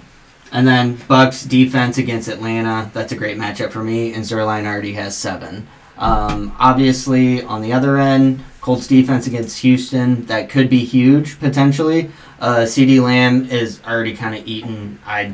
And 0.53 0.66
then 0.66 0.99
Bucks 1.09 1.42
defense 1.42 1.99
against 1.99 2.28
Atlanta. 2.28 2.90
That's 2.94 3.12
a 3.12 3.16
great 3.16 3.36
matchup 3.36 3.72
for 3.72 3.82
me. 3.84 4.14
And 4.14 4.24
Zerline 4.24 4.64
already 4.64 4.92
has 4.94 5.16
seven. 5.16 5.66
Um, 5.99 6.53
obviously, 6.59 7.42
on 7.42 7.62
the 7.62 7.72
other 7.72 7.99
end, 7.99 8.40
Colts 8.61 8.86
defense 8.86 9.26
against 9.26 9.59
Houston. 9.59 10.24
That 10.26 10.49
could 10.49 10.70
be 10.70 10.78
huge 10.84 11.38
potentially. 11.40 12.11
Uh, 12.40 12.59
CeeDee 12.61 13.03
Lamb 13.03 13.49
is 13.51 13.80
already 13.86 14.14
kind 14.14 14.34
of 14.34 14.47
eaten. 14.47 14.99
I 15.07 15.32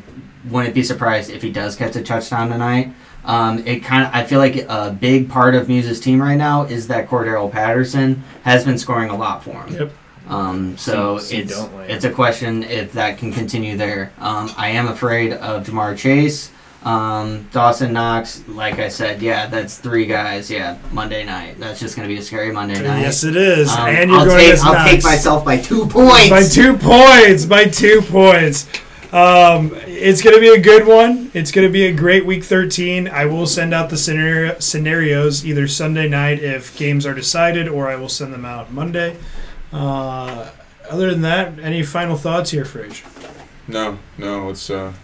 wouldn't 0.48 0.74
be 0.74 0.82
surprised 0.82 1.30
if 1.30 1.42
he 1.42 1.50
does 1.50 1.76
catch 1.76 1.94
a 1.96 2.02
touchdown 2.02 2.50
tonight. 2.50 2.92
Um, 3.24 3.58
it 3.66 3.80
kind 3.84 4.04
of 4.04 4.10
I 4.12 4.24
feel 4.24 4.38
like 4.40 4.56
a 4.68 4.96
big 4.98 5.28
part 5.28 5.54
of 5.54 5.68
Muse's 5.68 6.00
team 6.00 6.20
right 6.20 6.36
now 6.36 6.64
is 6.64 6.88
that 6.88 7.08
Cordarrelle 7.08 7.50
Patterson 7.52 8.22
has 8.42 8.64
been 8.64 8.78
scoring 8.78 9.10
a 9.10 9.16
lot 9.16 9.44
for 9.44 9.52
him. 9.62 9.74
Yep. 9.74 9.92
Um, 10.28 10.76
so 10.78 11.18
See- 11.18 11.36
see, 11.36 11.42
it's 11.42 11.56
don't 11.56 11.80
it's 11.90 12.04
a 12.04 12.10
question 12.10 12.62
if 12.64 12.92
that 12.94 13.18
can 13.18 13.32
continue 13.32 13.76
there. 13.76 14.12
Um, 14.18 14.50
I 14.56 14.68
am 14.70 14.88
afraid 14.88 15.32
of 15.34 15.66
Ja'Marr 15.66 15.96
Chase, 15.96 16.50
um, 16.84 17.46
Dawson 17.52 17.92
Knox. 17.92 18.42
Like 18.48 18.78
I 18.78 18.88
said, 18.88 19.20
yeah, 19.22 19.46
that's 19.46 19.78
three 19.78 20.06
guys. 20.06 20.50
Yeah, 20.50 20.78
Monday 20.92 21.24
night. 21.24 21.58
That's 21.60 21.78
just 21.78 21.94
gonna 21.96 22.08
be 22.08 22.18
a 22.18 22.22
scary 22.22 22.50
Monday 22.50 22.80
night. 22.82 23.02
Yes, 23.02 23.22
it 23.24 23.36
is. 23.36 23.68
Um, 23.70 23.88
and 23.88 24.10
you're 24.10 24.18
I'll 24.20 24.26
going 24.26 24.38
take 24.38 24.46
against 24.48 24.64
I'll 24.64 24.72
Knox. 24.74 24.90
take 24.90 25.04
myself 25.04 25.44
by 25.44 25.58
two 25.58 25.86
points. 25.86 26.28
By 26.30 26.42
two 26.44 26.76
points. 26.76 27.44
By 27.46 27.64
two 27.66 28.02
points. 28.02 28.66
Um, 29.12 29.72
it's 29.86 30.22
going 30.22 30.34
to 30.34 30.40
be 30.40 30.48
a 30.48 30.60
good 30.60 30.86
one. 30.86 31.30
It's 31.34 31.50
going 31.50 31.66
to 31.66 31.72
be 31.72 31.84
a 31.84 31.92
great 31.92 32.24
week 32.24 32.44
13. 32.44 33.08
I 33.08 33.26
will 33.26 33.46
send 33.46 33.74
out 33.74 33.90
the 33.90 33.98
scenario, 33.98 34.58
scenarios 34.58 35.44
either 35.44 35.68
Sunday 35.68 36.08
night 36.08 36.42
if 36.42 36.74
games 36.78 37.04
are 37.04 37.12
decided, 37.12 37.68
or 37.68 37.88
I 37.88 37.96
will 37.96 38.08
send 38.08 38.32
them 38.32 38.46
out 38.46 38.72
Monday. 38.72 39.18
Uh, 39.70 40.50
other 40.90 41.10
than 41.10 41.20
that, 41.22 41.58
any 41.58 41.82
final 41.82 42.16
thoughts 42.16 42.52
here, 42.52 42.64
Frage? 42.64 43.04
No, 43.68 43.98
no, 44.16 44.48
it's 44.48 44.70
uh, 44.70 44.94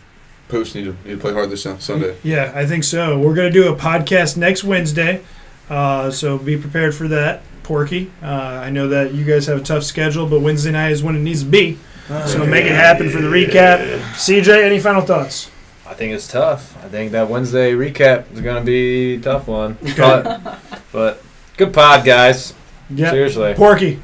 Post 0.48 0.74
need 0.74 0.84
to 0.84 0.96
need 1.06 1.14
to 1.14 1.18
play 1.18 1.34
hard 1.34 1.50
this 1.50 1.66
Sunday. 1.78 2.16
Yeah, 2.22 2.52
I 2.54 2.64
think 2.64 2.84
so. 2.84 3.18
We're 3.18 3.34
going 3.34 3.52
to 3.52 3.62
do 3.62 3.70
a 3.70 3.76
podcast 3.76 4.38
next 4.38 4.64
Wednesday, 4.64 5.22
uh, 5.68 6.11
so 6.11 6.38
be 6.38 6.56
prepared 6.56 6.94
for 6.94 7.06
that, 7.09 7.42
Porky. 7.62 8.11
Uh, 8.22 8.26
I 8.26 8.70
know 8.70 8.88
that 8.88 9.12
you 9.12 9.26
guys 9.26 9.46
have 9.46 9.61
a 9.61 9.62
tough 9.62 9.84
schedule, 9.84 10.26
but 10.26 10.40
Wednesday 10.40 10.70
night 10.70 10.92
is 10.92 11.02
when 11.02 11.14
it 11.14 11.20
needs 11.20 11.42
to 11.42 11.48
be. 11.50 11.78
So 12.26 12.44
make 12.46 12.64
it 12.64 12.72
happen 12.72 13.11
for 13.11 13.20
the 13.20 13.28
recap. 13.28 13.98
CJ, 14.14 14.64
any 14.64 14.80
final 14.80 15.02
thoughts? 15.02 15.50
I 15.86 15.94
think 15.94 16.12
it's 16.14 16.26
tough. 16.28 16.76
I 16.84 16.88
think 16.88 17.12
that 17.12 17.28
Wednesday 17.28 17.72
recap 17.72 18.30
is 18.32 18.40
going 18.40 18.56
to 18.62 18.64
be 18.66 19.14
a 19.16 19.20
tough 19.20 19.46
one. 19.46 19.76
But, 19.96 20.59
but 20.92 21.22
good 21.56 21.72
pod, 21.74 22.04
guys. 22.04 22.54
Yeah. 22.90 23.11
Seriously. 23.11 23.54
Porky. 23.54 24.00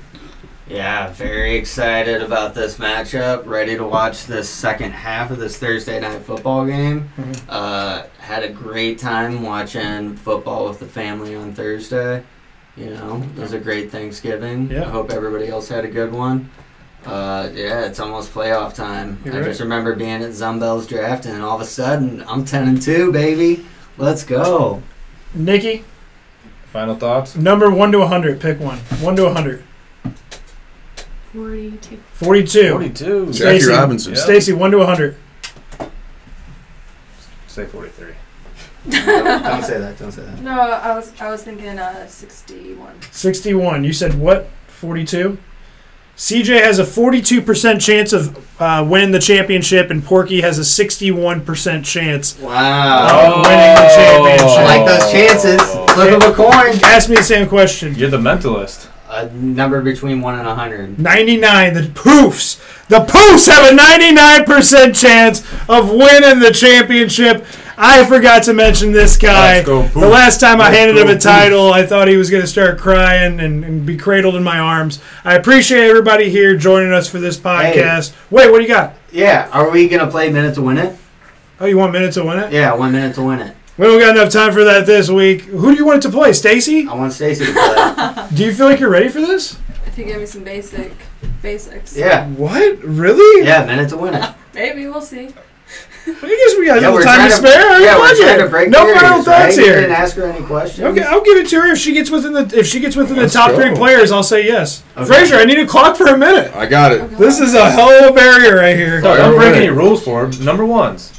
Yeah, 0.68 1.10
very 1.12 1.56
excited 1.56 2.22
about 2.22 2.54
this 2.54 2.76
matchup. 2.78 3.44
Ready 3.46 3.76
to 3.76 3.84
watch 3.84 4.26
this 4.26 4.48
second 4.48 4.92
half 4.92 5.30
of 5.30 5.38
this 5.38 5.58
Thursday 5.58 6.00
night 6.00 6.22
football 6.22 6.64
game. 6.66 7.10
Mhm. 7.18 7.40
Uh, 7.50 8.02
had 8.18 8.42
a 8.42 8.48
great 8.48 8.98
time 8.98 9.42
watching 9.42 10.16
football 10.16 10.68
with 10.68 10.78
the 10.80 10.86
family 10.86 11.34
on 11.34 11.52
Thursday. 11.52 12.22
You 12.76 12.90
know, 12.90 13.22
it 13.36 13.40
was 13.40 13.52
a 13.52 13.58
great 13.58 13.90
Thanksgiving. 13.92 14.70
Yeah. 14.70 14.82
I 14.86 14.90
hope 14.90 15.10
everybody 15.12 15.48
else 15.48 15.68
had 15.68 15.84
a 15.84 15.88
good 15.88 16.12
one. 16.12 16.50
Uh, 17.06 17.50
yeah, 17.54 17.84
it's 17.86 18.00
almost 18.00 18.32
playoff 18.32 18.74
time. 18.74 19.18
You're 19.24 19.34
I 19.34 19.38
right. 19.38 19.46
just 19.46 19.60
remember 19.60 19.94
being 19.94 20.22
at 20.22 20.30
Zumbel's 20.30 20.86
draft, 20.86 21.26
and 21.26 21.42
all 21.42 21.56
of 21.56 21.60
a 21.60 21.64
sudden, 21.66 22.24
I'm 22.26 22.44
ten 22.44 22.66
and 22.68 22.80
two, 22.80 23.12
baby. 23.12 23.64
Let's 23.98 24.24
go. 24.24 24.82
Nikki, 25.34 25.84
Final 26.72 26.96
thoughts? 26.96 27.36
number 27.36 27.70
1 27.70 27.92
to 27.92 27.98
100. 28.00 28.40
Pick 28.40 28.58
one. 28.60 28.78
1 28.78 29.16
to 29.16 29.24
100. 29.24 29.64
42. 31.32 31.96
42. 32.14 32.70
42. 32.70 33.26
Jackie 33.26 33.32
Stacy. 33.60 33.70
Robinson. 33.70 34.14
Yeah. 34.14 34.20
Stacy, 34.20 34.52
1 34.52 34.70
to 34.70 34.78
100. 34.78 35.16
Say 37.48 37.66
43. 37.66 38.12
don't 38.90 39.64
say 39.64 39.78
that. 39.78 39.96
Don't 39.98 40.12
say 40.12 40.22
that. 40.22 40.40
No, 40.42 40.52
I 40.60 40.94
was 40.94 41.12
I 41.20 41.30
was 41.30 41.42
thinking 41.42 41.78
uh 41.78 42.06
61. 42.06 43.00
61. 43.12 43.82
You 43.84 43.92
said 43.92 44.18
what? 44.18 44.48
42? 44.66 45.38
CJ 46.16 46.62
has 46.62 46.78
a 46.78 46.84
42% 46.84 47.80
chance 47.80 48.12
of 48.12 48.38
uh, 48.60 48.86
winning 48.88 49.10
the 49.10 49.18
championship, 49.18 49.90
and 49.90 50.04
Porky 50.04 50.42
has 50.42 50.58
a 50.58 50.62
61% 50.62 51.84
chance 51.84 52.38
Wow. 52.38 53.38
of 53.40 53.42
winning 53.42 53.74
the 53.74 53.92
championship. 53.96 54.58
I 54.58 54.64
like 54.64 54.86
those 54.86 55.10
chances. 55.12 55.60
Flip 55.94 56.12
of 56.12 56.22
a 56.22 56.32
coin. 56.34 56.78
Ask 56.84 57.10
me 57.10 57.16
the 57.16 57.22
same 57.22 57.48
question. 57.48 57.94
You're 57.96 58.10
the 58.10 58.18
mentalist. 58.18 58.88
A 59.08 59.26
number 59.30 59.80
between 59.82 60.20
one 60.20 60.38
and 60.38 60.46
a 60.48 60.54
hundred. 60.54 60.98
99. 60.98 61.74
The 61.74 61.80
Poofs. 61.82 62.60
The 62.88 63.00
Poofs 63.00 63.48
have 63.48 63.72
a 63.72 63.76
99% 63.76 65.00
chance 65.00 65.40
of 65.68 65.90
winning 65.90 66.38
the 66.40 66.52
championship. 66.52 67.44
I 67.76 68.04
forgot 68.06 68.42
to 68.44 68.52
mention 68.54 68.92
this 68.92 69.16
guy. 69.16 69.56
Let's 69.56 69.66
go, 69.66 69.82
the 69.88 70.08
last 70.08 70.40
time 70.40 70.60
I 70.60 70.64
Let's 70.66 70.76
handed 70.76 70.94
go, 70.96 71.02
him 71.02 71.08
a 71.08 71.14
Poofs. 71.14 71.22
title, 71.22 71.72
I 71.72 71.84
thought 71.86 72.08
he 72.08 72.16
was 72.16 72.30
going 72.30 72.42
to 72.42 72.46
start 72.48 72.78
crying 72.78 73.40
and, 73.40 73.64
and 73.64 73.84
be 73.86 73.96
cradled 73.96 74.36
in 74.36 74.42
my 74.42 74.58
arms. 74.58 75.00
I 75.24 75.34
appreciate 75.36 75.88
everybody 75.88 76.30
here 76.30 76.56
joining 76.56 76.92
us 76.92 77.08
for 77.08 77.18
this 77.18 77.36
podcast. 77.36 78.14
Wait, 78.30 78.50
what 78.50 78.58
do 78.58 78.62
you 78.62 78.68
got? 78.68 78.94
Yeah. 79.12 79.48
Are 79.52 79.70
we 79.70 79.88
gonna 79.88 80.10
play 80.10 80.30
minute 80.30 80.54
to 80.56 80.62
win 80.62 80.76
it? 80.78 80.96
Oh, 81.60 81.66
you 81.66 81.78
want 81.78 81.92
Minute 81.92 82.12
to 82.14 82.24
win 82.24 82.40
it? 82.40 82.52
Yeah, 82.52 82.74
one 82.74 82.90
minute 82.92 83.14
to 83.14 83.22
win 83.22 83.38
it. 83.40 83.56
We 83.78 83.86
don't 83.86 84.00
got 84.00 84.16
enough 84.16 84.32
time 84.32 84.52
for 84.52 84.64
that 84.64 84.86
this 84.86 85.08
week. 85.08 85.42
Who 85.42 85.70
do 85.70 85.76
you 85.76 85.86
want 85.86 85.98
it 86.04 86.08
to 86.08 86.12
play? 86.12 86.32
Stacy? 86.32 86.86
I 86.88 86.94
want 86.94 87.12
Stacy 87.12 87.46
to 87.46 87.52
play. 87.52 88.28
Do 88.36 88.44
you 88.44 88.52
feel 88.54 88.66
like 88.66 88.80
you're 88.80 88.90
ready 88.90 89.08
for 89.08 89.20
this? 89.20 89.58
If 89.86 89.96
you 89.98 90.04
give 90.04 90.18
me 90.20 90.26
some 90.26 90.42
basic 90.44 90.92
basics. 91.42 91.96
yeah. 91.96 92.28
What? 92.30 92.82
Really? 92.82 93.46
Yeah, 93.46 93.64
minute 93.64 93.88
to 93.90 93.96
win 93.96 94.14
it. 94.14 94.34
Maybe 94.54 94.86
we'll 94.88 95.00
see. 95.00 95.30
I 96.06 96.10
guess 96.12 96.58
we 96.58 96.66
got 96.66 96.78
a 96.78 96.80
Yeah, 96.82 96.90
little 96.90 97.02
time 97.02 97.16
trying 97.16 97.30
to 97.30 97.36
to- 97.36 97.48
spare. 97.48 97.80
Yeah, 97.80 97.98
we're 97.98 98.14
trying 98.14 98.40
it. 98.40 98.42
to 98.42 98.48
break 98.48 98.68
No 98.68 98.80
barriers, 98.84 99.00
final 99.00 99.16
right? 99.18 99.24
thoughts 99.24 99.56
You 99.56 99.64
here. 99.64 99.74
didn't 99.76 99.92
ask 99.92 100.16
her 100.16 100.24
any 100.26 100.44
questions. 100.44 100.86
Okay, 100.86 101.02
I'll 101.02 101.22
give 101.22 101.38
it 101.38 101.48
to 101.48 101.60
her 101.62 101.72
if 101.72 101.78
she 101.78 101.92
gets 101.92 102.10
within 102.10 102.32
the 102.34 102.50
if 102.58 102.66
she 102.66 102.78
gets 102.80 102.94
within 102.94 103.16
the 103.16 103.22
Let's 103.22 103.32
top 103.34 103.50
go. 103.52 103.56
three 103.56 103.74
players. 103.74 104.12
I'll 104.12 104.22
say 104.22 104.44
yes. 104.46 104.82
Okay. 104.96 105.06
Frazier, 105.06 105.36
I 105.36 105.44
need 105.44 105.58
a 105.58 105.66
clock 105.66 105.96
for 105.96 106.06
a 106.08 106.16
minute. 106.18 106.54
I 106.54 106.66
got 106.66 106.92
it. 106.92 107.16
This 107.18 107.40
is 107.40 107.54
a 107.54 107.70
hell 107.70 107.90
of 108.04 108.10
a 108.10 108.12
barrier 108.14 108.56
right 108.56 108.76
here. 108.76 109.00
No, 109.00 109.08
Fire 109.14 109.18
don't 109.18 109.36
break 109.36 109.54
any 109.56 109.70
rules 109.70 110.02
for 110.04 110.24
him. 110.26 110.44
Number 110.44 110.64
ones. 110.66 111.10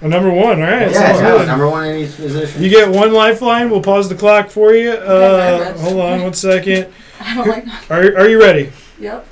A 0.00 0.08
number 0.08 0.28
one, 0.30 0.60
all 0.60 0.68
right. 0.68 0.90
Yeah, 0.90 0.92
sounds 0.92 1.20
no, 1.22 1.38
good. 1.38 1.46
number 1.46 1.68
one 1.68 1.86
in 1.88 1.96
each 2.04 2.16
position. 2.16 2.60
You 2.62 2.68
get 2.68 2.88
one 2.90 3.12
lifeline. 3.14 3.70
We'll 3.70 3.80
pause 3.82 4.08
the 4.08 4.14
clock 4.14 4.50
for 4.50 4.74
you. 4.74 4.90
Uh, 4.90 5.62
nervous. 5.64 5.80
hold 5.80 6.00
on 6.00 6.22
one 6.22 6.34
second. 6.34 6.88
I 7.20 7.34
don't 7.36 7.48
like. 7.48 7.90
Are, 7.90 8.18
are 8.18 8.28
you 8.28 8.38
ready? 8.40 8.70
Yep. 8.98 9.26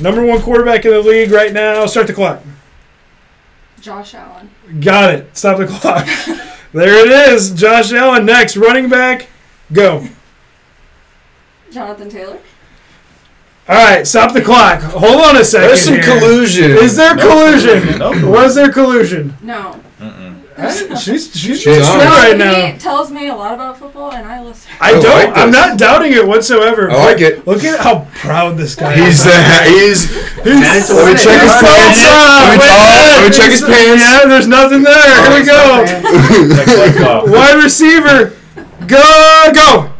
Number 0.00 0.24
one 0.24 0.40
quarterback 0.40 0.84
in 0.86 0.92
the 0.92 1.00
league 1.02 1.30
right 1.30 1.52
now. 1.52 1.84
Start 1.86 2.06
the 2.06 2.14
clock. 2.14 2.40
Josh 3.84 4.14
Allen. 4.14 4.48
Got 4.80 5.14
it. 5.14 5.36
Stop 5.36 5.58
the 5.58 5.66
clock. 5.66 6.06
there 6.72 7.04
it 7.06 7.32
is. 7.32 7.50
Josh 7.50 7.92
Allen 7.92 8.24
next. 8.24 8.56
Running 8.56 8.88
back. 8.88 9.28
Go. 9.70 10.08
Jonathan 11.70 12.08
Taylor. 12.08 12.38
All 13.68 13.74
right. 13.74 14.06
Stop 14.06 14.32
the 14.32 14.40
clock. 14.40 14.80
Hold 14.80 15.20
on 15.20 15.36
a 15.36 15.44
second. 15.44 15.68
There's 15.68 15.82
some 15.82 15.94
here. 15.96 16.02
collusion. 16.02 16.70
Is 16.70 16.96
there 16.96 17.14
collusion? 17.14 17.98
Nope. 17.98 18.22
Was 18.22 18.54
there 18.54 18.72
collusion? 18.72 19.36
No. 19.42 19.78
She's 20.56 21.02
she's 21.02 21.36
she's, 21.36 21.60
She's 21.60 21.62
true 21.64 21.82
on. 21.82 21.98
right 21.98 22.32
he 22.32 22.38
now. 22.38 22.78
tells 22.78 23.10
me 23.10 23.26
a 23.26 23.34
lot 23.34 23.54
about 23.54 23.76
football, 23.76 24.12
and 24.12 24.24
I 24.26 24.40
listen. 24.40 24.70
I 24.80 24.92
oh, 24.92 24.98
I 24.98 25.00
don't. 25.02 25.14
like 25.34 25.36
I'm 25.36 25.50
not 25.50 25.78
doubting 25.78 26.12
it 26.12 26.24
whatsoever. 26.26 26.90
I 26.92 26.94
like 27.06 27.20
it. 27.20 27.44
Look 27.44 27.64
at 27.64 27.80
how 27.80 28.06
proud 28.14 28.56
this 28.56 28.76
guy 28.76 28.94
He's 28.94 29.18
is. 29.18 29.24
the 29.24 29.32
he's. 29.64 30.44
Minute 30.44 30.86
to 30.86 30.94
Let 30.94 31.12
me 31.12 31.18
check 31.18 31.40
his 31.42 31.52
pants. 31.58 32.02
man. 32.04 32.46
Let 32.46 32.58
me- 32.58 32.64
oh, 32.70 33.20
let 33.20 33.30
me 33.30 33.36
check 33.36 33.50
his 33.50 33.62
pants. 33.62 34.02
Yeah, 34.04 34.28
there's 34.28 34.46
nothing 34.46 34.82
there. 34.82 35.30
Here 35.30 35.40
we 35.40 35.44
go. 35.44 35.84
Like 36.54 36.66
flip 36.68 36.94
flop. 37.02 37.24
Uh, 37.24 37.32
Wide 37.32 37.62
receiver. 37.62 38.36
Go 38.86 39.50
go. 39.54 39.90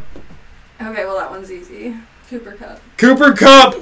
Okay, 0.81 1.05
well 1.05 1.19
that 1.19 1.31
one's 1.31 1.51
easy. 1.51 1.97
Cooper 2.31 2.53
Kupp. 2.53 2.81
Cooper 2.97 3.33
Kupp. 3.33 3.75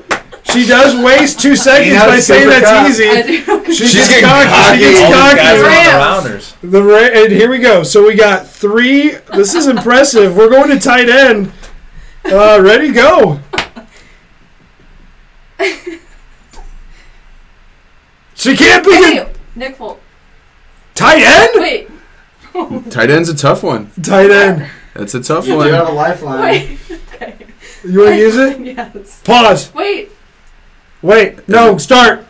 She 0.45 0.66
does 0.66 0.95
waste 1.03 1.40
two 1.40 1.55
seconds 1.57 1.97
by 1.99 2.18
saying 2.18 2.49
that's 2.49 2.68
Kupp. 2.68 2.88
Easy. 2.88 3.72
She 3.72 3.86
She's 3.86 3.95
gets 3.95 4.09
getting 4.09 4.24
cocky. 4.24 4.49
cocky. 4.49 4.78
She 4.78 4.84
gets 4.84 5.01
All 5.01 5.24
these 5.24 5.34
guys 5.34 6.43
cocky. 6.43 6.64
are 6.64 6.68
the 6.70 6.82
Ra- 6.82 7.22
and 7.22 7.32
here 7.32 7.49
we 7.49 7.59
go. 7.59 7.82
So 7.84 8.05
we 8.07 8.14
got 8.16 8.47
three. 8.49 9.12
This 9.34 9.55
is 9.55 9.66
impressive. 9.68 10.36
We're 10.36 10.51
going 10.51 10.68
to 10.70 10.78
tight 10.80 11.09
end. 11.09 11.53
Uh, 12.24 12.61
ready? 12.62 12.93
Go. 12.93 13.40
She 18.34 18.57
can't 18.57 18.84
be 18.84 18.90
Wait, 18.90 19.26
Nick 19.55 19.76
Folk. 19.76 20.01
tight 20.95 21.22
end. 21.22 21.51
Wait, 21.57 21.88
Tight 22.90 23.11
end's 23.11 23.28
a 23.28 23.34
tough 23.36 23.62
one. 23.62 23.90
Tight 24.03 24.30
end. 24.30 24.68
That's 24.95 25.14
a 25.14 25.22
tough 25.22 25.47
You 25.47 25.57
one. 25.57 25.70
have 25.70 25.88
a 25.88 25.93
lifeline. 25.93 26.40
wait. 26.43 26.78
Okay. 27.14 27.36
You 27.84 27.99
want 28.01 28.11
to 28.11 28.16
use 28.18 28.36
it? 28.36 28.61
Yes. 28.76 29.20
Pause. 29.22 29.72
Wait. 29.74 30.11
Wait. 31.03 31.46
No. 31.48 31.78
Start. 31.78 32.26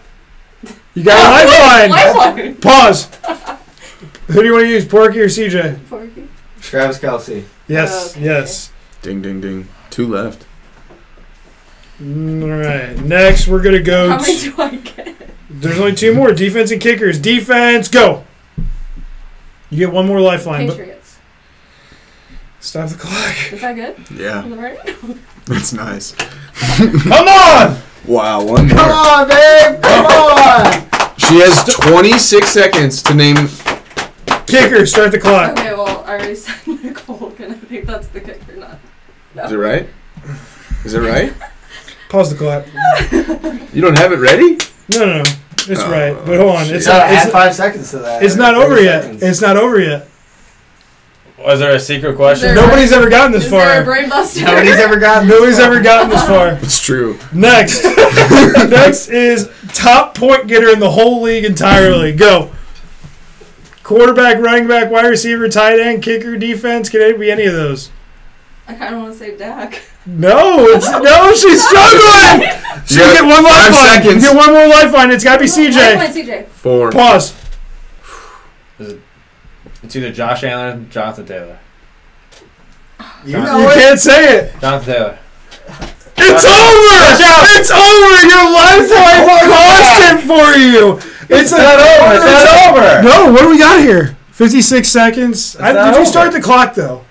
You 0.95 1.05
got 1.05 1.19
a 1.19 1.47
lifeline. 1.91 1.91
Lifeline. 1.91 2.57
Pause. 2.57 3.07
Who 4.29 4.41
do 4.41 4.45
you 4.47 4.53
want 4.53 4.65
to 4.65 4.69
use, 4.71 4.85
Porky 4.87 5.21
or 5.21 5.27
CJ? 5.27 5.89
Porky. 5.89 6.29
Travis 6.61 6.99
Kelce. 6.99 7.45
Yes. 7.69 8.13
Okay. 8.17 8.25
Yes. 8.25 8.73
Ding 9.03 9.21
ding 9.21 9.41
ding. 9.41 9.69
Two 9.91 10.07
left. 10.09 10.47
Mm, 12.01 12.43
All 12.43 12.49
right. 12.59 12.99
Next, 13.05 13.47
we're 13.49 13.63
gonna 13.63 13.83
go. 13.83 14.11
How 14.11 14.21
many 14.21 14.37
t- 14.39 14.51
do 14.51 14.63
I 14.63 14.77
get? 14.77 15.17
There's 15.51 15.79
only 15.79 15.95
two 15.95 16.15
more. 16.15 16.33
Defense 16.33 16.71
and 16.71 16.81
kickers. 16.81 17.19
Defense, 17.19 17.89
go. 17.89 18.25
You 19.71 19.79
get 19.79 19.93
one 19.93 20.07
more 20.07 20.21
lifeline. 20.21 20.67
But 20.67 20.77
Patriots. 20.79 21.19
stop 22.61 22.89
the 22.91 22.97
clock. 22.97 23.53
Is 23.53 23.61
that 23.61 23.75
good? 23.75 23.97
Yeah, 24.19 24.45
Is 24.45 24.55
that 24.57 24.59
right? 24.59 25.17
that's 25.47 25.73
nice. 25.73 26.13
Come 26.13 27.29
on! 27.29 27.79
Wow, 28.07 28.45
one 28.45 28.69
Come 28.69 28.77
more. 28.79 28.87
on, 28.87 29.29
babe. 29.29 29.83
Come 29.83 30.07
oh. 30.09 30.65
on. 30.65 31.19
She 31.19 31.39
has 31.41 31.65
26 31.65 32.49
seconds 32.49 33.03
to 33.03 33.15
name. 33.15 33.37
Kicker, 34.47 34.85
start 34.87 35.13
the 35.13 35.19
clock. 35.21 35.53
Okay, 35.53 35.73
well, 35.73 36.05
I 36.05 36.11
already 36.19 36.35
said 36.37 36.67
Nick 36.83 36.99
Folk, 36.99 37.39
and 37.41 37.53
I 37.53 37.57
think 37.57 37.87
that's 37.87 38.09
the 38.09 38.21
kicker, 38.21 38.57
not. 38.57 38.79
Is 39.47 39.53
it 39.53 39.57
right? 39.57 39.89
Is 40.85 40.95
it 40.95 41.01
right? 41.01 41.33
Pause 42.09 42.37
the 42.37 42.37
clock. 42.37 42.67
You 43.73 43.81
don't 43.81 43.97
have 43.97 44.13
it 44.13 44.19
ready? 44.19 44.59
No, 44.91 45.07
no, 45.07 45.19
no. 45.19 45.25
It's 45.69 45.81
Oh, 45.81 45.91
right. 45.91 46.15
But 46.27 46.39
hold 46.41 46.57
on. 46.57 46.67
shit. 46.67 46.77
It's 46.77 46.85
So 46.87 46.93
not, 46.93 47.03
add 47.03 47.23
it's, 47.23 47.33
five 47.33 47.55
seconds 47.55 47.91
to 47.93 48.01
that. 48.01 48.23
it's 48.23 48.35
not 48.35 48.55
30 48.55 48.67
over 48.67 48.83
yet. 48.83 49.23
It's 49.23 49.41
not 49.41 49.57
over 49.57 49.81
yet. 49.81 50.09
Was 51.45 51.61
there 51.61 51.75
a 51.75 51.81
secret 51.81 52.17
question? 52.17 52.51
Is 52.51 52.55
there- 52.55 52.65
Nobody's 52.65 52.93
ever 52.93 53.09
gotten 53.11 53.33
this 53.33 53.45
Is 53.47 53.51
there 53.51 53.81
a 53.83 53.85
far. 53.85 53.95
brain 53.95 54.09
buster? 54.09 54.45
Nobody's 54.45 54.77
ever 54.79 54.99
gotten. 54.99 55.29
Nobody's 55.29 55.59
ever 55.59 55.81
gotten 55.81 56.11
this 56.11 56.25
far. 56.25 56.53
It's 56.63 56.81
true. 56.81 57.19
Next. 57.33 57.85
Next 58.71 59.09
is 59.09 59.51
top 59.75 60.15
point 60.15 60.47
getter 60.47 60.69
in 60.71 60.79
the 60.81 60.91
whole 60.91 61.23
league 61.23 61.45
entirely. 61.45 62.13
Go. 62.13 62.51
Quarterback, 63.83 64.39
running 64.39 64.69
back, 64.69 64.91
wide 64.91 65.07
receiver, 65.07 65.49
tight 65.49 65.81
end, 65.81 66.03
kicker, 66.03 66.37
defense. 66.37 66.89
Can 66.89 67.01
it 67.01 67.19
be 67.19 67.31
any 67.31 67.47
of 67.47 67.53
those? 67.55 67.91
I 68.69 68.75
kind 68.75 68.95
of 68.95 69.01
want 69.03 69.13
to 69.15 69.19
say 69.19 69.37
Dak. 69.37 69.83
No, 70.07 70.67
it's 70.69 70.89
no. 70.89 71.33
She's 71.35 71.67
struggling. 71.67 72.49
She 72.87 72.97
You 72.97 73.01
can 73.03 73.15
got 73.15 73.15
get 73.15 73.25
one 73.25 73.45
five 73.45 73.73
lifeline. 73.73 73.95
You 73.95 74.03
seconds. 74.03 74.25
get 74.25 74.37
one 74.37 74.53
more 74.53 74.67
lifeline. 74.67 75.11
It's 75.13 75.23
got 75.25 75.37
to 75.37 75.45
be 75.45 75.47
Lifeline, 75.49 76.11
CJ. 76.13 76.25
CJ. 76.43 76.47
Four. 76.49 76.91
Pause. 76.91 77.35
It's 79.83 79.97
either 79.97 80.13
Josh 80.13 80.45
Allen 80.45 80.87
or 80.87 80.91
Jonathan 80.91 81.27
Taylor. 81.27 81.59
You 83.25 83.39
You 83.39 83.43
know 83.45 83.69
it. 83.69 83.75
can't 83.75 83.99
say 84.01 84.37
it. 84.39 84.61
Jonathan 84.61 84.95
Taylor. 84.95 85.19
It's 86.25 86.45
over. 86.45 86.99
It's 87.59 87.71
over. 87.71 88.27
Your 88.27 88.47
lifeline 88.53 89.51
constant 89.51 90.21
for 90.23 90.59
you. 90.59 90.99
It's, 91.29 91.51
not 91.51 91.81
over. 91.81 92.15
It's 92.15 92.25
not 92.25 92.77
over. 92.77 93.03
No, 93.09 93.33
what 93.33 93.43
do 93.43 93.49
we 93.51 93.59
got 93.59 93.81
here? 93.81 94.17
Fifty-six 94.33 94.89
seconds. 94.89 95.57
I, 95.59 95.73
not 95.73 95.85
did 95.87 95.91
you 95.95 96.01
over. 96.03 96.05
start 96.07 96.33
the 96.33 96.41
clock 96.41 96.75
though? 96.75 97.05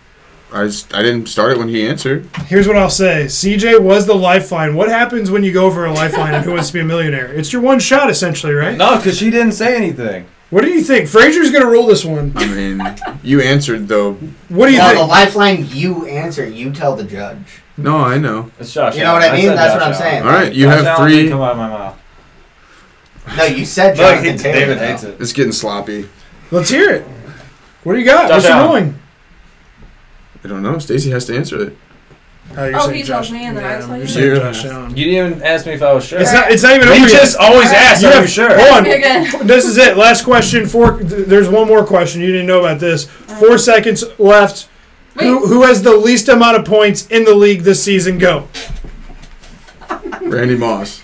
I, 0.54 0.66
just, 0.66 0.94
I 0.94 1.02
didn't 1.02 1.28
start 1.28 1.54
it 1.54 1.58
when 1.58 1.70
he 1.70 1.86
answered. 1.88 2.28
Here's 2.48 2.68
what 2.68 2.76
I'll 2.78 2.90
say. 2.90 3.26
CJ 3.26 3.82
was 3.82 4.06
the 4.06 4.14
lifeline. 4.16 4.76
What 4.76 4.90
happens 4.90 5.32
when 5.32 5.44
you 5.46 5.54
go 5.54 5.72
for 5.72 5.86
a 5.86 5.94
lifeline 5.94 6.34
and 6.34 6.44
who 6.44 6.52
wants 6.52 6.68
to 6.68 6.74
be 6.74 6.80
a 6.82 6.84
millionaire? 6.84 7.32
It's 7.34 7.54
your 7.54 7.62
one 7.62 7.80
shot 7.80 8.10
essentially, 8.10 8.54
right? 8.54 8.78
No, 8.78 8.98
because 8.98 9.18
she 9.18 9.30
didn't 9.30 9.54
say 9.54 9.76
anything. 9.78 10.26
What 10.52 10.64
do 10.66 10.70
you 10.70 10.82
think? 10.84 11.08
Frazier's 11.08 11.50
gonna 11.50 11.66
rule 11.66 11.88
this 11.88 12.04
one. 12.06 12.34
I 12.36 12.46
mean, 12.46 12.82
you 13.24 13.42
answered 13.42 13.88
though. 13.88 14.14
What 14.50 14.68
do 14.68 14.74
you 14.74 14.80
Well, 14.80 14.90
the 14.94 14.98
think? 15.00 15.10
lifeline 15.10 15.68
you 15.70 16.06
answer, 16.06 16.46
you 16.46 16.72
tell 16.72 16.96
the 16.96 17.06
judge. 17.06 17.62
No, 17.78 17.98
I 17.98 18.18
know. 18.18 18.52
It's 18.60 18.74
Josh 18.74 18.96
You 18.96 19.04
know 19.06 19.14
what 19.14 19.24
Allen. 19.24 19.34
I 19.34 19.38
mean? 19.38 19.46
said 19.48 19.58
That's 19.58 19.74
Josh 19.74 19.80
what 19.80 19.84
I'm 19.84 19.94
Allen. 19.94 20.02
saying. 20.02 20.24
All 20.24 20.30
right, 20.30 20.54
you 20.54 20.66
Josh 20.66 20.76
have 20.76 20.86
Allen 20.86 21.10
didn't 21.10 21.22
three. 21.24 21.30
Come 21.32 21.42
out 21.42 21.52
of 21.54 21.58
my 21.58 21.68
mouth. 21.70 21.98
No, 23.38 23.44
you 23.46 23.66
said 23.66 23.98
Look, 23.98 24.08
Jonathan 24.08 24.32
he, 24.34 24.38
Taylor. 24.38 24.60
David 24.60 24.78
though. 24.80 24.86
hates 24.88 25.04
it. 25.04 25.22
It's 25.22 25.34
getting 25.34 25.52
sloppy. 25.54 26.10
Let's 26.52 26.70
hear 26.70 26.90
it. 26.92 27.06
What 27.84 27.94
do 27.94 28.00
you 28.00 28.06
got? 28.06 28.24
Josh 28.28 28.32
What's 28.32 28.44
your 28.46 28.54
Allen. 28.58 28.68
ruling? 28.84 29.00
I 30.44 30.48
don't 30.50 30.64
know. 30.64 30.80
Stacy 30.80 31.12
has 31.12 31.26
to 31.26 31.36
answer 31.38 31.62
it. 31.62 31.78
Oh, 32.58 32.66
you're 32.66 32.76
Oh, 32.78 32.82
saying 32.86 32.96
he 32.96 33.02
Josh. 33.04 33.08
tells 33.30 33.32
me 33.32 33.46
and 33.46 33.58
then 33.58 33.64
I 33.66 33.72
Yeah, 33.74 33.80
tell 33.80 33.88
you're 33.90 33.98
you? 34.00 34.08
saying 34.08 34.28
Yeah. 34.36 34.40
Josh 34.52 34.66
Allen. 34.66 34.98
You 34.98 35.06
didn't 35.06 35.32
even 35.32 35.44
ask 35.44 35.66
me 35.66 35.72
if 35.74 35.82
I 35.82 35.94
was 35.94 36.06
sure. 36.06 36.20
It's 36.20 36.34
not. 36.34 36.52
It's 36.52 36.64
not 36.64 36.76
even 36.76 36.90
We 36.90 36.98
over 36.98 37.08
just 37.08 37.40
yet. 37.40 37.50
always 37.50 37.72
ask. 37.72 38.02
You 38.02 38.08
Are 38.08 38.12
have- 38.14 38.22
you 38.24 38.28
sure? 38.30 38.50
Hold 38.60 38.78
on. 38.78 38.84
Me 38.84 38.92
again. 38.92 39.28
This 39.48 39.66
is 39.66 39.78
it. 39.78 39.98
Last 39.98 40.24
question. 40.24 40.66
Four. 40.68 40.98
th- 41.00 41.28
There's 41.28 41.50
one 41.50 41.68
more 41.68 41.84
question. 41.86 42.22
You 42.22 42.32
didn't 42.32 42.48
know 42.48 42.60
about 42.60 42.80
this. 42.80 43.06
Four 43.06 43.58
seconds 43.58 44.04
left. 44.18 44.68
Wait. 45.16 45.26
Who, 45.26 45.48
who 45.48 45.64
has 45.64 45.82
the 45.84 45.96
least 45.96 46.30
amount 46.30 46.58
of 46.58 46.66
points 46.66 47.06
in 47.08 47.26
the 47.26 47.36
league 47.36 47.62
this 47.62 47.84
season? 47.84 48.18
Go. 48.18 48.48
Randy 50.22 50.56
Moss. 50.58 51.02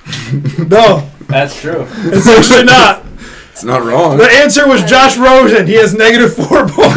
No, 0.58 1.10
That's 1.28 1.60
true. 1.60 1.86
it's 1.89 2.28
actually 2.28 2.64
not. 2.66 3.04
It's 3.58 3.64
not 3.64 3.84
wrong. 3.84 4.20
The 4.20 4.30
answer 4.30 4.68
was 4.68 4.84
Josh 4.84 5.18
Rosen. 5.18 5.66
He 5.66 5.74
has 5.82 5.91
negative 5.91 6.36
four 6.36 6.70
points. 6.70 6.78
That's 6.78 6.93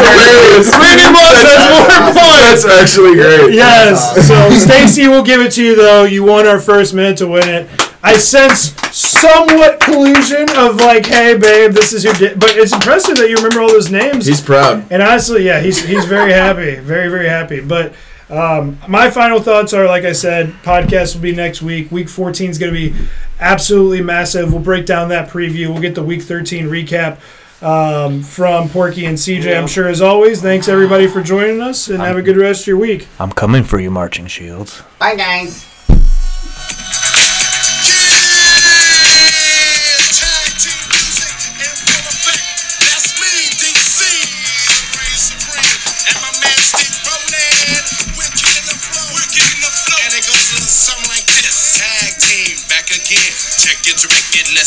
hilarious. 0.00 0.72
Randy 0.72 1.12
Moss 1.12 1.44
has 1.44 1.60
more 1.68 1.84
points. 2.16 2.64
That's 2.64 2.64
actually 2.64 3.16
great. 3.16 3.52
Yes. 3.52 4.16
So 4.26 4.48
Stacy 4.52 5.08
will 5.08 5.22
give 5.22 5.42
it 5.42 5.52
to 5.52 5.62
you 5.62 5.76
though. 5.76 6.04
You 6.04 6.24
won 6.24 6.46
our 6.46 6.58
first 6.58 6.94
minute 6.94 7.18
to 7.18 7.26
win 7.26 7.46
it. 7.50 7.68
I 8.02 8.16
sense 8.16 8.74
somewhat 8.96 9.80
collusion 9.80 10.46
of 10.56 10.76
like, 10.76 11.04
hey 11.04 11.36
babe, 11.36 11.72
this 11.72 11.92
is 11.92 12.02
who 12.02 12.14
did. 12.14 12.40
But 12.40 12.56
it's 12.56 12.72
impressive 12.72 13.18
that 13.18 13.28
you 13.28 13.36
remember 13.36 13.60
all 13.60 13.68
those 13.68 13.90
names. 13.90 14.24
He's 14.24 14.40
proud. 14.40 14.90
And 14.90 15.02
honestly, 15.02 15.44
yeah, 15.44 15.60
he's 15.60 15.84
he's 15.84 16.06
very 16.06 16.32
happy, 16.32 16.76
very 16.76 17.10
very 17.10 17.28
happy. 17.28 17.60
But 17.60 17.92
um, 18.28 18.78
my 18.88 19.10
final 19.10 19.40
thoughts 19.40 19.72
are, 19.72 19.86
like 19.86 20.04
I 20.04 20.12
said, 20.12 20.48
podcast 20.62 21.14
will 21.14 21.22
be 21.22 21.34
next 21.34 21.62
week. 21.62 21.90
Week 21.92 22.08
14 22.08 22.50
is 22.50 22.58
going 22.58 22.72
to 22.74 22.78
be 22.78 22.94
absolutely 23.38 24.02
massive. 24.02 24.52
We'll 24.52 24.62
break 24.62 24.86
down 24.86 25.10
that 25.10 25.28
preview. 25.28 25.68
We'll 25.68 25.82
get 25.82 25.94
the 25.94 26.02
Week 26.02 26.22
13 26.22 26.66
recap 26.66 27.18
um, 27.62 28.22
from 28.22 28.68
Porky 28.68 29.06
and 29.06 29.16
CJ. 29.16 29.56
I'm 29.56 29.68
sure 29.68 29.88
as 29.88 30.00
always. 30.00 30.42
Thanks 30.42 30.68
everybody 30.68 31.06
for 31.06 31.22
joining 31.22 31.60
us, 31.60 31.88
and 31.88 32.00
have 32.00 32.16
a 32.16 32.22
good 32.22 32.36
rest 32.36 32.62
of 32.62 32.66
your 32.66 32.78
week. 32.78 33.06
I'm 33.18 33.32
coming 33.32 33.62
for 33.62 33.78
you, 33.78 33.90
Marching 33.90 34.26
Shields. 34.26 34.82
Bye, 34.98 35.16
guys. 35.16 35.64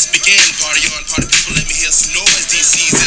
Something 0.00 0.36
like 0.40 0.49